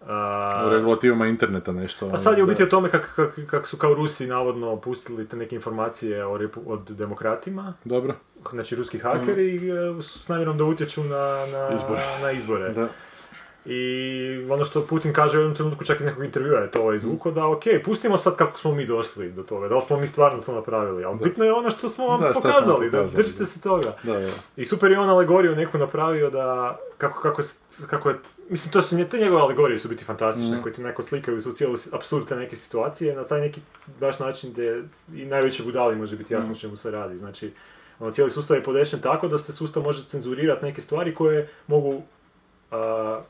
[0.08, 2.10] a, U regulativama interneta nešto.
[2.14, 4.76] a sad je u ono, biti o tome kako kak, kak su kao Rusi navodno
[4.76, 8.16] pustili te neke informacije o repu, od demokratima, Dobro.
[8.52, 12.02] znači ruski hakeri, uh, s s namjerom da utječu na, na Izbore.
[12.22, 12.70] Na izbore.
[12.70, 12.88] Da.
[13.68, 13.80] I
[14.50, 17.32] ono što Putin kaže u jednom trenutku, čak iz nekog intervjua je to ovaj izvuko,
[17.32, 20.42] da ok, pustimo sad kako smo mi došli do toga, da li smo mi stvarno
[20.42, 23.24] to napravili, ali bitno je ono što smo vam Da, šta smo pokazali, da pokazali,
[23.24, 23.46] držite da.
[23.46, 23.96] se toga.
[24.04, 24.30] Da, da.
[24.56, 27.42] I super je on alegoriju neku napravio da, kako, kako,
[27.88, 28.16] kako je,
[28.50, 30.64] mislim to su, nje- te njegove alegorije su biti fantastične, Mhm.
[30.64, 33.62] koje ti neko slikaju su cijelu apsurd te neke situacije na taj neki
[34.00, 34.84] baš način gdje
[35.14, 36.60] i najveći budali može biti jasno o Mhm.
[36.60, 37.18] čemu se radi.
[37.18, 37.54] Znači,
[38.00, 42.02] ono, cijeli sustav je podešen tako da se sustav može cenzurirati neke stvari koje mogu
[42.72, 43.22] a,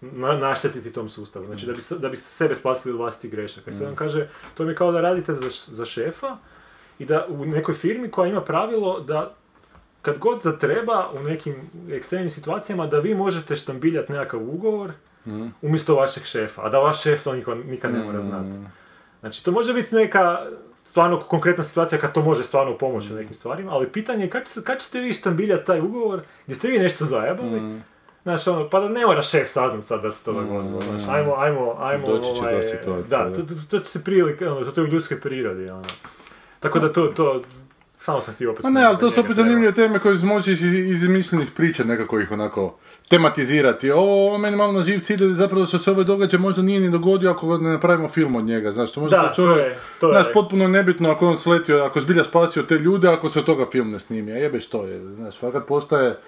[0.00, 1.46] na, naštetiti tom sustavu.
[1.46, 3.70] Znači, da bi, da bi sebe spasili od vlastitih grešaka.
[3.70, 6.36] I sad on kaže, to mi je kao da radite za, za šefa
[6.98, 9.34] i da u nekoj firmi koja ima pravilo da
[10.02, 11.54] kad god zatreba u nekim
[11.90, 14.92] ekstremnim situacijama da vi možete štambiljati nekakav ugovor
[15.62, 18.56] umjesto vašeg šefa, a da vaš šef to niko, nikad ne mora znati.
[19.20, 20.46] Znači, to može biti neka
[20.84, 24.42] stvarno konkretna situacija kad to može stvarno pomoći u nekim stvarima, ali pitanje je kad,
[24.64, 27.80] kad ćete vi štambiljati taj ugovor gdje ste vi nešto zajebali,
[28.22, 31.34] Znaš, ono, pa da ne mora šef saznat sad da se to dogodilo, znaš, ajmo,
[31.34, 34.80] ajmo, ajmo, Doći će ovaj, situacija, da, to, to, to će se prilike, ono, to
[34.80, 35.84] je u ljudskoj prirodi, ono.
[36.60, 37.42] Tako da to, to,
[37.98, 38.62] samo sam htio opet...
[38.64, 42.20] Ma ne, ali to su opet zanimljive teme koje može iz, iz izmišljenih priča nekako
[42.20, 42.76] ih onako
[43.08, 43.90] tematizirati.
[43.90, 46.90] Ovo, ovo meni malo na živci ide zapravo što se ovo događa možda nije ni
[46.90, 48.70] dogodio ako ne napravimo film od njega.
[48.72, 51.78] Znaš, to možda Da, čovjek, to je- to je- znaš, potpuno nebitno ako on sletio,
[51.78, 54.32] ako zbilja spasio te ljude, ako se od toga film ne snimi.
[54.32, 56.18] A jebe što je, znaš, fakat postaje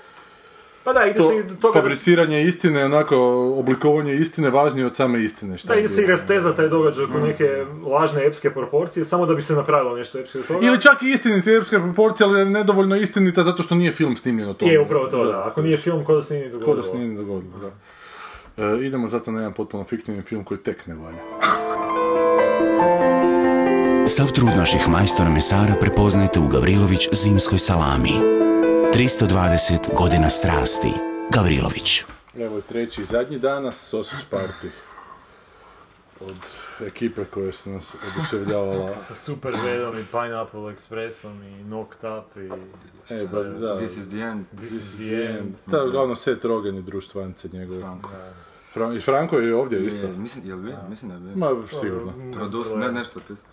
[0.85, 3.17] Pa da, ide to se i do toga da- fabriciranje istine, onako
[3.57, 5.59] oblikovanje istine važnije od same istine.
[5.59, 7.49] Šta Da, ide se i rasteza taj događaj oko neke
[7.87, 10.67] lažne epske proporcije, samo da bi se napravilo nešto epske od toga.
[10.67, 14.55] Ili čak i istinite epske proporcije, ali nedovoljno istinita zato što nije film snimljen o
[14.55, 14.73] tome.
[14.73, 15.45] Je, upravo to, da.
[15.45, 16.77] Ako nije film, ko da se nije ni Ko dogodilo.
[16.77, 17.71] da se nije ni dogodilo, da.
[18.65, 21.19] E, idemo zato na jedan potpuno fiktivni film koji tek ne valja.
[24.07, 28.11] Sav trud naših majstora mesara prepoznajte u Gavrilović zimskoj salami.
[28.95, 30.93] 320 godina strasti.
[31.31, 32.05] Gavrilović.
[32.37, 34.69] Evo je treći i zadnji danas, Sausage Party.
[36.21, 36.37] Od
[36.87, 38.91] ekipe koje su nas oduševljavala.
[39.09, 42.47] Sa Super Redom i Pineapple Expressom i Knocked Up i...
[43.15, 43.77] E, ba, da.
[43.77, 44.45] This is the end.
[44.57, 45.55] This is the end.
[45.67, 47.81] Da, uglavnom Seth Rogen i društvance njegove.
[47.81, 48.11] Franko.
[48.73, 50.07] Fra- I Franko je ovdje isto.
[50.07, 50.75] Je, mislim, jel bi?
[50.89, 51.55] Mislim da je bio.
[51.55, 52.13] Ma, sigurno.
[52.33, 53.47] Produs, ne, nešto pisao.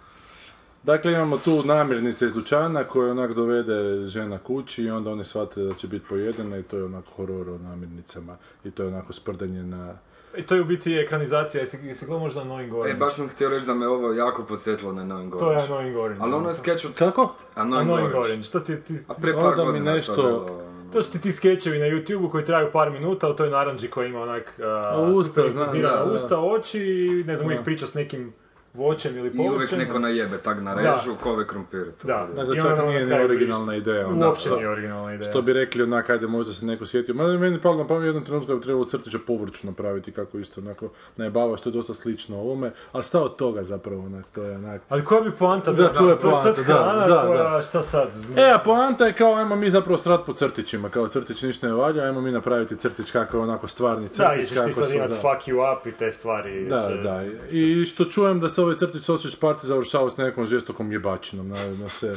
[0.84, 5.61] Dakle, imamo tu namirnice iz dućana koje onak dovede žena kući i onda oni shvate
[5.61, 9.14] da će biti pojedena i to je onak horor o namirnicama i to je onako
[9.14, 9.93] sprdanje na...
[10.38, 12.99] I to je u biti ekranizacija, jesi, jesi gledao možda Annoying E, Orange?
[12.99, 15.73] baš sam htio reći da me ovo jako podsjetilo na Knowing To je Orange.
[15.73, 16.22] Annoying Orange.
[16.23, 17.35] Ali ono je skeč od Kako?
[17.56, 18.18] Annoying, Annoying Orange.
[18.18, 20.69] Orange, to ti, ti, A pre par mi godina je nešto- to bilo.
[20.93, 24.07] To su ti ti skečevi na YouTube-u koji traju par minuta, u toj naranđi koja
[24.07, 24.60] ima onak
[25.01, 26.11] uh, usta, znam, da.
[26.14, 28.34] usta, oči i ne znam, uvijek priča s nekim
[28.73, 29.79] voćem ili I uvijek povrćem.
[29.79, 31.85] neko najebe tak na režu, ko ove krompire.
[31.91, 32.27] to Da.
[32.35, 34.07] Dakle, I čak nije ni originalna ideja.
[34.07, 34.27] onda.
[34.27, 34.55] Uopće Da.
[34.55, 35.29] nije originalna ideja.
[35.29, 37.15] Što bi rekli onak, ajde možda se neko sjetio.
[37.15, 40.37] Ma meni je palo na pamet jednom trenutku da bi trebalo crtića povrću napraviti kako
[40.37, 44.43] isto onako najbava što je dosta slično ovome, ali šta od toga zapravo onak, to
[44.43, 44.81] je onak.
[44.89, 45.93] Ali koja bi poanta Da, bila?
[45.93, 47.61] koja je to je sad poanta, da, da, koja, da.
[47.61, 48.09] šta sad?
[48.37, 51.73] E, a poanta je kao, ajmo mi zapravo strat po crtićima, kao crtić ništa ne
[51.73, 54.19] valja, ajmo mi napraviti crtić kako je onako stvarni crtić.
[54.19, 55.15] Da, i ćeš ti kako sad su, imat da.
[55.15, 56.65] fuck you up i te stvari.
[56.65, 57.21] Da, da.
[57.51, 61.90] I što čujem da se ovaj crtić Sausage Party završava s nekom žestokom jebačinom, naravno
[61.90, 62.15] se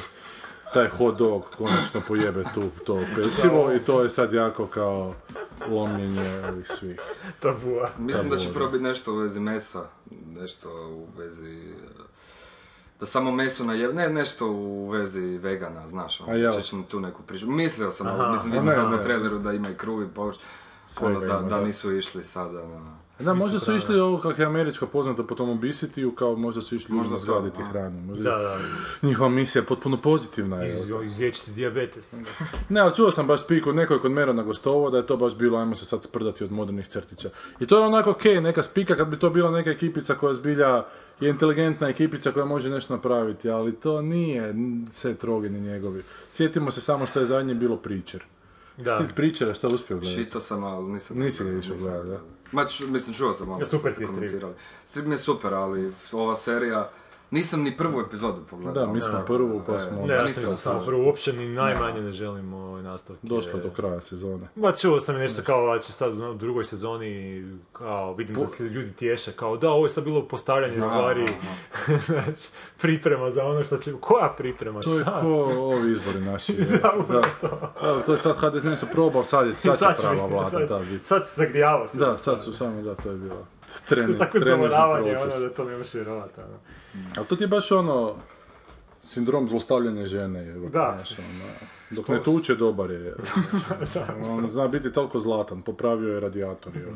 [0.74, 5.14] taj hot dog konačno pojebe tu to pecivo i to je sad jako kao
[5.69, 7.01] lomljenje ovih svih.
[7.40, 7.89] Tabua.
[7.98, 9.85] Mislim da će Tabu, prvo biti nešto u vezi mesa,
[10.27, 11.51] nešto u vezi...
[11.51, 12.02] e,
[13.01, 16.60] Da samo meso na ne nešto u vezi vegana, znaš, A ono, jel?
[16.62, 17.51] će tu neku priču.
[17.51, 18.32] Mislio sam, Aha.
[18.32, 18.97] mislim, vidim ne.
[18.97, 20.39] u traileru da ima i kruh i povrć,
[21.01, 21.60] ono, da da.
[21.60, 23.01] nisu išli sada na...
[23.18, 26.74] Da, možda su išli ovo kako je Američka poznata po tom obesity kao možda su
[26.74, 28.01] išli Možda zgladiti hranu.
[28.01, 28.59] Možda Da, da.
[29.02, 30.66] njihova misija je potpuno pozitivna.
[30.66, 30.74] Iz,
[31.05, 32.14] izliječiti dijabetes.
[32.68, 35.36] Ne, ali čuo sam baš spiku, neko je kod Merona gostovao da je to baš
[35.36, 37.30] bilo, ajmo se sad sprdati od modernih crtića.
[37.60, 40.84] I to je onako okej, neka spika kad bi to bila neka ekipica koja zbilja
[41.20, 44.55] je inteligentna ekipica koja može nešto napraviti, ali to nije
[44.90, 46.02] Seth Rogen i njegovi.
[46.30, 48.22] Sjetimo se samo što je zadnje bilo Preacher.
[48.76, 48.98] Da.
[48.98, 50.24] Ti Preachera šta uspio gledati?
[50.24, 51.18] Čito sam, ali nisam...
[51.18, 52.20] Nisi ga nisam išao gledat, da?
[52.52, 54.54] Ma, mislim, čuo sam Ja, što super ti je.
[54.84, 56.90] Strip mi je super, ali ova serija...
[57.32, 58.86] Nisam ni prvu epizodu pogledao.
[58.86, 60.06] Da, mi smo prvu, pa smo...
[60.06, 63.26] Ne, ja nisam sam samo prvo, uopće ni najmanje ne želim ovaj nastavke.
[63.26, 64.48] Došlo do kraja sezone.
[64.56, 68.46] Ma čuo sam i nešto kao da će sad u drugoj sezoni, kao vidim da
[68.46, 71.26] se ljudi tješe, kao da ovo je sad bilo postavljanje stvari,
[72.06, 72.50] znači
[72.80, 75.28] priprema za ono što će, koja priprema, To je ko
[75.59, 76.52] ovi izbori naši.
[76.59, 76.66] je.
[77.09, 77.20] da,
[77.82, 80.50] Evo, to je sad HDZ nisu probali, sad, je, sad će Sad će prava vlada
[80.50, 80.88] sad-.
[81.02, 81.98] Sad se zagrijava se.
[81.98, 83.46] Da, sad su samo, da, to je bilo
[83.88, 85.36] trening, Tako trenežni zavaravanje, proces.
[85.36, 86.40] ono da to ne možeš vjerovati.
[86.40, 86.59] Ono.
[87.16, 88.14] Ali to ti je baš ono,
[89.05, 90.40] sindrom zlostavljanja žene.
[90.40, 90.94] Je, Da.
[90.97, 91.48] znaš, ono,
[91.90, 93.01] dok ne tuče, dobar je.
[93.05, 93.14] je.
[94.31, 96.77] On zna biti toliko zlatan, popravio je radijator.
[96.77, 96.86] Je.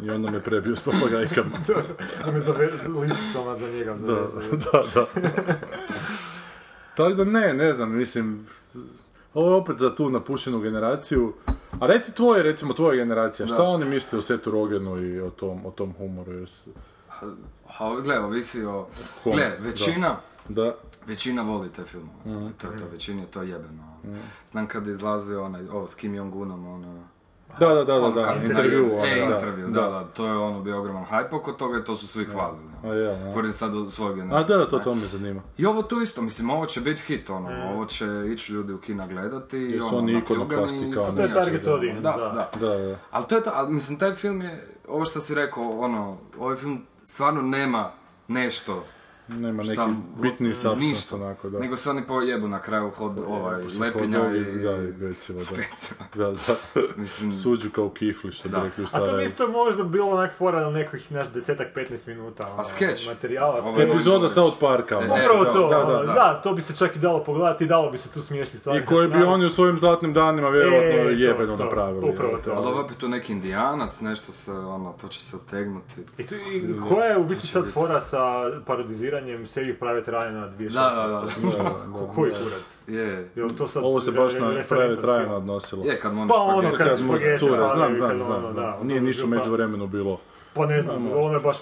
[0.00, 1.50] I onda me prebio s papagajkama.
[2.24, 3.94] Da me zave s listicama za njega.
[3.94, 4.14] da,
[4.72, 5.06] da, da.
[6.96, 8.46] Tako da ne, ne znam, mislim,
[9.34, 11.32] ovo je opet za tu napušenu generaciju.
[11.80, 15.66] A reci tvoje, recimo tvoja generacija, šta oni misle o Setu Rogenu i o tom,
[15.66, 16.32] o tom humoru?
[16.32, 16.48] Jer
[17.78, 18.86] A, gle, ovisi o...
[19.24, 19.32] Kom?
[19.32, 20.16] Gle, većina...
[20.48, 20.74] Da,
[21.06, 22.12] Većina voli te filmove.
[22.26, 22.48] Mhm.
[22.58, 23.82] To je to, većini je to jebeno.
[24.46, 27.04] Znam kad je izlazio onaj, ovo, s Kim Jong-unom, ono...
[27.60, 28.90] da, da, da, da, ono, da, kad- intervju.
[28.90, 31.96] E, onaj, intervju, da, da, to je ono bio ogroman hype oko toga i to
[31.96, 32.62] su svi hvalili.
[32.84, 33.24] A, ja, ja.
[33.24, 34.48] Govorim sad o svojoj A generaciji.
[34.48, 35.42] da, da, to, to me zanima.
[35.58, 38.78] I ovo tu isto, mislim, ovo će biti hit, ono, ovo će ići ljudi u
[38.78, 39.58] kina gledati.
[39.66, 42.48] i su ono, oni ikonoklasti kao To je target da, audience, da, da.
[42.60, 42.66] da.
[42.68, 42.96] Da, da.
[43.10, 46.56] Ali to je to, ali mislim, taj film je, ovo što si rekao, ono, ovaj
[46.56, 47.92] film stvarno nema
[48.28, 48.86] nešto
[49.30, 51.58] Nema neki šta- bitni substance onako, da.
[51.58, 54.40] Nego se oni pojebu na kraju hod ovaj, lepinja i...
[54.58, 55.56] Da, i pecivo, da.
[56.16, 56.36] Da, da.
[56.96, 58.62] Mislim, Suđu kao kifli, što bi Da.
[58.62, 62.08] rekli u A to bi isto možda bilo onak fora na nekih, naš, desetak, 15
[62.08, 62.46] minuta.
[62.48, 63.06] ono, skeč.
[63.08, 64.28] Materijala, Ovo Epizoda.
[64.28, 64.98] South Parka.
[64.98, 65.06] ono.
[65.06, 66.40] E, Upravo da, to, da, ono, da, da, da.
[66.42, 68.78] to bi se čak i dalo pogledati i dalo bi se tu smiješni stvari.
[68.78, 72.10] I koje bi oni u svojim zlatnim danima vjerojatno E, jebeno to, napravili.
[72.10, 72.52] upravo to.
[72.52, 76.00] ali ovo opet tu neki indijanac, nešto se, ono, to će se otegnuti.
[76.18, 76.24] I,
[76.88, 78.18] koja je u biti sad fora sa
[79.12, 80.72] referenciranjem Saving Private Ryana 2016.
[80.72, 82.14] Da, da, da.
[82.14, 82.78] Koji kurac?
[82.86, 85.12] Je, Jel to sad Ovo se baš re- na referentan Private film?
[85.12, 85.84] Ryan odnosilo.
[85.84, 88.54] je kad mu Pa ono kad Kad mu cure, znam, znam, ono, znam.
[88.54, 90.20] da, ono Nije je ništa bilo među vremenu bilo.
[90.54, 91.56] Pa ne znam, ono je baš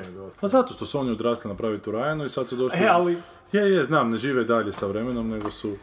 [0.00, 0.40] je dosta.
[0.40, 2.78] Pa zato što su oni odrasli na Private Ryanu i sad su došli...
[2.78, 3.18] E, ali,
[3.52, 5.76] Je, je, znam, ne žive dalje sa vremenom, nego su...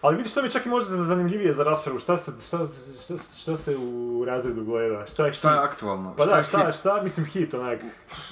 [0.00, 1.98] ali vidiš, to mi je čak i možda zanimljivije za raspravu.
[1.98, 2.58] Šta se, šta,
[2.98, 5.06] šta, šta se u razredu gleda?
[5.06, 5.64] Šta je, Šta je hit?
[5.64, 6.14] aktualno?
[6.16, 6.74] Pa Šta da, je šta, hit?
[6.74, 7.80] šta, mislim hit, onak,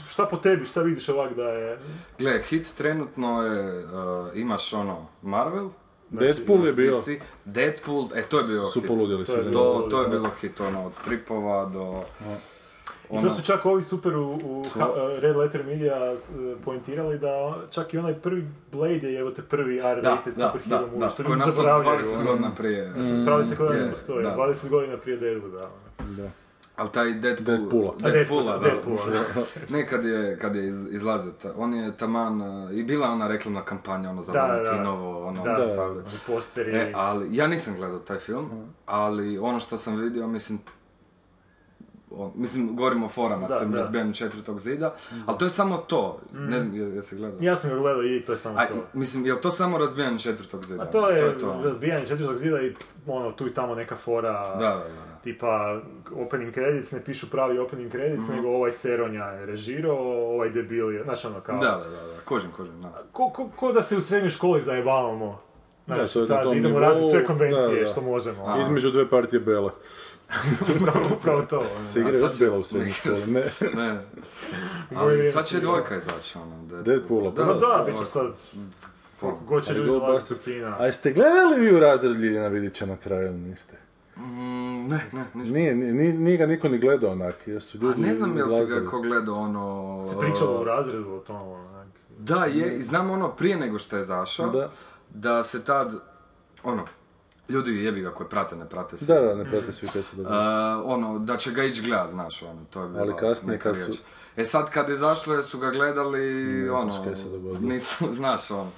[0.09, 1.79] šta po tebi, šta vidiš ovak da je...
[2.19, 3.91] Gle, hit trenutno je, uh,
[4.35, 5.69] imaš ono, Marvel,
[6.11, 6.93] Deadpool je bio.
[6.93, 7.09] DC,
[7.45, 8.89] Deadpool, e to je bio Su hit.
[8.89, 9.49] poludjeli To je se.
[9.49, 12.03] bilo- To, to je bilo hit, ono, od stripova do...
[13.11, 16.31] Ono, to su čak ovi super u, u ha- Red Letter Media s-
[16.65, 17.29] pointirali da
[17.71, 20.99] čak i onaj prvi Blade je evo te prvi da, R-rated da, superhero da, movie,
[20.99, 21.99] da, što ljudi zaboravljaju.
[21.99, 22.25] 20 ono.
[22.27, 22.93] godina prije.
[23.25, 24.37] Pravi se kod da ne postoji, da.
[24.37, 25.71] 20 godina prije Deadpool, da.
[26.01, 26.31] ono.
[26.77, 27.57] Ali taj Deadpool...
[27.59, 27.95] Deadpoola.
[28.03, 28.59] Deadpoola, da.
[28.61, 29.43] Deadpoola, da.
[29.71, 32.41] Ne, kad je, kad je iz, izlazio, ta- on je taman,
[32.73, 34.53] i bila ona reklamna kampanja, ono, za Da, da, da.
[34.53, 36.71] Valentinovo, ono, Da, za da, posteri.
[36.73, 38.51] E, ali, ja nisam gledao taj film,
[38.87, 40.59] ali ono što sam vidio, mislim,
[42.11, 43.77] o, mislim, govorimo o forama, Da, tim da.
[43.77, 44.95] razbijanju četvrtog zida,
[45.27, 47.39] ali to je samo to, ne znam, je- jesi gledao?
[47.41, 48.75] Ja sam ga gledao i to je samo A, to.
[48.93, 50.83] mislim, je li to samo razbijanje četvrtog zida?
[50.83, 51.61] A to je, to.
[51.65, 52.75] razbijanje četvrtog zida i
[53.07, 55.19] ono, tu i tamo neka fora, Da, da, da.
[55.23, 55.81] tipa
[56.17, 59.99] opening credits, ne pišu pravi opening credits, nego ovaj Seronja je režirao,
[60.29, 61.59] ovaj debil je, znaš ono kao...
[61.59, 63.03] Da, da, da, da, kožim, kožim, da.
[63.13, 65.39] Ko, ko, ko da se u srednjoj školi zajebavamo.
[65.87, 67.87] Znači, to je na sad idemo nivou, raditi sve konvencije da, da.
[67.87, 68.45] što možemo.
[68.47, 68.63] A.
[68.63, 69.71] Između dve partije Bele.
[70.77, 71.59] upravo, upravo to.
[71.77, 71.89] ono.
[71.89, 73.45] Se igra još će- Bela u srednjoj školi, ne?
[73.75, 74.05] Ne, Moje
[74.97, 76.83] ali sad će dvojka izaći, ono, Deadpool.
[76.85, 78.33] Deadpoola, pa da, da, da, bit će sad,
[79.21, 80.77] koliko god će ljudi dolaziti kina.
[80.79, 83.77] A jeste gledali vi u razred Ljiljana Vidića na kraju ili niste?
[84.17, 84.23] Mm,
[84.87, 85.55] ne, ne, nisam.
[85.55, 88.67] Nije, nije, nije ga niko ni gledao onak, jesu A ljudi ne znam je li
[88.67, 90.05] ti ga ko gledao ono...
[90.07, 91.89] Se pričalo u razredu o tom, onak.
[92.19, 94.71] Da, je, i znam ono prije nego što je zašao, Da.
[95.11, 95.93] da se tad,
[96.63, 96.85] ono,
[97.49, 99.15] ljudi jebi ga koji prate, ne prate sve.
[99.15, 100.83] Da, da, ne prate svi kaj se Uh, događa.
[100.85, 103.99] ono, da će ga ići gledat, znaš, ono, to je bilo Ali kasnije kad su-.
[104.37, 107.69] E sad kad je zašlo, su ga gledali, Ne znaš ono, kaj se dogodilo.
[107.69, 108.71] nisu, znaš, ono,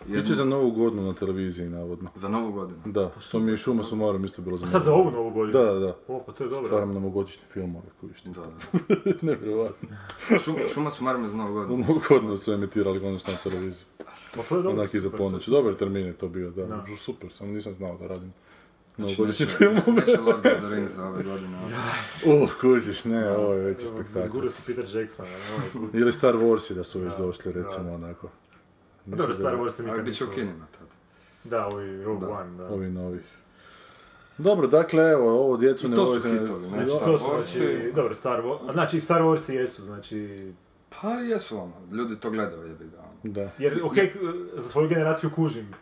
[0.00, 2.10] jedno- Biće za novu godinu na televiziji, navodno.
[2.14, 2.80] za novu godinu.
[2.84, 4.72] Da, to mi je Šuma Sumarom isto bilo A zanimljivo.
[4.74, 5.52] sad za ovu novu godinu?
[5.54, 5.96] Da, da, da.
[6.08, 6.64] O, pa to je dobro.
[6.64, 8.30] Stvaram novogodišnje filmove koji što.
[8.30, 9.12] Da, da.
[9.22, 9.88] Nevjerojatno.
[10.40, 11.78] Šuma, šuma su marme za novu U godinu.
[11.78, 13.86] novu godinu su emitirali konačno na televiziji.
[14.36, 14.80] Pa to je dobro.
[14.80, 15.50] Onak iza ponoći.
[15.50, 16.84] Dobar termin je to bio, da.
[16.98, 18.32] Super, samo nisam znao da radim
[18.96, 19.46] Znači, neće-.
[19.88, 21.58] Neće Lord of the Rings za ove godine.
[22.26, 22.42] ono.
[22.42, 24.18] Uh, kužiš, ne, ovo je veći spektakl.
[24.20, 25.28] Izgurao si Peter Jacksona.
[25.74, 25.88] ono.
[25.94, 28.28] Ili Star Warsi da su već došli, recimo, onako.
[29.06, 30.88] Dobro, Mislim Star da- Wars se Ali nikad bit će u nisu- kinima tad.
[31.44, 32.32] Da, ovi Rogue Da.
[32.32, 32.64] One, da.
[32.66, 33.20] Ovi novi.
[34.38, 36.78] Dobro, dakle, evo, ovo djecu I ne to su volite- hitovi, ne?
[36.78, 37.42] Jo, Star Warsi.
[37.54, 40.52] znači, dobro, Star Wars, a znači Star Warsi jesu, znači,
[41.00, 42.98] Pa jesu ono, ljudi to gledaju jebi ga.
[42.98, 43.08] ono.
[43.24, 43.50] Da.
[43.58, 43.94] jer, ok,
[44.56, 45.74] za svoju generaciju kužim,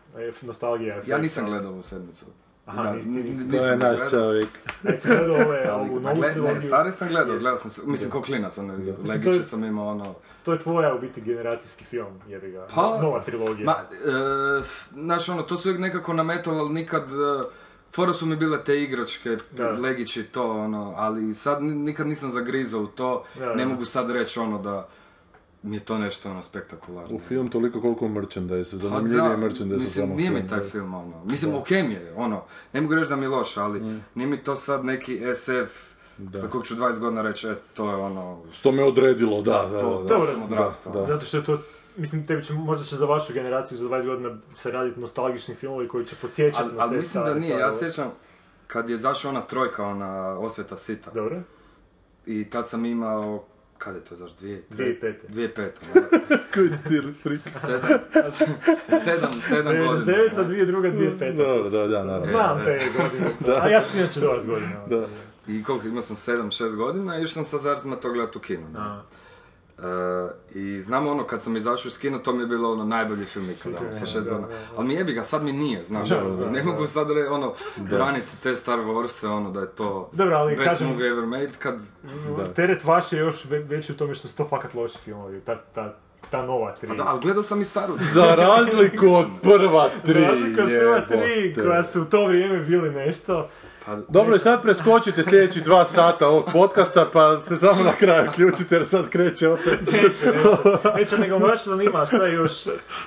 [0.42, 0.88] nostalgija.
[0.88, 2.26] Ja efekt, nisam ali- gledao ovu sedmicu.
[2.66, 4.48] Aha, Da, nisi- nisi- To je nisam naš čovjek.
[4.84, 6.54] Jesi gledao ove, Ali, ovu ma novu gled- trilogiju?
[6.54, 9.88] ne, stare sam gledao, gledao sam se, mislim ko klinac, ono, to Legiće sam imao
[9.88, 10.14] ono...
[10.42, 12.66] To je tvoja u biti generacijski film, jebi ga.
[12.66, 13.64] Pa- Nova trilogija.
[13.64, 14.62] Ma, e,
[14.92, 17.02] znaš ono, to su uvijek nekako nametalo, ali nikad...
[17.02, 17.44] e,
[17.92, 19.70] Fora su mi bile te igračke, Da.
[19.70, 23.68] legići to, ono, ali sad ni- nikad nisam zagrizao u to, Da, ne da.
[23.68, 24.88] mogu sad reći ono da
[25.62, 27.16] mi je to nešto ono spektakularno.
[27.16, 30.64] U film toliko koliko merchandise, zanimljivije da, merchandise Mislim, samo nije mi film, taj da.
[30.64, 33.80] film ono, mislim, okej mi je, ono, ne mogu reći da mi je loš, ali
[33.80, 34.04] Mm.
[34.14, 35.92] nije mi to sad neki SF,
[36.32, 39.68] za kojeg ću 20 godina reći, e, to je ono, Što me odredilo, da, Da,
[39.68, 40.26] da, to- da, to da.
[40.26, 40.92] sam odrastao.
[40.92, 41.06] Da.
[41.06, 41.58] Zato što je to,
[41.96, 45.88] mislim, tebi će, možda će za vašu generaciju za 20 godina se raditi nostalgični filmovi
[45.88, 48.10] koji će podsjećati ali, na ali te mislim da nije, ja sjećam
[48.66, 51.40] kad je zašla ona trojka, ona osveta sita, Dobro,
[52.26, 53.44] i tad sam imao,
[53.84, 55.14] kad je to zašlo, dvije, 2005.
[55.28, 56.38] 2005, da.
[56.54, 57.40] Koji stil, frik.
[57.40, 58.00] sedam,
[59.04, 60.12] sedam, sedam godina.
[60.12, 60.46] 99.
[60.46, 61.18] 2002.
[61.18, 61.36] 2005.
[61.36, 62.26] Dobro, da, da, naravno.
[62.26, 63.30] Znam te godine.
[63.62, 64.86] A ja sam inače 20 godina.
[64.88, 65.06] Da.
[65.48, 68.68] I koliko, imao sam 7-6 godina i išao sam sa Zarzima to gledati u kinu.
[68.72, 68.78] ne.
[69.82, 72.84] A, E, I znam ono, kad sam izašao iz kina, to mi je bilo ono
[72.84, 74.48] najbolji film ikada, ono, sa šest godina.
[74.76, 76.66] Ali mi jebi ga, sad mi nije, znaš, Da, da, ne da.
[76.66, 80.68] mogu sad re, ono, braniti te Star Wars, ono, da je to Dobro, ali best
[80.68, 81.74] kažem- movie ever made, kad...
[82.54, 85.40] Teret vaš je još ve- veći u tome što su to fakat loši filmovi.
[85.40, 85.94] Ta, ta,
[86.30, 86.88] ta nova tri.
[86.88, 87.92] Pa da, ali gledao sam i staru.
[88.12, 92.58] Za razliku od prva tri, Za razliku od prva tri, koja su u to vrijeme
[92.60, 93.48] bili nešto.
[93.86, 98.30] Pa, Dobro, i sad preskočite sljedeći dva sata ovog podcasta, pa se samo na kraju
[98.34, 99.80] ključite jer sad kreće opet.
[99.92, 100.98] Neće, neće.
[100.98, 102.52] Neće, nego me baš zanima šta još,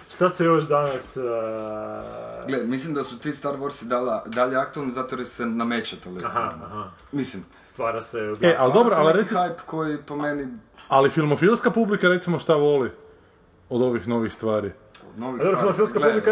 [0.09, 1.17] šta se još danas...
[1.17, 1.23] Uh...
[2.47, 6.27] Gle, mislim da su ti Star Warsi dala, dalje aktualni zato jer se nameće toliko.
[6.27, 6.83] Aha, aha.
[7.11, 8.35] Mislim, Stvara se...
[8.41, 10.47] E, ali dobro, ali recimo, hype koji po meni...
[10.87, 12.91] ali filmofilska publika recimo šta voli?
[13.69, 14.71] od ovih novih stvari?
[15.15, 15.73] Novih stvari.
[15.75, 16.31] filmska publika,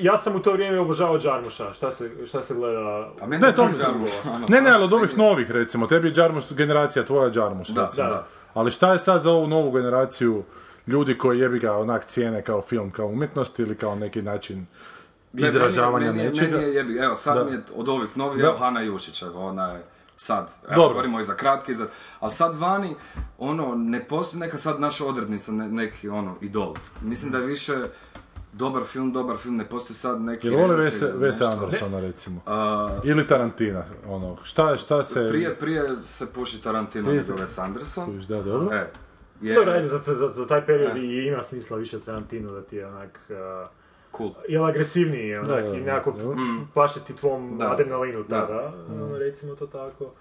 [0.00, 3.08] ja sam u to vrijeme obožavao Jarmuša, šta se, šta se gleda...
[3.18, 3.86] Pa meni Ne, to mi se-
[4.26, 7.68] ono, Ne, ne, ali od meni ovih novih, recimo, tebi je Jarmuš generacija, tvoja Jarmuš,
[7.68, 8.08] Da, recimo.
[8.08, 8.26] da.
[8.54, 10.42] Ali šta je sad za ovu novu generaciju
[10.86, 14.66] ljudi koji jebi ga onak cijene kao film, kao umjetnost ili kao neki način
[15.34, 16.50] izražavanja meni, je- nečega?
[16.52, 17.44] Meni je, jebi, evo, sad Da.
[17.44, 19.82] mi je od ovih novih, evo, Hana Jušića, ona je
[20.16, 20.88] sad, evo, Dobro.
[20.88, 21.86] govorimo i za kratki, za,
[22.20, 22.96] ali sad vani,
[23.38, 26.74] ono, ne postoji neka sad naša odrednica, ne- neki, ono, idol.
[27.02, 27.72] Mislim da je više
[28.56, 30.46] dobar film, dobar film, ne postoji sad neki...
[30.48, 31.52] Jel redatelj, Wes-.
[31.52, 32.40] Andersona, recimo?
[32.46, 35.28] A, Ili Tarantina, ono, šta, šta se...
[35.28, 38.22] prije, prije se puši Tarantino Prije nego Wes Anderson.
[38.28, 38.76] Da, dobro.
[38.76, 38.86] E,
[39.40, 41.00] je, Dobro, ajde, za, za, za taj period E.
[41.00, 43.20] i ima smisla više Tarantino da ti je onak...
[43.28, 43.68] Uh,
[44.16, 44.30] cool.
[44.48, 46.36] jel agresivniji, onak, Da, da, i da, nekako dobro.
[46.74, 47.72] paše ti tvom Da.
[47.72, 48.46] adrenalinu Da.
[48.46, 50.12] tada, ono, recimo to tako.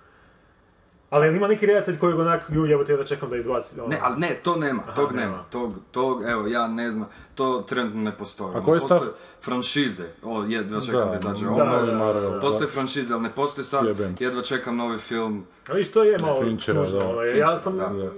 [1.13, 3.99] Ali ima neki redatelj kojeg onak, ju, evo te da čekam da izbaci, ono, Ne,
[4.01, 5.25] ali ne, to nema, tog nema.
[5.25, 5.43] nema.
[5.49, 8.47] Tog, tog, evo, ja ne znam, to trenutno ne postoji.
[8.47, 8.97] A Ono, koji je stav?
[8.99, 11.57] postoje Franšize, o, jedva čekam da, Da, izađe da, ovo.
[11.59, 11.87] da, novi.
[11.87, 12.71] da, Marvel, Postoje da.
[12.71, 14.15] franšize, ali ne postoji sad, Jebem.
[14.19, 15.45] jedva čekam novi film.
[15.69, 17.05] A viš, to je malo Finchera, tužno, da.
[17.07, 17.87] ono, ja sam, da.
[17.87, 18.09] Da.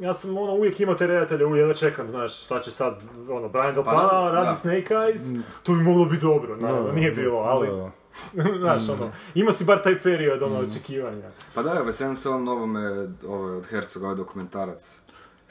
[0.00, 2.94] ja sam ono, uvijek imao te redatelje, uvijek jedva čekam, znaš, šta će sad,
[3.30, 4.54] ono, Brian Del Pa Palma da, radi da.
[4.54, 7.90] Snake Eyes, to bi moglo biti dobro, naravno, nije bilo, ali, Da, da.
[8.60, 11.30] znaš, ono, ima si bar taj period, ono, očekivanja.
[11.54, 15.03] Pa da, evo, veselim se ovom novome, ovaj, od Herzoga, ovaj dokumentarac.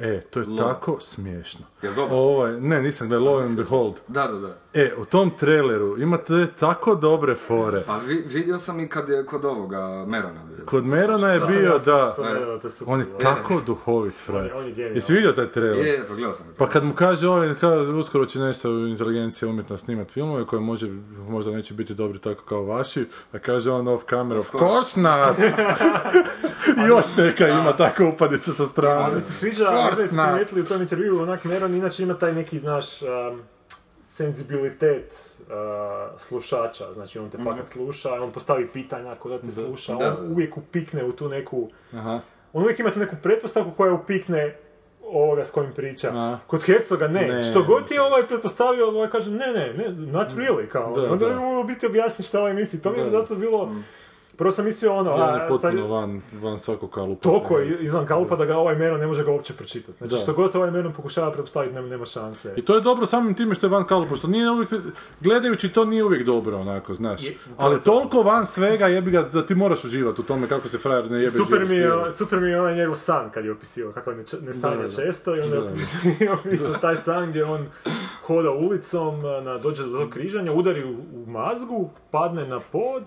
[0.04, 1.66] E, to je Lo- tako smiješno.
[1.82, 2.16] Jel dobro?
[2.16, 4.00] Ovaj, ne, nisam gledao Law and Behold.
[4.08, 4.56] Da, da, da.
[4.74, 7.84] E, u tom traileru imate tako dobre fore.
[7.88, 10.66] Pa vi, vidio sam i kad je kod ovoga Merona bio.
[10.66, 12.16] Kod Merona je Da bio, da,
[12.62, 14.54] to super on je tako duhovit frajer.
[14.56, 14.76] on je.
[14.86, 15.86] Jesi vidio taj trailer?
[15.86, 16.46] Je, pa gledao sam.
[16.58, 20.88] Pa kad mu kaže ovaj, kaže, uskoro će nešto inteligencija umjetno snimat filmove koje može,
[21.20, 25.38] možda neće biti dobri tako kao vaši, a kaže on off camera, of course not!
[26.90, 29.16] Još neka ima tako upadica sa Ali strane.
[29.16, 33.02] mi se sviđa, Of možda u tom intervju, onak Meron inače ima taj neki, znaš,
[33.02, 33.42] um,
[34.08, 39.96] senzibilitet uh, slušača, znači on te fakat sluša, on postavi pitanja ako da te sluša,
[39.96, 40.18] Da.
[40.20, 42.20] on uvijek upikne u tu neku, Aha.
[42.54, 44.56] on uvijek ima tu neku pretpostavku koja upikne
[45.06, 46.12] ovoga s kojim priča.
[46.14, 46.38] A.
[46.48, 47.28] Kod Hercoga ne.
[47.28, 50.94] Ne, Što god ti ovaj pretpostavio, ovaj kaže ne, ne, ne, not really, kao.
[50.96, 51.40] Da, Onda da.
[51.40, 52.82] mu u biti objasni šta ovaj misli.
[52.82, 53.10] To mi je Da.
[53.10, 53.76] zato bilo,
[54.34, 57.22] prvo sam mislio ono, On a, sad- potpuno van, van svakog kalupa.
[57.22, 59.98] toliko je izvan kalupa da ga ovaj Meron ne može ga uopće pročitati.
[59.98, 60.20] Znači Da.
[60.20, 62.54] što god ovaj Meron pokušava pretpostaviti, nema, nema šanse.
[62.58, 64.70] I to je dobro samim time što je van kalupa, što nije uvijek,
[65.20, 67.24] gledajući to nije uvijek dobro, onako, znaš.
[67.24, 70.78] Je- Ali toliko van svega jebi ga da ti moraš uživati u tome kako se
[70.78, 73.94] frajer ne jebe Super mi, je, super mi je onaj njegov san kad je opisivao
[73.94, 74.90] kako ne, ne sanja Da, da.
[74.92, 75.56] često i onda
[76.20, 77.66] je opisao taj san gdje on
[78.22, 83.04] hoda ulicom, na, dođe do križanja, udari u, u mazgu, padne na pod,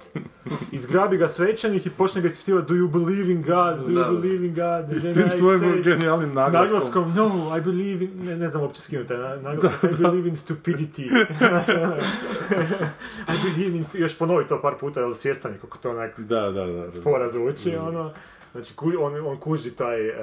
[0.72, 3.86] izgrabi ga svećenik i počne ga ispitivati Do you believe in God?
[3.86, 4.10] Do you Da.
[4.12, 4.96] believe in God?
[4.96, 6.72] I s tim svojim say- genijalnim naglaskom.
[6.72, 10.28] naglaskom, no, I believe in, ne, ne znam uopće skinuti taj na- naglasak, I believe
[10.28, 11.26] in stupidity.
[13.28, 16.20] I believe in, stu- još ponovi to par puta, jer svjestan je kako to onak
[16.20, 16.86] Da, da, da.
[16.86, 17.02] da.
[17.02, 18.10] fora zvuči, ono.
[18.52, 20.14] Znači, ku- on, on kuži taj, uh,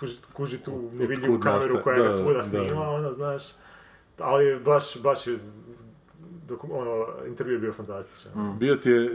[0.00, 2.90] kuži, kuži tu nevidljivu kameru koja da, ga svuda da, snima, da.
[2.90, 3.42] ono, znaš.
[4.18, 5.38] Ali baš, baš je,
[6.52, 8.32] dok, ono, intervju je bio fantastičan.
[8.32, 8.58] Mm.
[8.58, 9.08] Bio ti je, e,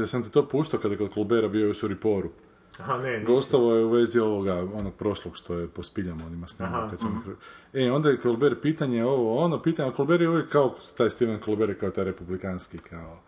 [0.00, 2.30] ja sam ti to puštao kada je kod Kolbera bio još u Riporu.
[2.78, 3.34] Aha, ne, nisam.
[3.34, 6.90] Gostovo je u vezi ovoga, onog prošlog što je po spiljama onima snimao.
[6.96, 7.36] Sam...
[7.72, 11.40] E, onda je Kolber pitanje ovo, ono, pitanje, a Kolber je uvijek kao, taj Steven
[11.40, 13.18] Kolber je kao taj republikanski, kao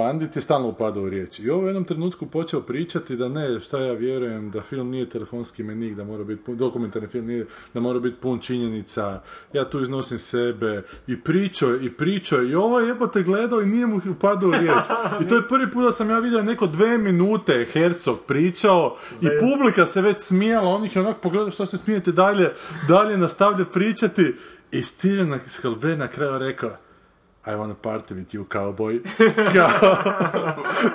[0.00, 1.40] pandit je stalno upadao u riječ.
[1.40, 5.08] I ovo u jednom trenutku počeo pričati da ne, šta ja vjerujem, da film nije
[5.08, 9.22] telefonski menik, da mora biti dokumentarni film nije, da mora biti pun činjenica,
[9.52, 13.62] ja tu iznosim sebe, i pričao je, i pričao je, i ovo je jebote gledao
[13.62, 14.84] i nije mu upadao u riječ.
[15.20, 18.96] I to je prvi put da sam ja vidio neko dve minute je Herzog pričao
[19.20, 22.52] i publika se već smijala, on ih je onak pogledao što se smijete dalje,
[22.88, 24.34] dalje nastavlja pričati
[24.72, 26.70] i Steven Hilbert na kraju rekao
[27.46, 29.00] I wanna party with you, cowboy.
[29.54, 29.96] Kao,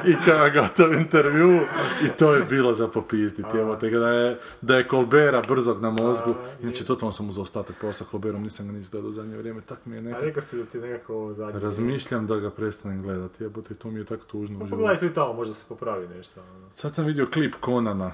[0.06, 1.62] I kao gotov intervju
[2.06, 3.58] i to je bilo za popizditi.
[3.58, 6.36] Evo te ga da je, da je Kolbera brzog na mozgu.
[6.62, 9.62] Inače, totalno sam uz ostatak posla Kolberom, nisam ga niš gledao u zadnje vrijeme.
[9.62, 10.26] Tak mi je A nekako...
[10.26, 11.60] rekao si da ti nekako zadnje...
[11.60, 15.14] Razmišljam da ga prestanem gledati, jebote, to mi je tako tužno Pa pogledaj tu i
[15.14, 16.42] tamo, možda se popravi nešto.
[16.42, 16.72] Ono.
[16.72, 18.14] Sad sam vidio klip Konana.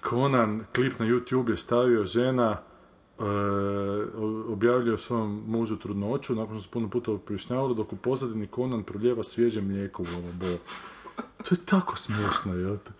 [0.00, 2.56] Konan, klip na YouTube je stavio žena,
[3.18, 3.22] e,
[4.48, 9.22] objavljuje svom mužu trudnoću, nakon što se puno puta objašnjavalo, dok u pozadini Konan proljeva
[9.22, 10.06] svježe mlijeko u
[10.40, 10.58] boju.
[11.16, 12.90] To je tako smiješno, jel te?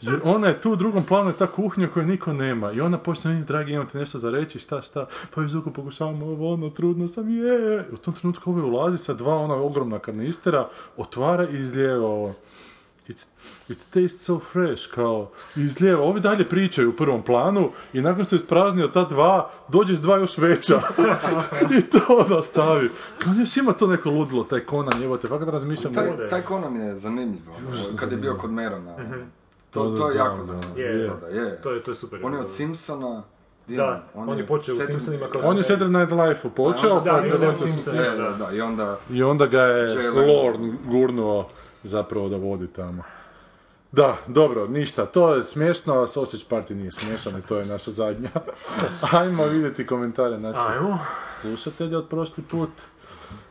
[0.00, 2.72] Jer ona je tu u drugom planu, je ta kuhnja koju niko nema.
[2.72, 5.06] I ona počne, "Ej, dragi, imam ti nešto za reći, šta, šta?
[5.34, 7.88] Pa već dugo pokušavam ovo, ono, trudno sam, je.
[7.92, 12.34] U tom trenutku ovo ulazi sa dva ona ogromna karnistera, otvara i izlijeva ovo.
[13.12, 13.26] It,
[13.68, 18.24] it tastes so fresh, kao, i izlijeva, ovi dalje pričaju u prvom planu i nakon
[18.24, 20.80] što se ispraznio ta dva, dođe s dva još veća.
[21.78, 22.90] I to ono stavi.
[23.18, 25.94] Kao još ima to neko ludilo, taj Conan, evo te, fakat razmišljam.
[25.94, 27.42] Taj, taj Conan je zanimljiv,
[27.96, 28.96] kad je bio kod Merona.
[29.70, 30.88] To, Da, to je da, jako zanimljivo.
[31.28, 31.62] Je.
[31.62, 32.20] To je, to je super.
[32.22, 33.22] On je od Simpsona,
[33.68, 34.28] Da, on?
[34.28, 35.62] on je počeo u Saturday- Simpsonima kao On je.
[35.62, 37.84] Saturday Night Live-u počeo, onda pa da, je mislim, prebacio Simpsons.
[37.86, 38.98] se- E, da, da, i onda...
[39.10, 40.10] I onda ga je.
[40.10, 41.48] Lorne gurnuo
[41.82, 43.02] zapravo da vodi tamo.
[43.92, 47.90] Da, dobro, ništa, to je smiješno, a Sausage Party nije smiješan i to je naša
[47.90, 48.28] zadnja.
[49.12, 50.98] Ajmo vidjeti komentare naših Ajmo.
[51.32, 52.70] slušatelja od prošli put.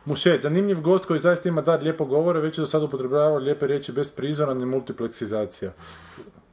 [0.04, 3.66] Mušet, zanimljiv gost koji zaista ima dar lijepo govore, već je do sada upotrebljavao lijepe
[3.66, 5.72] riječi bez prizora ni multipleksizacija.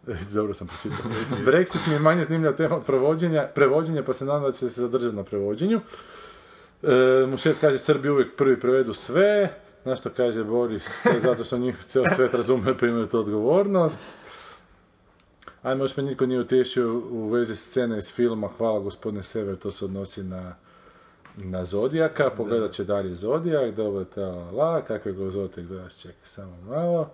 [0.33, 1.11] Dobro sam pročitao.
[1.45, 2.83] Brexit mi je manje zanimljiva tema od
[3.55, 5.81] prevođenja, pa se nadam da će se zadržati na prevođenju.
[6.83, 9.49] E, Mušet kaže, Srbi uvijek prvi prevedu sve.
[9.85, 13.19] Na što kaže Boris, to je zato što njih cijel svet razume pa imaju tu
[13.19, 14.01] odgovornost.
[15.61, 19.71] Ajme, još me niko nije utješio u vezi scene iz filma, hvala gospodine Sever, to
[19.71, 20.55] se odnosi na,
[21.35, 26.57] na Zodijaka, pogledat će dalje Zodijak, dobro, ta la, la, kakve glozote gledaš, čekaj samo
[26.69, 27.09] malo.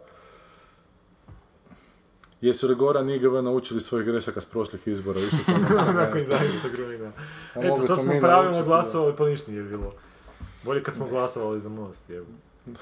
[2.41, 5.19] Jesu li Goran i IGV naučili svojih grešaka s prošlih izbora?
[5.19, 5.95] Više to ne znam.
[5.95, 6.75] Nakon 11.
[6.77, 7.11] rujna.
[7.55, 9.93] A Eto, sad smo pravilno glasovali, pa ništa nije bilo.
[10.63, 12.31] Bolje kad smo glasovali za most, jebu.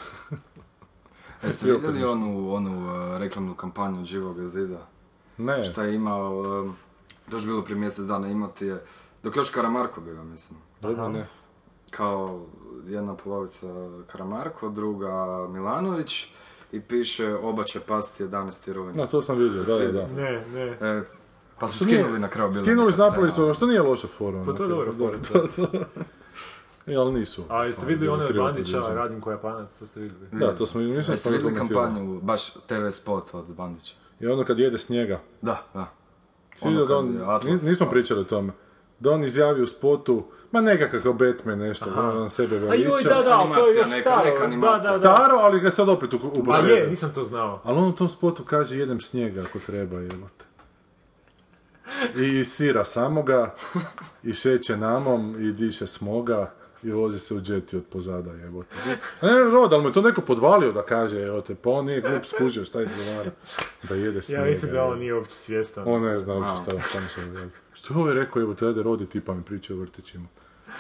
[1.44, 4.88] Jeste vidjeli onu, onu uh, reklamnu kampanju od Živoga zida?
[5.38, 6.76] Ne, Šta je imao, um,
[7.28, 8.84] doš bilo prije mjesec dana imati je,
[9.24, 10.60] dok još Karamarko bio, mislim.
[10.82, 11.28] dobro, ne.
[11.92, 12.46] Kao
[12.86, 13.68] jedna polovica
[14.08, 16.28] Karamarko, druga Milanović
[16.74, 18.74] i piše oba će pasti 11.
[18.74, 18.94] rujna.
[18.96, 20.08] No, to sam vidio, da, da, da.
[20.08, 20.78] Ne, ne.
[20.82, 21.04] E,
[21.60, 23.48] pa su nije- skinuli na kraju bilo Skinuli napravili scena.
[23.48, 24.44] su, što nije loša fora.
[24.46, 25.86] Pa to je ono, dobra fora.
[26.88, 27.44] E, ali nisu.
[27.50, 28.80] A jeste Ono, vidjeli one od Bandića.
[28.80, 30.28] Radim koja panac, to ste vidjeli?
[30.32, 33.96] Da, to smo, mislim, Jeste vidjeli kampanju, baš TV spot od Bandića?
[34.20, 35.20] I ono kad jede snijega.
[35.42, 35.88] Da, da.
[36.56, 37.20] Si Ono vidio da on,
[37.52, 38.54] nismo pričali o tome,
[39.00, 41.86] da on izjavi u spotu, ma nekakav kao Batman nešto,
[42.16, 42.84] on sebe A veliča.
[42.86, 44.26] joj, da, da, ali to je Animacija još neka, staro.
[44.26, 44.92] neka Da, animacija.
[44.92, 45.16] da, da.
[45.16, 46.20] Staro, ali ga sad opet u-
[46.50, 47.62] A je, nisam to znao.
[47.64, 50.46] Ali on u tom spotu kaže jedem snijega ako treba, jebote.
[52.18, 53.56] I sira samoga,
[54.24, 56.52] i šeće namom, i diše smoga,
[56.84, 58.76] i vozi se u džeti od pozada, jebote.
[59.22, 62.02] A ne, rod, ali mu je to neko podvalio da kaže, jebote, pa on nije
[62.02, 63.32] glup skužio šta izgovara.
[63.84, 64.44] Da jede snijega.
[64.44, 65.84] Ja mislim da on nije uopće svjestan.
[65.88, 67.50] On ne zna uopće šta, šta mu se.
[67.74, 70.26] Što je ovaj rekao, jebote, ajde rodi tipa mi priča o vrtićima.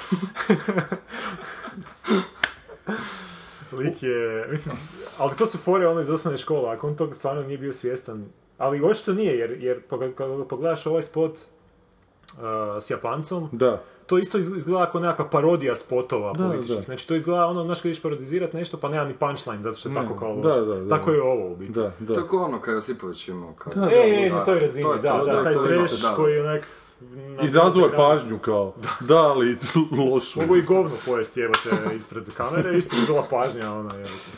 [3.73, 4.75] Lik je, mislim,
[5.17, 8.25] ali to su fore ono iz osnovne škole, ako on tog stvarno nije bio svjestan.
[8.57, 11.37] Ali očito nije, jer, jer poga- kad pogledaš ovaj spot uh,
[12.79, 13.81] s Japancom, Da.
[14.07, 16.77] to isto iz- izgleda kao nekakva parodija spotova Da, političkih.
[16.77, 16.83] da.
[16.83, 19.89] Znači to izgleda ono, znaš kad ideš parodizirat nešto, pa nema ni punchline, zato što
[19.89, 20.61] je Ne, tako kao da, loše.
[20.61, 20.89] da, da.
[20.89, 21.71] Tako je ovo u biti.
[21.71, 22.13] Da, da.
[22.23, 23.53] Kao ono je Josipović imao.
[23.53, 23.73] Kad...
[23.75, 23.89] Da, E,
[24.25, 26.15] e, na toj razini, to je da, da, taj da.
[26.15, 26.61] koji je onak...
[27.89, 29.57] na- pažnju kao, da, ali
[30.11, 30.41] lošu.
[30.41, 34.31] Mogu i govno pojesti jebate ispred kamere, bi bila pažnja, ona jebate.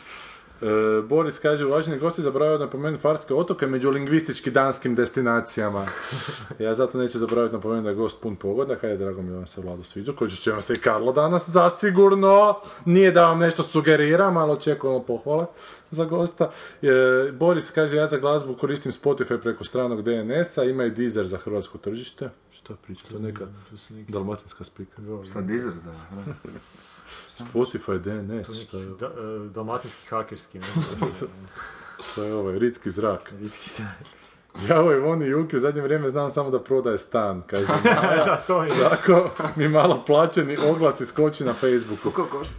[0.62, 5.86] E, Boris kaže, uvaženi gosti zaboravaju napomenuti Farske otoke među lingvistički danskim destinacijama.
[6.58, 9.46] ja zato neću zaboraviti napomenuti da je gost pun pogodak, ajde, drago mi da vam
[9.46, 12.54] se Vlado sviđa, koji će vam se i Karlo danas zasigurno.
[12.84, 15.46] Nije da vam nešto sugeriram, malo očekujemo pohvale
[15.90, 16.50] za gosta.
[16.82, 21.36] E, Boris kaže, ja za glazbu koristim Spotify preko stranog DNS-a, ima i Deezer za
[21.36, 22.30] hrvatsko tržište.
[22.50, 23.46] Šta priča, to je neka
[24.08, 25.02] dalmatinska spika.
[25.30, 25.92] Šta dizer za...
[27.38, 30.66] Spotify DNS, to je, Da, e, dalmatinski hakerski, ne?
[32.14, 33.32] to je ovaj ritki zrak.
[34.68, 37.66] Ja ovoj Voni Juki u zadnje vrijeme znam samo da prodaje stan, kaže.
[38.26, 38.66] da, to je.
[38.66, 42.10] Svako mi malo plaćeni oglas iskoči na Facebooku.
[42.10, 42.54] Koliko košta?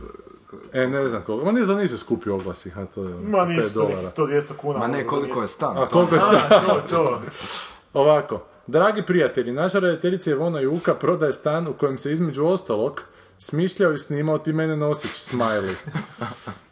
[0.73, 1.45] E, ne znam koliko.
[1.45, 3.93] Ma nije to nisu skupi oglasi, ha, to je ono, Ma 5 nisu to neki
[3.93, 4.41] dolara.
[4.41, 4.79] 100-200 kuna.
[4.79, 5.77] Ma ne, možda koliko je stan?
[5.77, 6.65] A koliko je stan?
[6.65, 7.21] To, to.
[8.01, 13.01] Ovako, dragi prijatelji, naša redateljica Ivona Juka prodaje stan u kojem se između ostalog
[13.39, 15.73] smišljao i snimao ti mene nosić, smiley.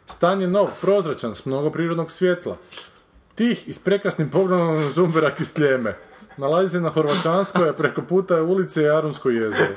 [0.06, 2.56] Stan je nov, prozračan, s mnogo prirodnog svjetla.
[3.34, 5.98] Tih i s prekrasnim pogledom na Žumberak i Sljeme.
[6.36, 9.74] Nalazi se na Horvačanskoj, a preko puta je ulice i Arunsko jezero.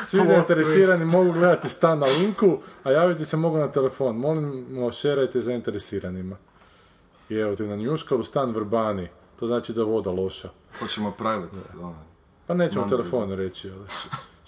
[0.00, 4.16] Svi zainteresirani mogu gledati stan na linku, a javiti se mogu na telefon.
[4.16, 6.36] Molimo, šerajte zainteresiranima.
[7.28, 9.08] I evo ti na Njuškaru stan Vrbani.
[9.40, 10.48] To znači da je voda loša.
[10.78, 11.56] Hoćemo private.
[11.78, 12.04] ono.
[12.46, 13.86] Pa nećemo telefon reći, ali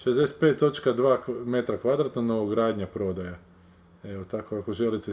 [0.04, 3.34] 65.2 kv- metra kvadratna novogradnja prodaja.
[4.04, 5.12] Evo tako, ako želite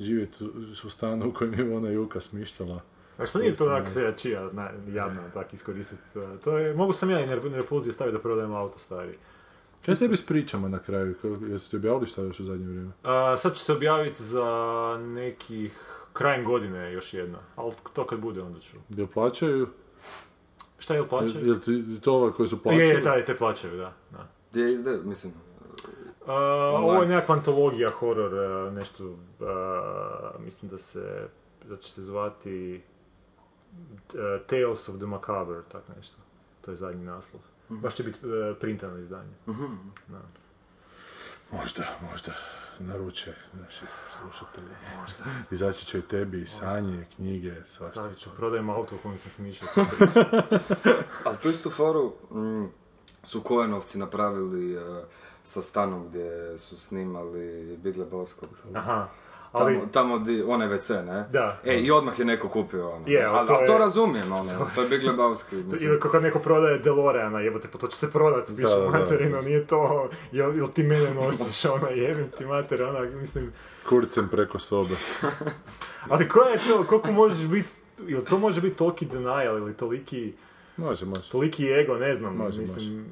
[0.00, 0.44] živjeti
[0.84, 2.80] u- stanu u kojem je ona Juka smišljala.
[3.18, 6.02] A što nije to onak se čija na, jadno tak iskoristiti?
[6.44, 9.18] To je, mogu sam ja i na rep- na repulziji staviti da prodajem auto stari.
[9.86, 11.14] Kaj tebi s pričama na kraju?
[11.42, 12.90] Jeste ti objavili šta još u zadnje vrijeme?
[13.02, 14.46] A, sad će se objaviti za
[15.00, 15.80] nekih
[16.12, 18.76] krajem godine još jedna, ali to kad bude onda ću.
[18.88, 19.68] Gdje plaćaju?
[20.80, 21.46] Šta je plaćaju?
[21.46, 22.82] Jel ti to koji su plaćali?
[22.82, 23.92] Je, je, taj, te plaćaju, da.
[24.10, 24.28] da.
[24.50, 25.32] Gdje izde, mislim,
[26.20, 31.28] Uh, ovo je nekakva antologija, horor, uh, nešto, uh, mislim da se,
[31.68, 32.82] da će se zvati
[34.14, 36.16] uh, Tales of the Macabre, tak nešto.
[36.60, 37.42] To je zadnji naslov.
[37.68, 39.32] Baš će biti uh, printano izdanje.
[40.08, 40.20] Da.
[41.52, 42.32] Možda, možda
[42.80, 44.68] naruče naši slušatelji.
[45.00, 45.24] Možda.
[45.50, 48.00] Izaći će i tebi i sanje, knjige, svašta.
[48.00, 49.70] Stavit ću, prodajem auto u kojem sam smišljao.
[51.24, 52.66] ali tu istu foru mm,
[53.22, 54.82] su Kojenovci napravili uh,
[55.42, 58.48] sa stanom gdje su snimali Big Lebowskog.
[58.74, 59.08] Aha.
[59.52, 61.24] Ali, Tamo, tamo di, onaj WC, ne?
[61.32, 61.60] Da.
[61.64, 63.04] E, i odmah je neko kupio ono.
[63.08, 64.44] Je, ali ali, to ali to je- razumijem, ono,
[64.74, 65.54] to je Big Lebowski.
[65.64, 65.90] mislim.
[65.90, 70.08] ili kako neko prodaje DeLoreana, jebote, pa to će se prodat, piše materino, nije to,
[70.32, 73.52] jel, jel ti mene nosiš, ona, jebim ti mater, ona, mislim,
[73.88, 74.94] Kurcem preko sobe.
[76.10, 77.68] ali koja je to, koliko možeš biti,
[78.00, 80.32] jel to može biti toliki denial ili toliki,
[80.76, 81.30] Može, može.
[81.30, 83.06] toliki ego, ne znam, Može, mislim,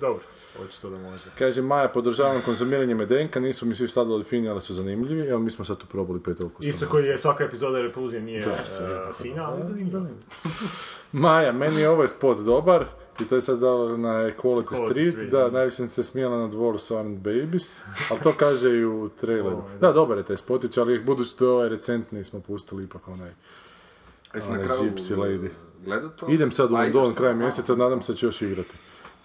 [0.00, 0.22] dobro,
[0.64, 1.24] očito da može.
[1.38, 5.28] Kaže Maja, podržavam konzumiranje medenka, nisu mi svi sladoledi fini, ali su zanimljivi.
[5.28, 6.68] Evo, mi smo sad tu probali pet okusa.
[6.68, 10.06] Isto koji je svaka epizoda repulzije nije Da, uh, sve, fina, ali zanimljivo.
[11.12, 12.84] Maja, meni je ovaj spot dobar.
[13.20, 16.48] I to je sad dalo na Equality, Street, Street, da, najviše sam se smijala na
[16.48, 19.56] dvoru Silent Babies, ali to kaže i u traileru.
[19.56, 23.08] Ovaj, da, dobar je taj spotić, ali budući da je ovaj recentni smo pustili ipak
[23.08, 23.30] onaj.
[24.34, 25.48] Na onaj kraju Gypsy Lady.
[25.84, 26.26] gledao to?
[26.28, 28.74] Idem sad u A, ideš London kraj mjeseca, nadam se da će još igrati.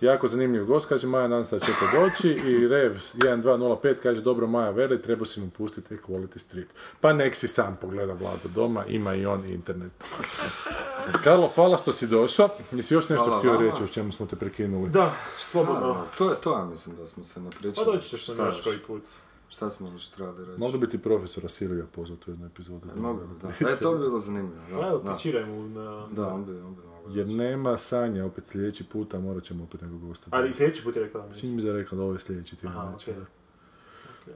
[0.04, 4.22] Jako zanimljiv gost, kaže Maja, nadam se da će to doći i Rev 1205 kaže
[4.22, 6.68] dobro Maja veli, treba si mu pustiti Equality Street.
[7.02, 9.92] Pa nek si sam pogleda Vlado doma, ima i on internet.
[11.24, 12.50] Karlo, hvala što si došao.
[12.72, 13.64] Jesi još nešto Hvala htio vama.
[13.64, 14.90] reći o čemu smo te prekinuli?
[14.90, 15.98] Da, slobodno.
[16.18, 17.86] to je to, ja mislim da smo se Pa napričali.
[17.88, 19.04] doći ćeš na Šta naš koji put.
[19.50, 20.60] Šta smo još trebali reći?
[20.60, 22.88] Mogli bi ti profesora Silvija pozvati u jednu epizodu.
[22.96, 23.70] Mogu bi, da.
[23.70, 24.62] E, to bi bilo zanimljivo.
[24.72, 25.16] Pa Da, evo, da.
[25.16, 26.08] pičiraj mu na...
[26.08, 27.38] Da, on bi, on bi Jer reći.
[27.38, 30.28] nema Sanja, opet sljedeći puta morat ćemo opet nekog gosta.
[30.32, 31.40] Ali i sljedeći put je rekla da neće.
[31.40, 33.14] Čini mi se da je rekla da ovo je sljedeći tjedan Aha, okej.
[33.14, 33.26] da.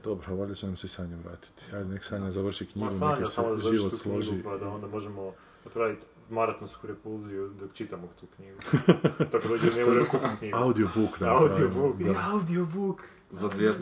[0.04, 1.62] Dobro, valjda će nam se Sanja vratiti.
[1.72, 4.30] Ajde, nek Sanja završi knjigu, Ma neka Sanja se da život složi.
[4.30, 5.32] knjigu, pa da onda možemo
[5.64, 8.58] napraviti maratonsku repulziju dok čitamo tu knjigu.
[9.32, 10.56] Tako dođe ne ure kupiti knjigu.
[10.56, 13.00] Audiobook da Audiobook, napravimo, i audiobook.
[13.30, 13.74] Za 200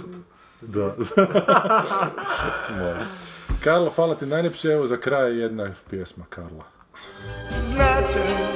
[0.62, 0.86] Da.
[2.70, 3.06] Može.
[3.64, 6.64] Karlo, hvala ti najljepše, evo za kraj jedna pjesma Karla.
[7.64, 8.55] Značaj